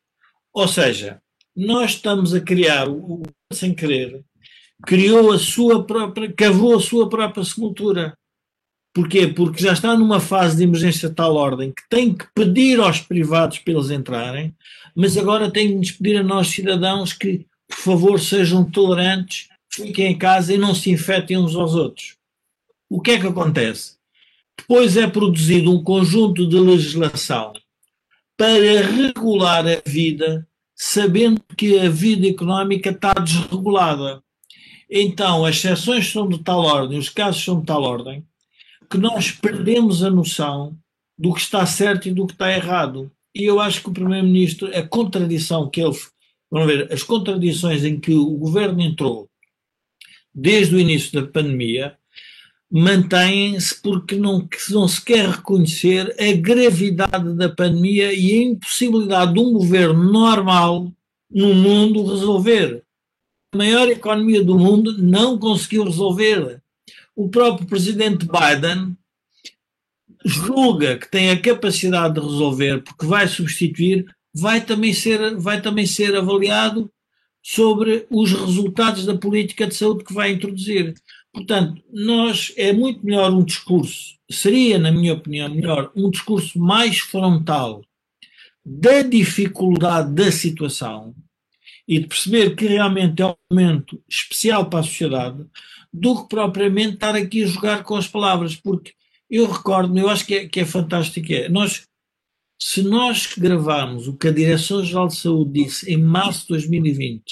Ou 0.54 0.68
seja, 0.68 1.22
nós 1.56 1.92
estamos 1.92 2.34
a 2.34 2.42
criar, 2.42 2.90
o, 2.90 3.24
sem 3.54 3.74
querer, 3.74 4.24
criou 4.86 5.32
a 5.32 5.40
sua 5.40 5.84
própria, 5.84 6.32
cavou 6.32 6.76
a 6.76 6.82
sua 6.82 7.10
própria 7.10 7.44
sepultura. 7.44 8.18
Porquê? 8.94 9.28
Porque 9.28 9.64
já 9.64 9.74
está 9.74 9.96
numa 9.96 10.20
fase 10.20 10.58
de 10.58 10.64
emergência 10.64 11.10
de 11.10 11.16
tal 11.16 11.36
ordem 11.36 11.72
que 11.72 11.84
tem 11.90 12.14
que 12.14 12.26
pedir 12.36 12.80
aos 12.80 13.00
privados 13.00 13.60
para 13.60 13.74
eles 13.74 13.90
entrarem, 13.90 14.54
mas 14.96 15.18
agora 15.18 15.50
tem 15.50 15.70
que 15.70 15.76
nos 15.76 15.92
pedir 15.92 16.18
a 16.18 16.24
nós, 16.24 16.48
cidadãos, 16.48 17.14
que, 17.14 17.46
por 17.68 17.78
favor, 17.78 18.20
sejam 18.20 18.70
tolerantes, 18.70 19.48
fiquem 19.70 20.12
em 20.12 20.18
casa 20.18 20.54
e 20.54 20.58
não 20.58 20.76
se 20.76 20.92
infetem 20.92 21.38
uns 21.38 21.56
aos 21.56 21.74
outros. 21.74 22.18
O 22.90 23.00
que 23.00 23.12
é 23.12 23.20
que 23.20 23.28
acontece? 23.28 24.02
depois 24.62 24.96
é 24.96 25.08
produzido 25.08 25.72
um 25.72 25.84
conjunto 25.84 26.48
de 26.48 26.60
legislação 26.60 27.54
para 28.38 28.82
regular 28.82 29.66
a 29.68 29.82
vida, 29.86 30.48
sabendo 30.76 31.42
que 31.58 31.78
a 31.80 31.90
vida 31.90 32.28
económica 32.28 32.90
está 32.90 33.14
desregulada. 33.14 34.24
Então, 34.92 35.46
as 35.46 35.56
exceções 35.56 36.12
são 36.12 36.28
de 36.28 36.40
tal 36.40 36.60
ordem, 36.60 37.00
os 37.00 37.08
casos 37.08 37.42
são 37.42 37.62
de 37.62 37.66
tal 37.66 37.82
ordem, 37.84 38.26
que 38.90 38.98
nós 38.98 39.32
perdemos 39.32 40.04
a 40.04 40.10
noção 40.10 40.78
do 41.18 41.34
que 41.34 41.40
está 41.40 41.66
certo 41.66 42.10
e 42.10 42.14
do 42.14 42.28
que 42.28 42.34
está 42.34 42.52
errado. 42.52 43.10
E 43.34 43.46
eu 43.46 43.62
acho 43.62 43.82
que 43.82 43.88
o 43.88 43.94
Primeiro-Ministro, 43.94 44.68
a 44.78 44.86
contradição 44.86 45.70
que 45.70 45.80
ele. 45.80 45.96
Vamos 46.52 46.68
ver, 46.68 46.92
as 46.92 47.02
contradições 47.02 47.86
em 47.86 47.98
que 47.98 48.14
o 48.14 48.32
governo 48.32 48.82
entrou 48.82 49.30
desde 50.36 50.76
o 50.76 50.80
início 50.80 51.22
da 51.22 51.26
pandemia 51.26 51.96
mantêm-se 52.70 53.82
porque 53.82 54.16
não, 54.16 54.48
não 54.70 54.88
se 54.88 55.04
quer 55.04 55.30
reconhecer 55.30 56.16
a 56.20 56.34
gravidade 56.34 57.34
da 57.36 57.50
pandemia 57.50 58.14
e 58.14 58.32
a 58.32 58.44
impossibilidade 58.44 59.34
de 59.34 59.40
um 59.40 59.54
governo 59.54 60.12
normal 60.12 60.92
no 61.30 61.54
mundo 61.54 62.06
resolver. 62.06 62.84
A 63.54 63.58
maior 63.58 63.90
economia 63.90 64.42
do 64.42 64.58
mundo 64.58 64.98
não 64.98 65.38
conseguiu 65.38 65.84
resolver. 65.84 66.62
O 67.14 67.28
próprio 67.28 67.68
presidente 67.68 68.26
Biden 68.26 68.96
julga 70.24 70.98
que 70.98 71.12
tem 71.12 71.32
a 71.32 71.42
capacidade 71.42 72.14
de 72.14 72.22
resolver 72.22 72.82
porque 72.82 73.06
vai 73.06 73.28
substituir, 73.28 74.06
vai 74.34 74.64
também 74.64 74.94
ser, 74.94 75.36
vai 75.36 75.62
também 75.62 75.86
ser 75.86 76.16
avaliado 76.16 76.90
sobre 77.44 78.08
os 78.10 78.32
resultados 78.32 79.06
da 79.06 79.18
política 79.18 79.68
de 79.68 79.76
saúde 79.76 80.06
que 80.06 80.14
vai 80.14 80.32
introduzir. 80.32 80.94
Portanto, 81.34 81.84
nós 81.92 82.54
é 82.56 82.72
muito 82.72 83.06
melhor 83.06 83.34
um 83.34 83.44
discurso, 83.44 84.16
seria, 84.30 84.80
na 84.80 84.94
minha 84.94 85.14
opinião, 85.14 85.50
melhor 85.50 85.92
um 85.94 86.10
discurso 86.10 86.58
mais 86.58 87.00
frontal 87.00 87.84
da 88.64 89.02
dificuldade 89.02 90.14
da 90.14 90.32
situação 90.32 91.14
e 91.88 92.00
de 92.00 92.08
perceber 92.08 92.56
que 92.56 92.68
realmente 92.68 93.22
é 93.22 93.28
um 93.28 93.36
momento 93.50 94.02
especial 94.10 94.70
para 94.70 94.80
a 94.80 94.84
sociedade, 94.84 95.46
do 95.92 96.22
que 96.22 96.30
propriamente 96.30 96.96
estar 96.96 97.16
aqui 97.16 97.44
a 97.44 97.48
jogar 97.48 97.84
com 97.84 97.96
as 97.96 98.08
palavras, 98.08 98.56
porque 98.56 98.94
eu 99.30 99.50
recordo-me, 99.50 100.02
eu 100.02 100.10
acho 100.10 100.26
que 100.26 100.36
é, 100.36 100.48
que 100.48 100.60
é 100.60 100.66
fantástico, 100.66 101.32
é, 101.32 101.50
nós, 101.50 101.84
se 102.60 102.82
nós 102.82 103.34
gravarmos 103.38 104.08
o 104.08 104.16
que 104.16 104.28
a 104.28 104.32
Direção-Geral 104.32 105.08
de 105.08 105.16
Saúde 105.16 105.64
disse 105.64 105.92
em 105.92 105.98
março 105.98 106.42
de 106.42 106.48
2020 106.50 107.24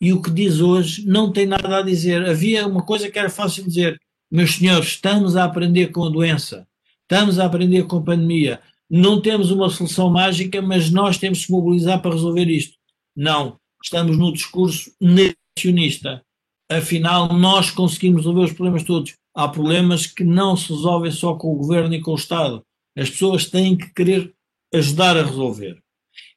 e 0.00 0.12
o 0.12 0.22
que 0.22 0.30
diz 0.30 0.60
hoje, 0.60 1.06
não 1.06 1.32
tem 1.32 1.46
nada 1.46 1.78
a 1.78 1.82
dizer. 1.82 2.24
Havia 2.24 2.66
uma 2.66 2.84
coisa 2.84 3.10
que 3.10 3.18
era 3.18 3.30
fácil 3.30 3.64
dizer, 3.64 3.98
meus 4.30 4.54
senhores, 4.54 4.88
estamos 4.88 5.36
a 5.36 5.44
aprender 5.44 5.88
com 5.88 6.04
a 6.04 6.08
doença, 6.08 6.66
estamos 7.02 7.38
a 7.38 7.46
aprender 7.46 7.84
com 7.84 7.96
a 7.98 8.02
pandemia, 8.02 8.60
não 8.88 9.20
temos 9.20 9.50
uma 9.50 9.70
solução 9.70 10.10
mágica, 10.10 10.60
mas 10.60 10.90
nós 10.90 11.18
temos 11.18 11.46
que 11.46 11.52
mobilizar 11.52 12.00
para 12.00 12.12
resolver 12.12 12.48
isto. 12.48 12.76
Não, 13.16 13.58
estamos 13.84 14.16
no 14.18 14.32
discurso 14.32 14.92
negacionista. 15.00 16.24
Afinal, 16.70 17.32
nós 17.32 17.70
conseguimos 17.70 18.22
resolver 18.22 18.44
os 18.44 18.52
problemas 18.52 18.82
todos. 18.82 19.14
Há 19.34 19.48
problemas 19.48 20.06
que 20.06 20.24
não 20.24 20.56
se 20.56 20.72
resolvem 20.72 21.10
só 21.10 21.34
com 21.34 21.52
o 21.52 21.56
governo 21.56 21.94
e 21.94 22.00
com 22.00 22.12
o 22.12 22.16
Estado. 22.16 22.62
As 22.96 23.10
pessoas 23.10 23.48
têm 23.48 23.76
que 23.76 23.92
querer 23.92 24.32
ajudar 24.74 25.16
a 25.16 25.22
resolver. 25.22 25.82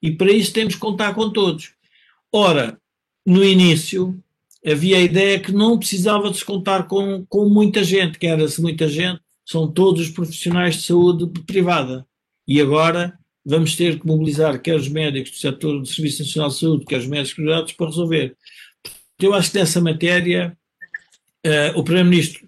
E 0.01 0.11
para 0.11 0.31
isso 0.31 0.53
temos 0.53 0.75
que 0.75 0.79
contar 0.79 1.13
com 1.13 1.29
todos. 1.29 1.73
Ora, 2.31 2.79
no 3.25 3.43
início 3.43 4.21
havia 4.65 4.97
a 4.97 5.01
ideia 5.01 5.39
que 5.39 5.51
não 5.51 5.77
precisava 5.77 6.29
de 6.29 6.37
se 6.37 6.45
contar 6.45 6.87
com, 6.87 7.25
com 7.27 7.47
muita 7.49 7.83
gente, 7.83 8.17
que 8.17 8.27
era-se 8.27 8.61
muita 8.61 8.87
gente, 8.87 9.21
são 9.45 9.71
todos 9.71 10.01
os 10.01 10.09
profissionais 10.09 10.75
de 10.75 10.81
saúde 10.83 11.27
privada. 11.43 12.05
E 12.47 12.59
agora 12.59 13.17
vamos 13.45 13.75
ter 13.75 13.99
que 13.99 14.07
mobilizar 14.07 14.59
quer 14.59 14.75
os 14.75 14.87
médicos 14.87 15.31
do 15.31 15.37
setor 15.37 15.79
do 15.79 15.85
Serviço 15.85 16.23
Nacional 16.23 16.49
de 16.49 16.55
Saúde, 16.57 16.85
quer 16.85 16.99
os 16.99 17.07
médicos 17.07 17.33
privados 17.33 17.73
para 17.73 17.85
resolver. 17.87 18.35
Eu 19.19 19.33
acho 19.33 19.51
que 19.51 19.59
nessa 19.59 19.79
matéria 19.79 20.57
uh, 21.45 21.79
o 21.79 21.83
Primeiro-Ministro 21.83 22.47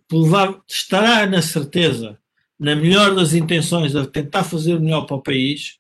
estará 0.68 1.26
na 1.26 1.42
certeza, 1.42 2.18
na 2.60 2.76
melhor 2.76 3.14
das 3.16 3.34
intenções, 3.34 3.96
a 3.96 4.06
tentar 4.06 4.44
fazer 4.44 4.76
o 4.76 4.82
melhor 4.82 5.06
para 5.06 5.18
o 5.18 5.22
país, 5.22 5.78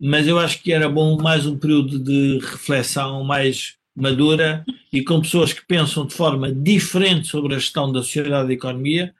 mas 0.00 0.26
eu 0.26 0.38
acho 0.38 0.62
que 0.62 0.72
era 0.72 0.88
bom 0.88 1.20
mais 1.20 1.46
um 1.46 1.58
período 1.58 1.98
de 1.98 2.38
reflexão 2.38 3.22
mais 3.24 3.74
madura 3.94 4.64
e 4.92 5.02
com 5.04 5.20
pessoas 5.20 5.52
que 5.52 5.64
pensam 5.66 6.06
de 6.06 6.14
forma 6.14 6.52
diferente 6.52 7.28
sobre 7.28 7.54
a 7.54 7.58
gestão 7.58 7.92
da 7.92 8.02
sociedade 8.02 8.44
e 8.44 8.48
da 8.48 8.52
economia, 8.54 9.14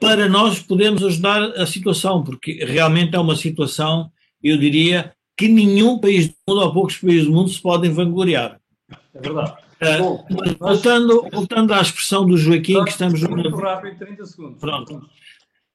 para 0.00 0.28
nós 0.28 0.58
podermos 0.58 1.04
ajudar 1.04 1.42
a 1.52 1.66
situação, 1.66 2.24
porque 2.24 2.64
realmente 2.64 3.14
é 3.14 3.18
uma 3.18 3.36
situação, 3.36 4.10
eu 4.48 4.58
diria, 4.58 5.12
que 5.36 5.48
nenhum 5.48 5.98
país 5.98 6.28
do 6.28 6.34
mundo, 6.48 6.62
ou 6.62 6.72
poucos 6.72 6.96
países 6.96 7.26
do 7.26 7.32
mundo, 7.32 7.50
se 7.50 7.60
podem 7.60 7.92
vangloriar. 7.92 8.58
É 9.14 9.20
verdade. 9.20 9.52
Uh, 9.76 9.98
Bom, 9.98 10.26
voltando, 10.58 11.28
voltando 11.30 11.74
à 11.74 11.82
expressão 11.82 12.24
do 12.24 12.36
Joaquim, 12.38 12.82
que 12.84 12.90
estamos 12.90 13.20
no 13.20 13.36
navio. 13.36 13.56
Rápido, 13.56 13.98
30 13.98 14.24
segundos. 14.24 14.58
Pronto. 14.58 15.06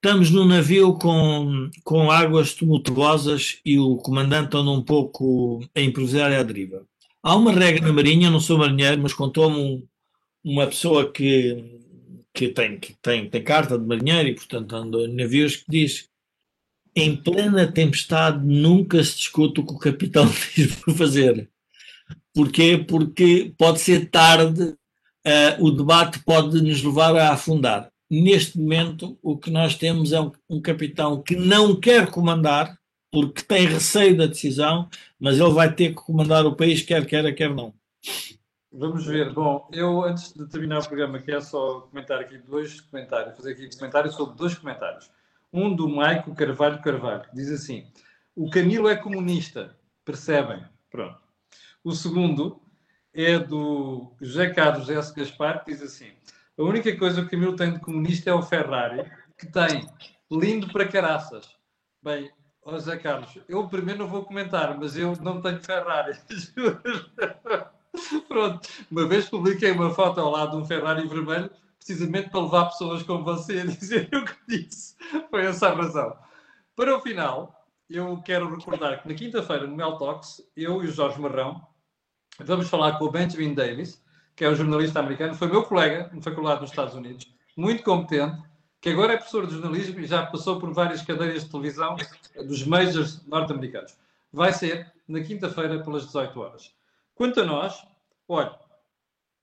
Estamos 0.03 0.31
num 0.31 0.45
navio 0.45 0.95
com, 0.95 1.69
com 1.83 2.09
águas 2.09 2.55
tumultuosas 2.55 3.59
e 3.63 3.77
o 3.77 3.97
comandante 3.97 4.57
anda 4.57 4.71
um 4.71 4.81
pouco 4.81 5.63
a 5.75 5.81
improvisar 5.81 6.31
à 6.33 6.41
deriva. 6.41 6.83
Há 7.21 7.35
uma 7.35 7.51
regra 7.51 7.85
na 7.85 7.93
Marinha, 7.93 8.27
eu 8.27 8.31
não 8.31 8.39
sou 8.39 8.57
marinheiro, 8.57 8.99
mas 8.99 9.13
contou-me 9.13 9.57
um, 9.57 9.87
uma 10.43 10.65
pessoa 10.65 11.11
que, 11.11 11.79
que, 12.33 12.47
tem, 12.47 12.79
que 12.79 12.95
tem, 12.99 13.29
tem 13.29 13.43
carta 13.43 13.77
de 13.77 13.85
marinheiro 13.85 14.29
e, 14.29 14.33
portanto, 14.33 14.75
anda 14.75 14.97
em 15.01 15.13
navios, 15.13 15.57
que 15.57 15.65
diz 15.69 16.09
em 16.95 17.15
plena 17.15 17.71
tempestade 17.71 18.45
nunca 18.45 19.03
se 19.03 19.15
discute 19.15 19.61
o 19.61 19.65
que 19.65 19.73
o 19.73 19.79
capitão 19.79 20.25
diz 20.55 20.75
por 20.75 20.93
fazer. 20.95 21.49
Porquê? 22.33 22.77
Porque 22.77 23.53
pode 23.57 23.79
ser 23.79 24.09
tarde, 24.09 24.63
uh, 24.63 25.63
o 25.63 25.71
debate 25.71 26.19
pode 26.23 26.61
nos 26.61 26.83
levar 26.83 27.15
a 27.15 27.31
afundar. 27.31 27.89
Neste 28.09 28.57
momento, 28.57 29.17
o 29.21 29.37
que 29.37 29.49
nós 29.49 29.75
temos 29.75 30.11
é 30.11 30.19
um, 30.19 30.31
um 30.49 30.61
capitão 30.61 31.21
que 31.21 31.35
não 31.35 31.79
quer 31.79 32.09
comandar, 32.09 32.77
porque 33.11 33.41
tem 33.41 33.65
receio 33.65 34.17
da 34.17 34.25
decisão, 34.25 34.89
mas 35.19 35.39
ele 35.39 35.51
vai 35.51 35.73
ter 35.73 35.89
que 35.89 35.95
comandar 35.95 36.45
o 36.45 36.55
país, 36.55 36.81
quer 36.81 37.05
queira, 37.05 37.33
quer 37.33 37.53
não. 37.53 37.73
Vamos 38.71 39.05
ver. 39.05 39.33
Bom, 39.33 39.67
eu 39.73 40.03
antes 40.03 40.33
de 40.33 40.47
terminar 40.47 40.79
o 40.79 40.87
programa 40.87 41.19
quero 41.19 41.41
só 41.41 41.81
comentar 41.81 42.19
aqui 42.19 42.37
dois 42.37 42.79
comentários, 42.79 43.35
fazer 43.35 43.51
aqui 43.51 43.69
comentários 43.77 44.15
sobre 44.15 44.37
dois 44.37 44.55
comentários. 44.55 45.09
Um 45.51 45.75
do 45.75 45.89
Maico 45.89 46.35
Carvalho 46.35 46.81
Carvalho, 46.81 47.25
diz 47.33 47.51
assim: 47.51 47.91
O 48.35 48.49
Camilo 48.49 48.87
é 48.87 48.95
comunista, 48.95 49.75
percebem? 50.05 50.63
Pronto. 50.89 51.19
O 51.83 51.91
segundo 51.91 52.61
é 53.13 53.37
do 53.37 54.13
José 54.21 54.49
Carlos 54.51 54.89
S. 54.89 55.13
Gaspar, 55.13 55.63
que 55.63 55.71
diz 55.71 55.81
assim: 55.81 56.11
A 56.57 56.63
única 56.63 56.95
coisa 56.97 57.21
que 57.21 57.27
o 57.27 57.29
Camilo 57.29 57.55
tem 57.55 57.73
de 57.73 57.79
comunista 57.79 58.29
é 58.29 58.33
o 58.33 58.41
Ferrari, 58.41 59.09
que 59.37 59.47
tem 59.47 59.85
lindo 60.31 60.71
para 60.71 60.87
caraças. 60.87 61.49
Bem, 62.01 62.31
Ó 62.63 62.77
Zé 62.77 62.97
Carlos, 62.97 63.39
eu 63.49 63.67
primeiro 63.67 64.01
não 64.01 64.07
vou 64.07 64.23
comentar, 64.23 64.77
mas 64.77 64.95
eu 64.95 65.15
não 65.21 65.41
tenho 65.41 65.63
Ferrari. 65.63 66.13
Pronto, 68.27 68.69
uma 68.89 69.07
vez 69.07 69.27
publiquei 69.27 69.71
uma 69.71 69.93
foto 69.93 70.21
ao 70.21 70.29
lado 70.29 70.51
de 70.51 70.57
um 70.57 70.65
Ferrari 70.65 71.07
vermelho, 71.07 71.49
precisamente 71.83 72.29
para 72.29 72.41
levar 72.41 72.65
pessoas 72.65 73.03
como 73.03 73.23
você 73.23 73.61
a 73.61 73.65
dizer 73.65 74.09
o 74.13 74.23
que 74.23 74.35
disse. 74.47 74.95
Foi 75.29 75.45
essa 75.45 75.69
a 75.69 75.75
razão. 75.75 76.15
Para 76.75 76.95
o 76.95 77.01
final, 77.01 77.65
eu 77.89 78.21
quero 78.23 78.53
recordar 78.55 79.01
que 79.01 79.09
na 79.09 79.15
quinta-feira, 79.15 79.67
no 79.67 79.75
Mel 79.75 79.97
Talks, 79.97 80.41
eu 80.55 80.83
e 80.83 80.87
o 80.87 80.91
Jorge 80.91 81.19
Marrão 81.19 81.61
vamos 82.39 82.69
falar 82.69 82.97
com 82.97 83.05
o 83.05 83.11
Benjamin 83.11 83.53
Davis, 83.53 84.01
que 84.35 84.45
é 84.45 84.49
um 84.49 84.55
jornalista 84.55 84.99
americano, 84.99 85.35
foi 85.35 85.47
meu 85.47 85.63
colega 85.63 86.09
na 86.13 86.21
faculdade 86.21 86.61
nos 86.61 86.69
Estados 86.69 86.95
Unidos, 86.95 87.27
muito 87.57 87.83
competente, 87.83 88.41
que 88.79 88.89
agora 88.89 89.13
é 89.13 89.17
professor 89.17 89.45
de 89.45 89.53
jornalismo 89.53 89.99
e 89.99 90.07
já 90.07 90.25
passou 90.25 90.59
por 90.59 90.73
várias 90.73 91.01
cadeiras 91.01 91.43
de 91.43 91.51
televisão 91.51 91.95
dos 92.47 92.65
majors 92.65 93.25
norte-americanos. 93.27 93.95
Vai 94.31 94.53
ser 94.53 94.91
na 95.07 95.21
quinta-feira 95.21 95.83
pelas 95.83 96.05
18 96.05 96.39
horas. 96.39 96.73
Quanto 97.13 97.41
a 97.41 97.45
nós, 97.45 97.85
olha, 98.27 98.57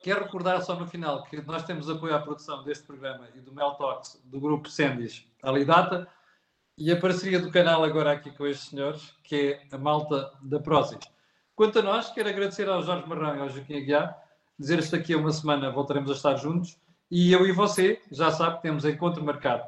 quero 0.01 0.25
recordar 0.25 0.63
só 0.63 0.79
no 0.79 0.87
final 0.87 1.25
que 1.25 1.41
nós 1.43 1.65
temos 1.65 1.91
apoio 1.91 2.15
à 2.15 2.21
produção 2.21 2.63
deste 2.63 2.85
programa 2.85 3.29
e 3.35 3.41
do 3.41 3.53
Mel 3.53 3.73
Talks 3.73 4.21
do 4.25 4.41
grupo 4.41 4.69
Sendis 4.69 5.27
Alidata 5.43 6.09
e 6.77 6.93
a 6.93 7.01
parceria 7.01 7.41
do 7.41 7.51
canal 7.51 7.83
agora 7.83 8.13
aqui 8.13 8.31
com 8.31 8.47
estes 8.47 8.69
senhores, 8.69 9.13
que 9.25 9.61
é 9.71 9.75
a 9.75 9.79
malta 9.79 10.33
da 10.41 10.61
Prozis. 10.61 11.01
Quanto 11.57 11.81
a 11.81 11.83
nós, 11.83 12.11
quero 12.13 12.29
agradecer 12.29 12.69
ao 12.69 12.83
Jorge 12.83 13.09
Marrão 13.09 13.37
e 13.37 13.41
ao 13.41 13.49
Joaquim 13.49 13.79
Aguiar, 13.79 14.17
dizer-vos 14.57 14.91
daqui 14.91 15.13
a 15.13 15.19
uma 15.19 15.33
semana 15.33 15.73
voltaremos 15.73 16.11
a 16.11 16.15
estar 16.15 16.37
juntos 16.37 16.79
e 17.11 17.33
eu 17.33 17.45
e 17.47 17.53
você, 17.53 18.01
já 18.13 18.31
sabe, 18.31 18.63
temos 18.63 18.85
encontro 18.85 19.25
marcado 19.25 19.65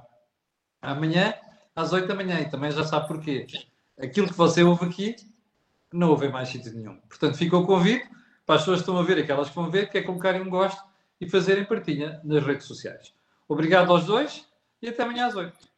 amanhã 0.80 1.34
às 1.74 1.92
8 1.92 2.06
da 2.06 2.14
manhã 2.14 2.40
e 2.40 2.48
também 2.48 2.70
já 2.70 2.84
sabe 2.84 3.08
porquê. 3.08 3.46
Aquilo 3.98 4.28
que 4.28 4.34
você 4.34 4.62
ouve 4.62 4.86
aqui, 4.86 5.16
não 5.92 6.10
ouve 6.10 6.26
em 6.26 6.32
mais 6.32 6.48
sítio 6.48 6.72
nenhum. 6.72 6.96
Portanto, 7.08 7.36
fica 7.36 7.56
o 7.56 7.66
convite 7.66 8.08
para 8.50 8.56
as 8.56 8.62
pessoas 8.62 8.78
que 8.78 8.90
estão 8.90 8.98
a 8.98 9.04
ver, 9.04 9.16
aquelas 9.16 9.48
que 9.48 9.54
vão 9.54 9.70
ver, 9.70 9.88
que 9.88 9.98
é 9.98 10.02
colocarem 10.02 10.42
um 10.42 10.50
gosto 10.50 10.82
e 11.20 11.30
fazerem 11.30 11.64
partilha 11.64 12.20
nas 12.24 12.44
redes 12.44 12.66
sociais. 12.66 13.14
Obrigado 13.48 13.92
aos 13.92 14.06
dois 14.06 14.44
e 14.82 14.88
até 14.88 15.04
amanhã 15.04 15.28
às 15.28 15.36
8. 15.36 15.69